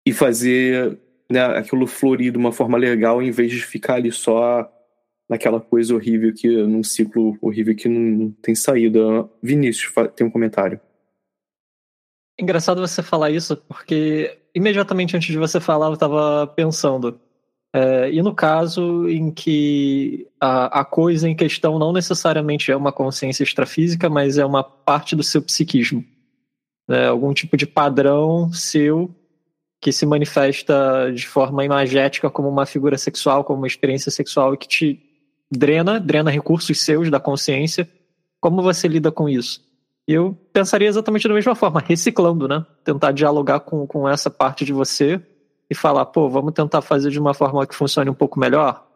e 0.06 0.12
fazer 0.12 0.98
né, 1.30 1.42
aquilo 1.42 1.86
florir 1.86 2.30
de 2.30 2.38
uma 2.38 2.52
forma 2.52 2.76
legal 2.76 3.22
em 3.22 3.30
vez 3.30 3.50
de 3.50 3.62
ficar 3.62 3.94
ali 3.94 4.12
só 4.12 4.70
naquela 5.28 5.60
coisa 5.60 5.94
horrível 5.94 6.32
que 6.34 6.48
num 6.48 6.82
ciclo 6.82 7.36
horrível 7.40 7.74
que 7.74 7.88
não 7.88 8.30
tem 8.42 8.54
saída. 8.54 9.00
Vinícius, 9.42 9.92
tem 10.14 10.26
um 10.26 10.30
comentário. 10.30 10.80
Engraçado 12.38 12.80
você 12.80 13.02
falar 13.02 13.30
isso, 13.30 13.56
porque 13.56 14.38
imediatamente 14.54 15.16
antes 15.16 15.28
de 15.28 15.38
você 15.38 15.60
falar, 15.60 15.86
eu 15.86 15.94
estava 15.94 16.46
pensando. 16.46 17.20
É, 17.74 18.10
e 18.10 18.20
no 18.22 18.34
caso 18.34 19.08
em 19.08 19.30
que 19.30 20.28
a, 20.38 20.80
a 20.80 20.84
coisa 20.84 21.28
em 21.28 21.34
questão 21.34 21.78
não 21.78 21.92
necessariamente 21.92 22.70
é 22.70 22.76
uma 22.76 22.92
consciência 22.92 23.42
extrafísica, 23.42 24.10
mas 24.10 24.36
é 24.36 24.44
uma 24.44 24.62
parte 24.62 25.16
do 25.16 25.22
seu 25.22 25.40
psiquismo. 25.40 26.04
Né? 26.86 27.06
Algum 27.06 27.32
tipo 27.32 27.56
de 27.56 27.66
padrão 27.66 28.52
seu 28.52 29.14
que 29.80 29.90
se 29.90 30.06
manifesta 30.06 31.10
de 31.12 31.26
forma 31.26 31.64
imagética 31.64 32.30
como 32.30 32.48
uma 32.48 32.66
figura 32.66 32.96
sexual, 32.96 33.42
como 33.42 33.58
uma 33.60 33.66
experiência 33.66 34.12
sexual 34.12 34.54
e 34.54 34.56
que 34.56 34.68
te 34.68 35.11
drena, 35.52 36.00
drena 36.00 36.30
recursos 36.30 36.80
seus 36.80 37.10
da 37.10 37.20
consciência. 37.20 37.88
Como 38.40 38.62
você 38.62 38.88
lida 38.88 39.12
com 39.12 39.28
isso? 39.28 39.62
Eu 40.08 40.34
pensaria 40.52 40.88
exatamente 40.88 41.28
da 41.28 41.34
mesma 41.34 41.54
forma, 41.54 41.80
reciclando, 41.80 42.48
né? 42.48 42.64
Tentar 42.82 43.12
dialogar 43.12 43.60
com, 43.60 43.86
com 43.86 44.08
essa 44.08 44.30
parte 44.30 44.64
de 44.64 44.72
você 44.72 45.20
e 45.70 45.74
falar, 45.74 46.06
pô, 46.06 46.28
vamos 46.28 46.52
tentar 46.52 46.82
fazer 46.82 47.10
de 47.10 47.20
uma 47.20 47.34
forma 47.34 47.66
que 47.66 47.74
funcione 47.74 48.10
um 48.10 48.14
pouco 48.14 48.40
melhor. 48.40 48.88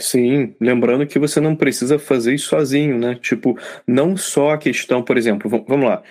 Sim, 0.00 0.54
lembrando 0.60 1.06
que 1.06 1.18
você 1.18 1.40
não 1.40 1.54
precisa 1.54 1.98
fazer 1.98 2.34
isso 2.34 2.48
sozinho, 2.48 2.98
né? 2.98 3.14
Tipo, 3.14 3.58
não 3.86 4.16
só 4.16 4.52
a 4.52 4.58
questão, 4.58 5.02
por 5.02 5.16
exemplo, 5.16 5.48
vamos 5.66 5.88
lá. 5.88 6.02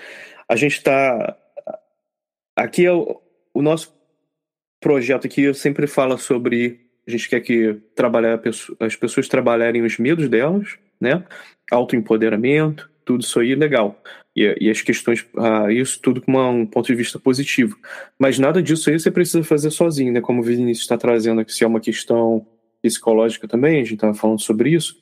A 0.48 0.56
gente 0.56 0.78
está. 0.78 1.38
Aqui 2.56 2.86
é 2.86 2.92
o, 2.92 3.22
o 3.54 3.62
nosso 3.62 3.94
projeto 4.80 5.28
aqui, 5.28 5.44
eu 5.44 5.54
sempre 5.54 5.88
falo 5.88 6.18
sobre 6.18 6.89
a 7.10 7.18
gente 7.18 7.30
quer 7.30 7.42
que 7.42 7.78
trabalhar, 7.96 8.40
as 8.80 8.96
pessoas 8.96 9.28
trabalharem 9.28 9.82
os 9.82 9.98
medos 9.98 10.30
delas, 10.30 10.78
né? 11.00 11.24
Autoempoderamento, 11.72 12.90
tudo 13.04 13.22
isso 13.22 13.40
aí 13.40 13.56
legal. 13.56 14.02
E, 14.36 14.56
e 14.62 14.70
as 14.70 14.82
questões, 14.82 15.26
ah, 15.38 15.72
isso 15.72 16.00
tudo 16.02 16.22
com 16.22 16.32
uma, 16.32 16.48
um 16.50 16.66
ponto 16.66 16.86
de 16.86 16.96
vista 16.96 17.20
positivo. 17.20 17.78
Mas 18.18 18.38
nada 18.38 18.62
disso 18.62 18.90
aí 18.90 19.00
você 19.00 19.10
precisa 19.10 19.44
fazer 19.44 19.72
sozinho, 19.72 20.14
né? 20.14 20.22
Como 20.22 20.42
o 20.42 20.44
Vinícius 20.44 20.84
está 20.84 20.98
trazendo 20.98 21.42
aqui, 21.42 21.54
se 21.54 21.64
é 21.64 21.68
uma 21.68 21.80
questão 21.80 22.46
psicológica 22.82 23.48
também, 23.48 23.78
a 23.78 23.84
gente 23.84 23.96
estava 23.96 24.14
falando 24.14 24.40
sobre 24.40 24.70
isso. 24.70 25.02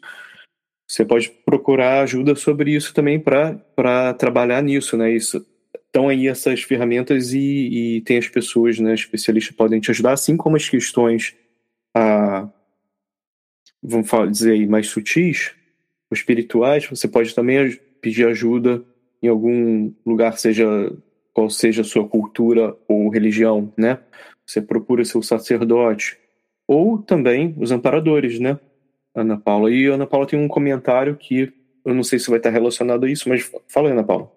Você 0.89 1.03
pode 1.03 1.29
procurar 1.45 2.01
ajuda 2.01 2.33
sobre 2.33 2.71
isso 2.71 2.93
também 2.93 3.19
para 3.19 4.13
trabalhar 4.13 4.63
nisso, 4.63 4.95
né? 4.95 5.11
Isso 5.11 5.45
estão 5.87 6.09
aí 6.09 6.27
essas 6.27 6.61
ferramentas 6.61 7.33
e, 7.33 7.39
e, 7.97 8.01
tem 8.01 8.17
as 8.17 8.27
pessoas, 8.27 8.79
né, 8.79 8.93
especialistas 8.93 9.55
podem 9.55 9.79
te 9.79 9.89
ajudar, 9.91 10.13
assim 10.13 10.37
como 10.37 10.55
as 10.55 10.69
questões, 10.69 11.35
ah, 11.97 12.47
vamos 13.81 14.07
dizer 14.31 14.51
aí, 14.51 14.67
mais 14.67 14.87
sutis, 14.87 15.55
espirituais, 16.11 16.85
você 16.85 17.07
pode 17.07 17.33
também 17.33 17.75
pedir 17.99 18.27
ajuda 18.27 18.83
em 19.21 19.27
algum 19.27 19.91
lugar, 20.05 20.37
seja 20.37 20.65
qual 21.33 21.49
seja 21.49 21.81
a 21.81 21.85
sua 21.85 22.07
cultura 22.07 22.77
ou 22.87 23.09
religião, 23.09 23.73
né? 23.75 23.99
Você 24.45 24.61
procura 24.61 25.03
seu 25.03 25.23
sacerdote 25.23 26.19
ou 26.67 26.99
também 26.99 27.55
os 27.59 27.71
amparadores, 27.71 28.39
né? 28.39 28.59
Ana 29.15 29.37
Paula. 29.37 29.71
E 29.71 29.87
a 29.87 29.95
Ana 29.95 30.05
Paula 30.05 30.27
tem 30.27 30.39
um 30.39 30.47
comentário 30.47 31.15
que 31.15 31.51
eu 31.83 31.93
não 31.95 32.03
sei 32.03 32.19
se 32.19 32.29
vai 32.29 32.37
estar 32.37 32.51
relacionado 32.51 33.05
a 33.05 33.09
isso, 33.09 33.27
mas 33.27 33.51
fala 33.67 33.89
Ana 33.89 34.03
Paula. 34.03 34.31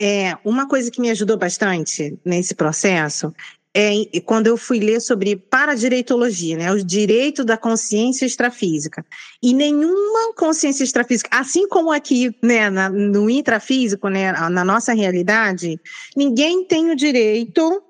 É, 0.00 0.36
uma 0.44 0.66
coisa 0.68 0.90
que 0.90 1.00
me 1.00 1.10
ajudou 1.10 1.36
bastante 1.36 2.18
nesse 2.24 2.54
processo 2.54 3.34
é 3.78 4.20
quando 4.20 4.46
eu 4.46 4.56
fui 4.56 4.80
ler 4.80 5.00
sobre 5.00 5.36
paradireitologia, 5.36 6.56
né, 6.56 6.72
o 6.72 6.82
direito 6.82 7.44
da 7.44 7.58
consciência 7.58 8.24
extrafísica. 8.24 9.04
E 9.42 9.52
nenhuma 9.52 10.32
consciência 10.34 10.82
extrafísica, 10.82 11.28
assim 11.30 11.68
como 11.68 11.92
aqui, 11.92 12.34
né, 12.42 12.70
na, 12.70 12.88
no 12.88 13.28
intrafísico, 13.28 14.08
né, 14.08 14.32
na 14.32 14.64
nossa 14.64 14.94
realidade, 14.94 15.78
ninguém 16.16 16.64
tem 16.64 16.90
o 16.90 16.96
direito 16.96 17.82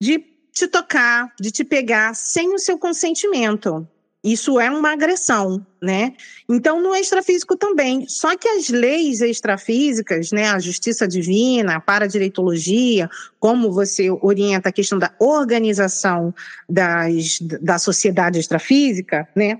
de 0.00 0.24
te 0.54 0.66
tocar, 0.66 1.30
de 1.38 1.50
te 1.50 1.64
pegar 1.64 2.14
sem 2.14 2.54
o 2.54 2.58
seu 2.58 2.78
consentimento. 2.78 3.86
Isso 4.22 4.60
é 4.60 4.70
uma 4.70 4.92
agressão, 4.92 5.64
né? 5.80 6.12
Então, 6.46 6.82
no 6.82 6.94
extrafísico 6.94 7.56
também. 7.56 8.06
Só 8.06 8.36
que 8.36 8.46
as 8.46 8.68
leis 8.68 9.22
extrafísicas, 9.22 10.30
né, 10.30 10.50
a 10.50 10.58
justiça 10.58 11.08
divina, 11.08 11.76
a 11.76 11.80
paradireitologia, 11.80 13.08
como 13.38 13.72
você 13.72 14.10
orienta 14.10 14.68
a 14.68 14.72
questão 14.72 14.98
da 14.98 15.10
organização 15.18 16.34
das, 16.68 17.38
da 17.40 17.78
sociedade 17.78 18.38
extrafísica, 18.38 19.26
né? 19.34 19.58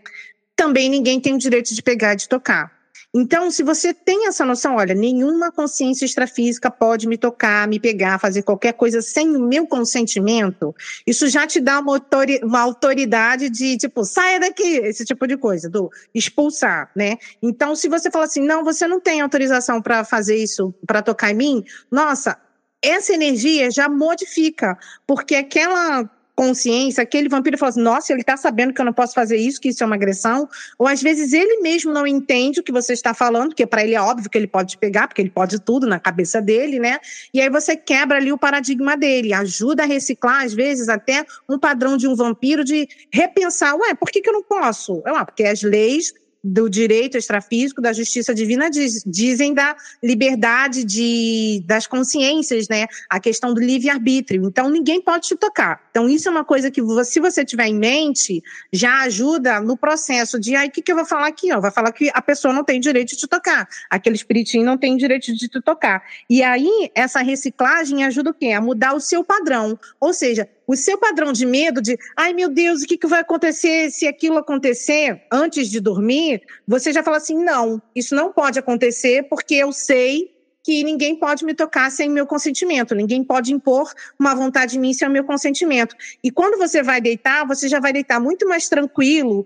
Também 0.54 0.90
ninguém 0.90 1.18
tem 1.18 1.34
o 1.34 1.38
direito 1.38 1.74
de 1.74 1.82
pegar 1.82 2.12
e 2.12 2.16
de 2.16 2.28
tocar. 2.28 2.79
Então, 3.12 3.50
se 3.50 3.64
você 3.64 3.92
tem 3.92 4.28
essa 4.28 4.44
noção, 4.44 4.76
olha, 4.76 4.94
nenhuma 4.94 5.50
consciência 5.50 6.04
extrafísica 6.04 6.70
pode 6.70 7.08
me 7.08 7.18
tocar, 7.18 7.66
me 7.66 7.80
pegar, 7.80 8.20
fazer 8.20 8.42
qualquer 8.42 8.72
coisa 8.74 9.02
sem 9.02 9.34
o 9.36 9.40
meu 9.40 9.66
consentimento, 9.66 10.74
isso 11.04 11.28
já 11.28 11.44
te 11.44 11.60
dá 11.60 11.80
uma, 11.80 12.00
uma 12.42 12.60
autoridade 12.60 13.50
de, 13.50 13.76
tipo, 13.76 14.04
saia 14.04 14.38
daqui, 14.38 14.76
esse 14.76 15.04
tipo 15.04 15.26
de 15.26 15.36
coisa, 15.36 15.68
do 15.68 15.90
expulsar, 16.14 16.90
né? 16.94 17.16
Então, 17.42 17.74
se 17.74 17.88
você 17.88 18.10
fala 18.12 18.26
assim, 18.26 18.42
não, 18.42 18.62
você 18.62 18.86
não 18.86 19.00
tem 19.00 19.20
autorização 19.20 19.82
para 19.82 20.04
fazer 20.04 20.36
isso, 20.36 20.72
para 20.86 21.02
tocar 21.02 21.32
em 21.32 21.34
mim, 21.34 21.64
nossa, 21.90 22.38
essa 22.80 23.12
energia 23.12 23.72
já 23.72 23.88
modifica, 23.88 24.78
porque 25.04 25.34
aquela 25.34 26.08
consciência, 26.40 27.02
aquele 27.02 27.28
vampiro 27.28 27.58
fala 27.58 27.68
assim, 27.68 27.82
nossa, 27.82 28.14
ele 28.14 28.22
está 28.22 28.34
sabendo 28.34 28.72
que 28.72 28.80
eu 28.80 28.84
não 28.86 28.94
posso 28.94 29.12
fazer 29.12 29.36
isso, 29.36 29.60
que 29.60 29.68
isso 29.68 29.82
é 29.82 29.86
uma 29.86 29.94
agressão, 29.94 30.48
ou 30.78 30.86
às 30.86 31.02
vezes 31.02 31.34
ele 31.34 31.60
mesmo 31.60 31.92
não 31.92 32.06
entende 32.06 32.60
o 32.60 32.62
que 32.62 32.72
você 32.72 32.94
está 32.94 33.12
falando, 33.12 33.48
porque 33.48 33.66
para 33.66 33.84
ele 33.84 33.94
é 33.94 34.00
óbvio 34.00 34.30
que 34.30 34.38
ele 34.38 34.46
pode 34.46 34.70
te 34.70 34.78
pegar, 34.78 35.06
porque 35.06 35.20
ele 35.20 35.28
pode 35.28 35.58
tudo 35.58 35.86
na 35.86 36.00
cabeça 36.00 36.40
dele, 36.40 36.80
né? 36.80 36.98
E 37.34 37.42
aí 37.42 37.50
você 37.50 37.76
quebra 37.76 38.16
ali 38.16 38.32
o 38.32 38.38
paradigma 38.38 38.96
dele, 38.96 39.34
ajuda 39.34 39.82
a 39.82 39.86
reciclar, 39.86 40.42
às 40.46 40.54
vezes, 40.54 40.88
até 40.88 41.26
um 41.46 41.58
padrão 41.58 41.98
de 41.98 42.08
um 42.08 42.14
vampiro 42.14 42.64
de 42.64 42.88
repensar, 43.12 43.76
ué, 43.76 43.92
por 43.92 44.10
que, 44.10 44.22
que 44.22 44.30
eu 44.30 44.32
não 44.32 44.42
posso? 44.42 45.02
Ah, 45.04 45.26
porque 45.26 45.44
as 45.44 45.62
leis 45.62 46.14
do 46.42 46.68
direito 46.68 47.18
extrafísico, 47.18 47.82
da 47.82 47.92
justiça 47.92 48.34
divina, 48.34 48.70
diz, 48.70 49.02
dizem 49.04 49.52
da 49.52 49.76
liberdade 50.02 50.84
de, 50.84 51.62
das 51.66 51.86
consciências, 51.86 52.68
né? 52.68 52.86
A 53.08 53.20
questão 53.20 53.52
do 53.52 53.60
livre-arbítrio. 53.60 54.46
Então, 54.46 54.70
ninguém 54.70 55.00
pode 55.00 55.28
te 55.28 55.36
tocar. 55.36 55.82
Então, 55.90 56.08
isso 56.08 56.28
é 56.28 56.30
uma 56.30 56.44
coisa 56.44 56.70
que, 56.70 56.80
se 57.04 57.20
você 57.20 57.44
tiver 57.44 57.66
em 57.66 57.74
mente, 57.74 58.42
já 58.72 59.02
ajuda 59.02 59.60
no 59.60 59.76
processo 59.76 60.38
de, 60.40 60.56
aí, 60.56 60.68
o 60.68 60.70
que, 60.70 60.82
que 60.82 60.90
eu 60.90 60.96
vou 60.96 61.04
falar 61.04 61.28
aqui? 61.28 61.52
Ó? 61.52 61.60
Vai 61.60 61.70
falar 61.70 61.92
que 61.92 62.10
a 62.12 62.22
pessoa 62.22 62.54
não 62.54 62.64
tem 62.64 62.80
direito 62.80 63.10
de 63.10 63.16
te 63.16 63.28
tocar. 63.28 63.68
Aquele 63.90 64.16
espiritinho 64.16 64.64
não 64.64 64.78
tem 64.78 64.96
direito 64.96 65.34
de 65.34 65.48
te 65.48 65.60
tocar. 65.60 66.02
E 66.28 66.42
aí, 66.42 66.90
essa 66.94 67.20
reciclagem 67.20 68.04
ajuda 68.04 68.30
o 68.30 68.34
quê? 68.34 68.52
A 68.52 68.60
mudar 68.60 68.94
o 68.94 69.00
seu 69.00 69.22
padrão. 69.22 69.78
Ou 70.00 70.12
seja, 70.14 70.48
o 70.66 70.76
seu 70.76 70.98
padrão 70.98 71.32
de 71.32 71.44
medo 71.44 71.80
de, 71.82 71.98
ai 72.16 72.32
meu 72.32 72.48
Deus, 72.48 72.82
o 72.82 72.86
que, 72.86 72.96
que 72.96 73.06
vai 73.06 73.20
acontecer 73.20 73.90
se 73.90 74.06
aquilo 74.06 74.38
acontecer 74.38 75.22
antes 75.30 75.68
de 75.68 75.80
dormir, 75.80 76.42
você 76.66 76.92
já 76.92 77.02
fala 77.02 77.16
assim: 77.16 77.42
não, 77.42 77.80
isso 77.94 78.14
não 78.14 78.32
pode 78.32 78.58
acontecer 78.58 79.24
porque 79.28 79.54
eu 79.54 79.72
sei 79.72 80.30
que 80.62 80.84
ninguém 80.84 81.16
pode 81.16 81.44
me 81.44 81.54
tocar 81.54 81.90
sem 81.90 82.08
meu 82.10 82.26
consentimento, 82.26 82.94
ninguém 82.94 83.24
pode 83.24 83.52
impor 83.52 83.90
uma 84.18 84.34
vontade 84.34 84.76
em 84.76 84.80
mim 84.80 84.92
sem 84.92 85.08
o 85.08 85.10
meu 85.10 85.24
consentimento. 85.24 85.96
E 86.22 86.30
quando 86.30 86.58
você 86.58 86.82
vai 86.82 87.00
deitar, 87.00 87.46
você 87.46 87.68
já 87.68 87.80
vai 87.80 87.92
deitar 87.92 88.20
muito 88.20 88.46
mais 88.46 88.68
tranquilo, 88.68 89.44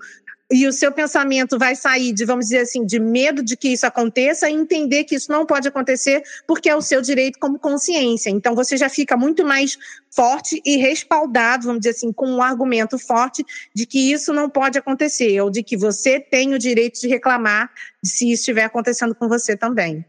e 0.53 0.67
o 0.67 0.73
seu 0.73 0.93
pensamento 0.93 1.59
vai 1.59 1.75
sair 1.75 2.13
de, 2.13 2.25
vamos 2.25 2.47
dizer 2.47 2.59
assim, 2.59 2.85
de 2.85 3.01
medo 3.01 3.43
de 3.43 3.57
que 3.57 3.69
isso 3.69 3.87
aconteça 3.87 4.49
e 4.49 4.53
entender 4.53 5.05
que 5.05 5.15
isso 5.15 5.33
não 5.33 5.47
pode 5.47 5.67
acontecer 5.67 6.23
porque 6.47 6.69
é 6.69 6.77
o 6.77 6.83
seu 6.83 7.01
direito 7.01 7.39
como 7.39 7.59
consciência. 7.59 8.31
Então 8.31 8.55
você 8.55 8.77
já 8.77 8.89
fica 8.89 9.17
muito 9.17 9.45
mais 9.45 9.79
forte 10.11 10.61
e 10.65 10.77
respaldado, 10.77 11.67
vamos 11.67 11.81
dizer 11.81 11.91
assim, 11.91 12.13
com 12.13 12.29
um 12.29 12.43
argumento 12.43 12.99
forte 12.99 13.45
de 13.75 13.87
que 13.87 14.13
isso 14.13 14.33
não 14.33 14.51
pode 14.51 14.79
acontecer 14.79 15.41
ou 15.41 15.51
de 15.51 15.63
que 15.63 15.77
você 15.77 16.21
tem 16.21 16.53
o 16.55 16.59
direito 16.59 17.01
de 17.01 17.09
reclamar 17.09 17.71
se 18.05 18.31
isso 18.31 18.43
estiver 18.43 18.65
acontecendo 18.65 19.15
com 19.15 19.29
você 19.29 19.57
também. 19.57 20.05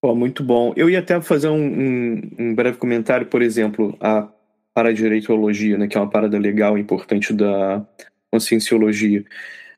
Pô, 0.00 0.14
muito 0.14 0.44
bom. 0.44 0.72
Eu 0.76 0.88
ia 0.88 1.00
até 1.00 1.20
fazer 1.20 1.48
um, 1.48 1.56
um, 1.56 2.30
um 2.38 2.54
breve 2.54 2.78
comentário, 2.78 3.26
por 3.26 3.42
exemplo, 3.42 3.96
a 4.00 4.28
paradireitologia, 4.72 5.78
né, 5.78 5.88
que 5.88 5.96
é 5.96 6.00
uma 6.00 6.10
parada 6.10 6.38
legal, 6.38 6.76
importante 6.76 7.32
da, 7.32 7.86
conscienciologia. 8.34 9.24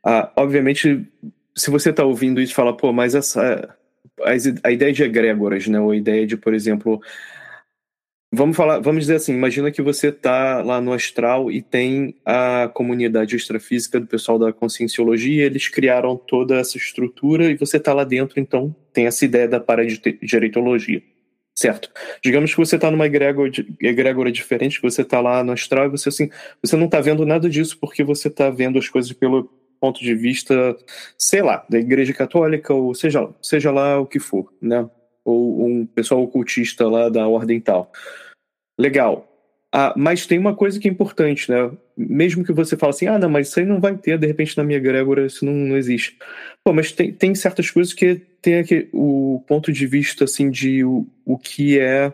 Ah, 0.03 0.33
obviamente, 0.35 1.07
se 1.55 1.71
você 1.71 1.91
está 1.91 2.05
ouvindo 2.05 2.41
isso, 2.41 2.55
fala, 2.55 2.75
pô, 2.75 2.91
mas 2.91 3.15
essa 3.15 3.77
a, 4.63 4.73
ideia 4.73 4.93
de 4.93 5.03
egrégoras, 5.03 5.67
né, 5.67 5.79
ou 5.79 5.91
a 5.91 5.97
ideia 5.97 6.27
de, 6.27 6.37
por 6.39 6.55
exemplo, 6.55 7.03
vamos 8.33 8.57
falar, 8.57 8.79
vamos 8.79 9.03
dizer 9.03 9.17
assim, 9.17 9.35
imagina 9.35 9.71
que 9.71 9.83
você 9.83 10.09
está 10.09 10.63
lá 10.63 10.81
no 10.81 10.95
astral 10.95 11.51
e 11.51 11.61
tem 11.61 12.17
a 12.25 12.71
comunidade 12.73 13.37
extrafísica 13.37 14.01
do 14.01 14.07
pessoal 14.07 14.39
da 14.39 14.53
conscienciologia, 14.55 15.45
eles 15.45 15.69
criaram 15.69 16.17
toda 16.17 16.57
essa 16.57 16.79
estrutura 16.79 17.51
e 17.51 17.57
você 17.57 17.77
está 17.77 17.93
lá 17.93 18.05
dentro, 18.05 18.41
então 18.41 18.75
tem 18.93 19.07
essa 19.07 19.25
ideia 19.25 19.47
da 19.47 19.61
paradireitologia 19.61 21.03
certo? 21.57 21.91
Digamos 22.23 22.53
que 22.53 22.59
você 22.59 22.77
está 22.77 22.91
numa 22.91 23.07
egrégora, 23.07 23.51
egrégora 23.81 24.31
diferente, 24.31 24.81
que 24.81 24.89
você 24.89 25.03
está 25.03 25.21
lá 25.21 25.43
no 25.43 25.53
astral 25.53 25.87
e 25.87 25.91
você 25.91 26.11
assim, 26.11 26.31
você 26.63 26.77
não 26.77 26.85
está 26.85 27.01
vendo 27.01 27.25
nada 27.25 27.49
disso 27.49 27.79
porque 27.81 28.05
você 28.05 28.29
está 28.29 28.51
vendo 28.51 28.79
as 28.79 28.89
coisas 28.89 29.13
pelo 29.13 29.51
ponto 29.81 30.01
de 30.01 30.15
vista, 30.15 30.77
sei 31.19 31.43
lá, 31.43 31.65
da 31.69 31.79
igreja 31.79 32.13
católica 32.13 32.75
ou 32.75 32.95
seja, 32.95 33.29
seja 33.43 33.71
lá 33.71 33.99
o 33.99 34.07
que 34.07 34.19
for, 34.19 34.53
né? 34.61 34.89
Ou 35.25 35.67
um 35.67 35.87
pessoal 35.87 36.23
ocultista 36.23 36.89
lá 36.89 37.09
da 37.09 37.27
ordem 37.27 37.61
tal. 37.61 37.91
Legal. 38.79 39.33
Ah, 39.73 39.93
mas 39.97 40.27
tem 40.27 40.39
uma 40.39 40.55
coisa 40.55 40.79
que 40.79 40.89
é 40.89 40.91
importante, 40.91 41.51
né? 41.51 41.71
Mesmo 41.97 42.45
que 42.45 42.53
você 42.53 42.77
fale 42.77 42.91
assim, 42.91 43.07
ah, 43.07 43.19
não, 43.19 43.29
mas 43.29 43.49
isso 43.49 43.59
aí 43.59 43.67
não 43.67 43.81
vai 43.81 43.97
ter, 43.97 44.19
de 44.19 44.27
repente, 44.27 44.57
na 44.57 44.65
minha 44.65 44.79
egrégora, 44.79 45.27
isso 45.27 45.45
não, 45.45 45.53
não 45.53 45.77
existe. 45.77 46.17
Pô, 46.65 46.73
mas 46.73 46.93
tem, 46.93 47.13
tem 47.13 47.35
certas 47.35 47.71
coisas 47.71 47.93
que 47.93 48.23
tem 48.47 48.61
aqui 48.61 48.89
o 48.93 49.43
ponto 49.45 49.73
de 49.73 49.89
vista, 49.89 50.23
assim, 50.23 50.49
de 50.49 50.85
o, 50.85 51.05
o 51.25 51.37
que 51.37 51.81
é, 51.81 52.13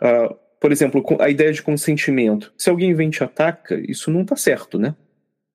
uh, 0.00 0.34
por 0.58 0.72
exemplo, 0.72 1.04
a 1.20 1.28
ideia 1.28 1.52
de 1.52 1.60
consentimento. 1.60 2.50
Se 2.56 2.70
alguém 2.70 2.94
vem 2.94 3.10
te 3.10 3.22
ataca, 3.22 3.78
isso 3.86 4.10
não 4.10 4.24
tá 4.24 4.34
certo, 4.34 4.78
né? 4.78 4.96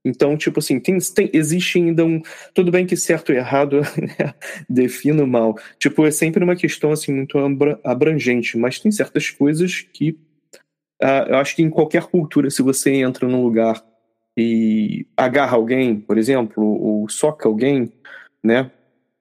Então, 0.06 0.38
tipo 0.38 0.60
assim, 0.60 0.80
tem, 0.80 1.00
tem, 1.00 1.32
existe 1.34 1.80
ainda 1.80 2.06
um. 2.06 2.22
Tudo 2.54 2.70
bem 2.70 2.86
que 2.86 2.96
certo 2.96 3.34
e 3.34 3.38
errado 3.38 3.82
né, 3.98 4.36
defino 4.70 5.26
mal. 5.26 5.58
Tipo, 5.80 6.06
é 6.06 6.12
sempre 6.12 6.44
uma 6.44 6.56
questão 6.56 6.92
assim 6.92 7.12
muito 7.12 7.36
abrangente, 7.84 8.56
mas 8.56 8.80
tem 8.80 8.92
certas 8.92 9.32
coisas 9.32 9.82
que 9.82 10.16
Uh, 11.00 11.30
eu 11.30 11.36
acho 11.36 11.56
que 11.56 11.62
em 11.62 11.70
qualquer 11.70 12.08
cultura, 12.08 12.50
se 12.50 12.64
você 12.64 12.92
entra 12.92 13.28
num 13.28 13.44
lugar 13.44 13.86
e 14.36 15.06
agarra 15.16 15.56
alguém, 15.56 15.96
por 16.00 16.18
exemplo, 16.18 16.64
ou 16.64 17.08
soca 17.08 17.48
alguém, 17.48 17.94
né? 18.44 18.72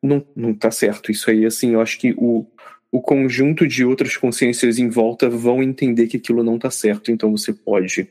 Não, 0.02 0.26
não 0.34 0.54
tá 0.54 0.70
certo. 0.70 1.10
Isso 1.10 1.30
aí, 1.30 1.44
assim, 1.44 1.72
eu 1.72 1.80
acho 1.80 1.98
que 1.98 2.14
o, 2.16 2.46
o 2.90 3.00
conjunto 3.00 3.66
de 3.66 3.84
outras 3.84 4.16
consciências 4.16 4.78
em 4.78 4.88
volta 4.88 5.28
vão 5.28 5.62
entender 5.62 6.06
que 6.06 6.16
aquilo 6.16 6.42
não 6.42 6.58
tá 6.58 6.70
certo. 6.70 7.10
Então 7.10 7.30
você 7.30 7.52
pode 7.52 8.08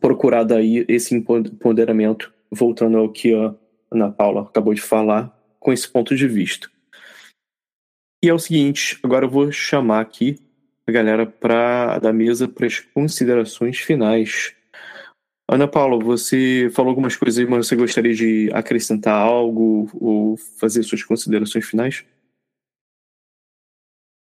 procurar 0.00 0.44
daí 0.44 0.84
esse 0.88 1.14
empoderamento, 1.14 2.32
voltando 2.50 2.98
ao 2.98 3.10
que 3.10 3.34
a 3.34 3.54
Ana 3.90 4.10
Paula 4.10 4.42
acabou 4.42 4.74
de 4.74 4.82
falar, 4.82 5.34
com 5.58 5.72
esse 5.72 5.88
ponto 5.88 6.14
de 6.14 6.26
vista. 6.28 6.70
E 8.22 8.28
é 8.28 8.34
o 8.34 8.38
seguinte, 8.38 8.98
agora 9.02 9.26
eu 9.26 9.30
vou 9.30 9.50
chamar 9.52 10.00
aqui 10.00 10.36
a 10.86 10.92
galera 10.92 11.26
pra, 11.26 11.98
da 11.98 12.12
mesa 12.12 12.48
para 12.48 12.66
as 12.66 12.80
considerações 12.80 13.78
finais. 13.78 14.54
Ana 15.50 15.66
Paula, 15.66 15.98
você 15.98 16.70
falou 16.74 16.90
algumas 16.90 17.16
coisas 17.16 17.48
mas 17.48 17.66
você 17.66 17.74
gostaria 17.74 18.14
de 18.14 18.50
acrescentar 18.52 19.14
algo 19.14 19.88
ou 19.94 20.36
fazer 20.36 20.82
suas 20.82 21.02
considerações 21.02 21.64
finais? 21.64 22.04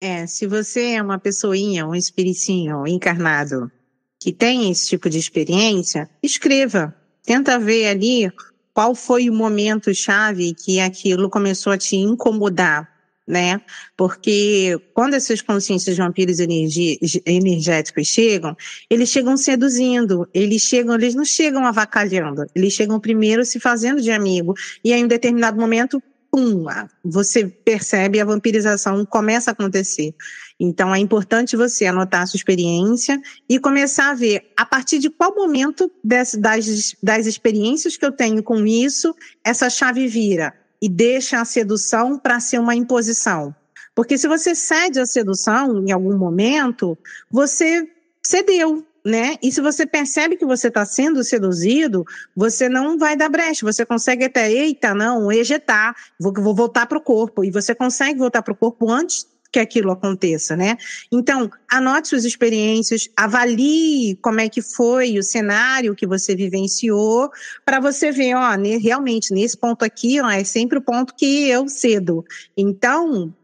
É, 0.03 0.27
se 0.27 0.47
você 0.47 0.93
é 0.93 1.03
uma 1.03 1.19
pessoinha, 1.19 1.87
um 1.87 1.95
espiritinho 1.95 2.87
encarnado 2.87 3.73
que 4.21 4.33
tem 4.33 4.71
esse 4.71 4.89
tipo 4.89 5.09
de 5.09 5.19
experiência, 5.19 6.11
escreva. 6.23 6.95
Tenta 7.25 7.59
ver 7.59 7.87
ali 7.87 8.31
qual 8.75 8.95
foi 8.95 9.31
o 9.31 9.35
momento 9.35 9.95
chave 9.95 10.55
que 10.55 10.79
aquilo 10.79 11.31
começou 11.31 11.73
a 11.73 11.79
te 11.79 11.97
incomodar, 11.97 12.89
né? 13.29 13.61
Porque 13.95 14.81
quando 14.95 15.13
essas 15.13 15.43
consciências 15.43 15.99
vampiros 15.99 16.39
energéticos 16.41 18.09
chegam, 18.09 18.57
eles 18.89 19.11
chegam 19.11 19.37
seduzindo, 19.37 20.27
eles 20.33 20.63
chegam, 20.63 20.95
eles 20.95 21.15
não 21.15 21.27
chegam 21.27 21.67
avacalhando, 21.67 22.47
eles 22.55 22.73
chegam 22.73 22.99
primeiro 22.99 23.45
se 23.45 23.61
fazendo 23.61 24.01
de 24.01 24.11
amigo, 24.11 24.55
e 24.83 24.95
aí 24.95 25.01
em 25.01 25.05
um 25.05 25.09
determinado 25.09 25.61
momento 25.61 26.03
pum, 26.31 26.65
você 27.05 27.47
percebe 27.47 28.21
a 28.21 28.25
vampirização 28.25 29.05
começa 29.05 29.51
a 29.51 29.53
acontecer. 29.53 30.15
Então 30.61 30.95
é 30.95 30.99
importante 30.99 31.57
você 31.57 31.87
anotar 31.87 32.23
a 32.23 32.27
sua 32.27 32.37
experiência 32.37 33.21
e 33.49 33.59
começar 33.59 34.11
a 34.11 34.15
ver 34.15 34.51
a 34.57 34.65
partir 34.65 34.99
de 34.99 35.11
qual 35.11 35.35
momento 35.35 35.91
das, 36.03 36.33
das, 36.35 36.95
das 37.03 37.27
experiências 37.27 37.97
que 37.97 38.05
eu 38.05 38.13
tenho 38.13 38.43
com 38.43 38.67
isso, 38.67 39.15
essa 39.45 39.71
chave 39.71 40.07
vira 40.07 40.55
e 40.81 40.89
deixa 40.89 41.41
a 41.41 41.45
sedução 41.45 42.19
para 42.19 42.41
ser 42.41 42.59
uma 42.59 42.75
imposição. 42.75 43.55
Porque 43.95 44.17
se 44.17 44.29
você 44.29 44.55
cede 44.55 45.01
à 45.01 45.07
sedução 45.07 45.85
em 45.85 45.91
algum 45.91 46.17
momento, 46.17 46.97
você 47.31 47.89
cedeu, 48.23 48.87
né? 49.05 49.37
E 49.43 49.51
se 49.51 49.61
você 49.61 49.87
percebe 49.87 50.37
que 50.37 50.47
você 50.47 50.69
está 50.69 50.85
sendo 50.85 51.25
seduzido, 51.25 52.05
você 52.37 52.69
não 52.69 52.97
vai 52.97 53.17
dar 53.17 53.29
brecha, 53.29 53.67
você 53.67 53.85
consegue 53.85 54.25
até, 54.25 54.53
eita, 54.53 54.95
não, 54.95 55.33
ejetar, 55.33 55.97
vou, 56.21 56.33
vou 56.33 56.55
voltar 56.55 56.87
para 56.87 56.99
o 56.99 57.01
corpo. 57.01 57.45
E 57.45 57.51
você 57.51 57.75
consegue 57.75 58.19
voltar 58.19 58.43
para 58.43 58.53
o 58.53 58.57
corpo 58.57 58.91
antes 58.91 59.27
que 59.51 59.59
aquilo 59.59 59.91
aconteça, 59.91 60.55
né? 60.57 60.77
Então, 61.11 61.51
anote 61.71 62.09
suas 62.09 62.25
experiências, 62.25 63.09
avalie 63.17 64.17
como 64.23 64.41
é 64.41 64.49
que 64.49 64.61
foi 64.61 65.19
o 65.19 65.23
cenário 65.23 65.95
que 65.95 66.07
você 66.07 66.37
vivenciou, 66.37 67.31
para 67.65 67.81
você 67.81 68.13
ver, 68.13 68.35
ó, 68.35 68.51
realmente, 68.81 69.33
nesse 69.33 69.57
ponto 69.57 69.85
aqui, 69.85 70.21
ó, 70.21 70.29
é 70.29 70.45
sempre 70.45 70.79
o 70.79 70.83
ponto 70.83 71.15
que 71.15 71.49
eu 71.49 71.69
cedo. 71.69 72.25
Então, 72.57 73.35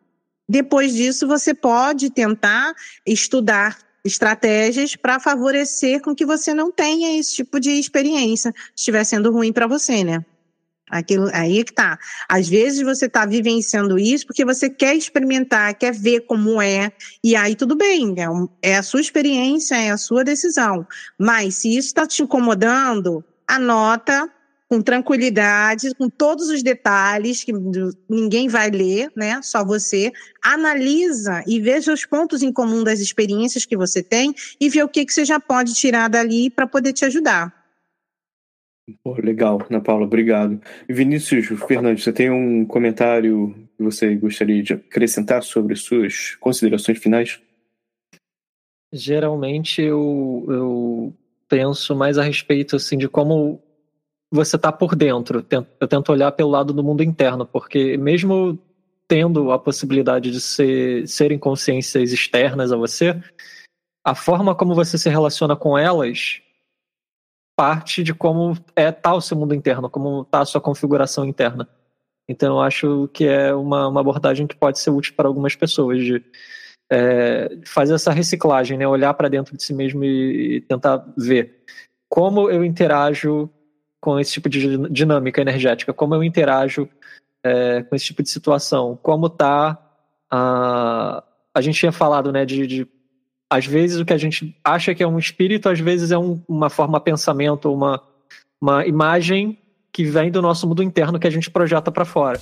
depois 0.48 0.94
disso, 0.94 1.26
você 1.26 1.54
pode 1.54 2.10
tentar 2.10 2.74
estudar 3.06 3.78
estratégias 4.04 4.94
para 4.94 5.18
favorecer 5.18 6.02
com 6.02 6.14
que 6.14 6.26
você 6.26 6.52
não 6.52 6.70
tenha 6.70 7.18
esse 7.18 7.36
tipo 7.36 7.58
de 7.58 7.70
experiência, 7.70 8.52
se 8.52 8.72
estiver 8.76 9.04
sendo 9.04 9.32
ruim 9.32 9.50
para 9.50 9.66
você, 9.66 10.04
né? 10.04 10.22
Aquilo, 10.90 11.30
aí 11.32 11.64
que 11.64 11.72
tá. 11.72 11.98
Às 12.28 12.48
vezes 12.48 12.82
você 12.82 13.06
está 13.06 13.24
vivenciando 13.24 13.98
isso 13.98 14.26
porque 14.26 14.44
você 14.44 14.68
quer 14.68 14.94
experimentar, 14.94 15.74
quer 15.74 15.92
ver 15.92 16.20
como 16.26 16.60
é, 16.60 16.92
e 17.22 17.34
aí 17.34 17.54
tudo 17.54 17.74
bem, 17.74 18.14
é, 18.18 18.70
é 18.70 18.76
a 18.76 18.82
sua 18.82 19.00
experiência, 19.00 19.74
é 19.76 19.90
a 19.90 19.96
sua 19.96 20.22
decisão. 20.22 20.86
Mas 21.18 21.56
se 21.56 21.74
isso 21.74 21.88
está 21.88 22.06
te 22.06 22.22
incomodando, 22.22 23.24
anota, 23.48 24.30
com 24.68 24.80
tranquilidade, 24.80 25.94
com 25.94 26.08
todos 26.08 26.48
os 26.48 26.62
detalhes 26.62 27.44
que 27.44 27.52
ninguém 28.08 28.48
vai 28.48 28.70
ler, 28.70 29.10
né? 29.16 29.40
Só 29.42 29.64
você 29.64 30.12
analisa 30.42 31.42
e 31.46 31.60
veja 31.60 31.92
os 31.92 32.04
pontos 32.04 32.42
em 32.42 32.52
comum 32.52 32.82
das 32.82 33.00
experiências 33.00 33.64
que 33.64 33.76
você 33.76 34.02
tem 34.02 34.34
e 34.60 34.68
vê 34.68 34.82
o 34.82 34.88
que 34.88 35.04
que 35.04 35.12
você 35.12 35.24
já 35.24 35.38
pode 35.38 35.74
tirar 35.74 36.08
dali 36.08 36.50
para 36.50 36.66
poder 36.66 36.92
te 36.92 37.04
ajudar. 37.04 37.63
Pô, 39.02 39.14
legal, 39.14 39.64
Ana 39.70 39.80
Paula, 39.80 40.04
obrigado. 40.04 40.60
Vinícius 40.88 41.46
Fernandes, 41.66 42.04
você 42.04 42.12
tem 42.12 42.30
um 42.30 42.66
comentário 42.66 43.54
que 43.76 43.82
você 43.82 44.14
gostaria 44.14 44.62
de 44.62 44.74
acrescentar 44.74 45.42
sobre 45.42 45.74
suas 45.74 46.34
considerações 46.36 46.98
finais? 46.98 47.40
Geralmente 48.92 49.80
eu, 49.80 50.44
eu 50.48 51.14
penso 51.48 51.96
mais 51.96 52.18
a 52.18 52.22
respeito 52.22 52.76
assim 52.76 52.98
de 52.98 53.08
como 53.08 53.60
você 54.30 54.56
está 54.56 54.70
por 54.70 54.94
dentro. 54.94 55.44
Eu 55.80 55.88
tento 55.88 56.12
olhar 56.12 56.32
pelo 56.32 56.50
lado 56.50 56.72
do 56.72 56.84
mundo 56.84 57.02
interno, 57.02 57.46
porque 57.46 57.96
mesmo 57.96 58.58
tendo 59.08 59.50
a 59.50 59.58
possibilidade 59.58 60.30
de 60.30 60.40
ser, 60.40 61.08
serem 61.08 61.38
consciências 61.38 62.12
externas 62.12 62.70
a 62.70 62.76
você, 62.76 63.18
a 64.04 64.14
forma 64.14 64.54
como 64.54 64.74
você 64.74 64.98
se 64.98 65.08
relaciona 65.08 65.56
com 65.56 65.76
elas 65.78 66.42
parte 67.56 68.02
de 68.02 68.12
como 68.14 68.56
é 68.76 68.92
o 69.12 69.20
seu 69.20 69.36
mundo 69.36 69.54
interno, 69.54 69.88
como 69.88 70.22
está 70.22 70.40
a 70.40 70.44
sua 70.44 70.60
configuração 70.60 71.24
interna. 71.24 71.68
Então, 72.28 72.56
eu 72.56 72.60
acho 72.60 73.08
que 73.12 73.26
é 73.26 73.54
uma, 73.54 73.88
uma 73.88 74.00
abordagem 74.00 74.46
que 74.46 74.56
pode 74.56 74.78
ser 74.78 74.90
útil 74.90 75.14
para 75.14 75.28
algumas 75.28 75.54
pessoas 75.54 76.02
de 76.02 76.24
é, 76.90 77.58
fazer 77.66 77.94
essa 77.94 78.12
reciclagem, 78.12 78.78
né? 78.78 78.86
olhar 78.86 79.12
para 79.14 79.28
dentro 79.28 79.56
de 79.56 79.62
si 79.62 79.74
mesmo 79.74 80.04
e, 80.04 80.56
e 80.56 80.60
tentar 80.62 81.04
ver 81.16 81.62
como 82.08 82.50
eu 82.50 82.64
interajo 82.64 83.50
com 84.00 84.18
esse 84.18 84.32
tipo 84.32 84.48
de 84.48 84.88
dinâmica 84.88 85.40
energética, 85.40 85.92
como 85.92 86.14
eu 86.14 86.22
interajo 86.22 86.88
é, 87.42 87.82
com 87.82 87.96
esse 87.96 88.06
tipo 88.06 88.22
de 88.22 88.30
situação, 88.30 88.98
como 89.02 89.28
tá 89.28 89.80
a 90.30 91.24
a 91.54 91.60
gente 91.60 91.78
tinha 91.78 91.92
falado, 91.92 92.32
né, 92.32 92.44
de, 92.44 92.66
de, 92.66 92.88
às 93.56 93.66
vezes 93.66 93.98
o 93.98 94.04
que 94.04 94.12
a 94.12 94.18
gente 94.18 94.56
acha 94.64 94.94
que 94.94 95.02
é 95.02 95.06
um 95.06 95.18
espírito, 95.18 95.68
às 95.68 95.80
vezes 95.80 96.10
é 96.10 96.18
um, 96.18 96.40
uma 96.48 96.68
forma 96.68 97.00
pensamento, 97.00 97.72
uma 97.72 98.00
uma 98.64 98.86
imagem 98.86 99.58
que 99.92 100.04
vem 100.04 100.30
do 100.30 100.40
nosso 100.40 100.66
mundo 100.66 100.82
interno 100.82 101.18
que 101.18 101.26
a 101.26 101.30
gente 101.30 101.50
projeta 101.50 101.92
para 101.92 102.06
fora. 102.06 102.40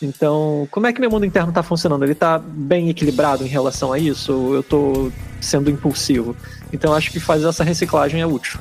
Então, 0.00 0.68
como 0.70 0.86
é 0.86 0.92
que 0.92 1.00
meu 1.00 1.10
mundo 1.10 1.24
interno 1.24 1.48
está 1.48 1.62
funcionando? 1.62 2.04
Ele 2.04 2.12
está 2.12 2.38
bem 2.38 2.90
equilibrado 2.90 3.44
em 3.44 3.48
relação 3.48 3.92
a 3.92 3.98
isso? 3.98 4.32
Ou 4.32 4.54
eu 4.54 4.60
estou 4.60 5.12
sendo 5.40 5.70
impulsivo? 5.70 6.36
Então, 6.70 6.92
acho 6.92 7.10
que 7.10 7.18
fazer 7.18 7.48
essa 7.48 7.64
reciclagem 7.64 8.20
é 8.20 8.26
útil. 8.26 8.60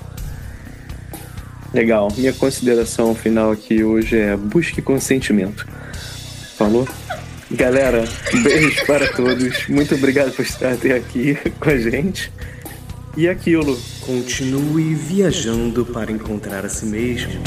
Legal. 1.74 2.08
Minha 2.18 2.34
consideração 2.34 3.14
final 3.14 3.52
aqui 3.52 3.84
hoje 3.84 4.18
é 4.18 4.36
busque 4.36 4.82
consentimento. 4.82 5.68
Falou? 6.58 6.88
Galera, 7.50 8.04
beijos 8.44 8.82
para 8.82 9.08
todos. 9.14 9.68
Muito 9.70 9.96
obrigado 9.96 10.34
por 10.34 10.44
estar 10.44 10.74
até 10.74 10.94
aqui 10.96 11.38
com 11.60 11.70
a 11.70 11.78
gente. 11.78 12.32
E 13.16 13.28
aquilo. 13.28 13.80
Continue 14.02 14.94
viajando 14.94 15.86
para 15.86 16.12
encontrar 16.12 16.66
a 16.66 16.70
si 16.70 16.86
mesmo. 16.86 17.42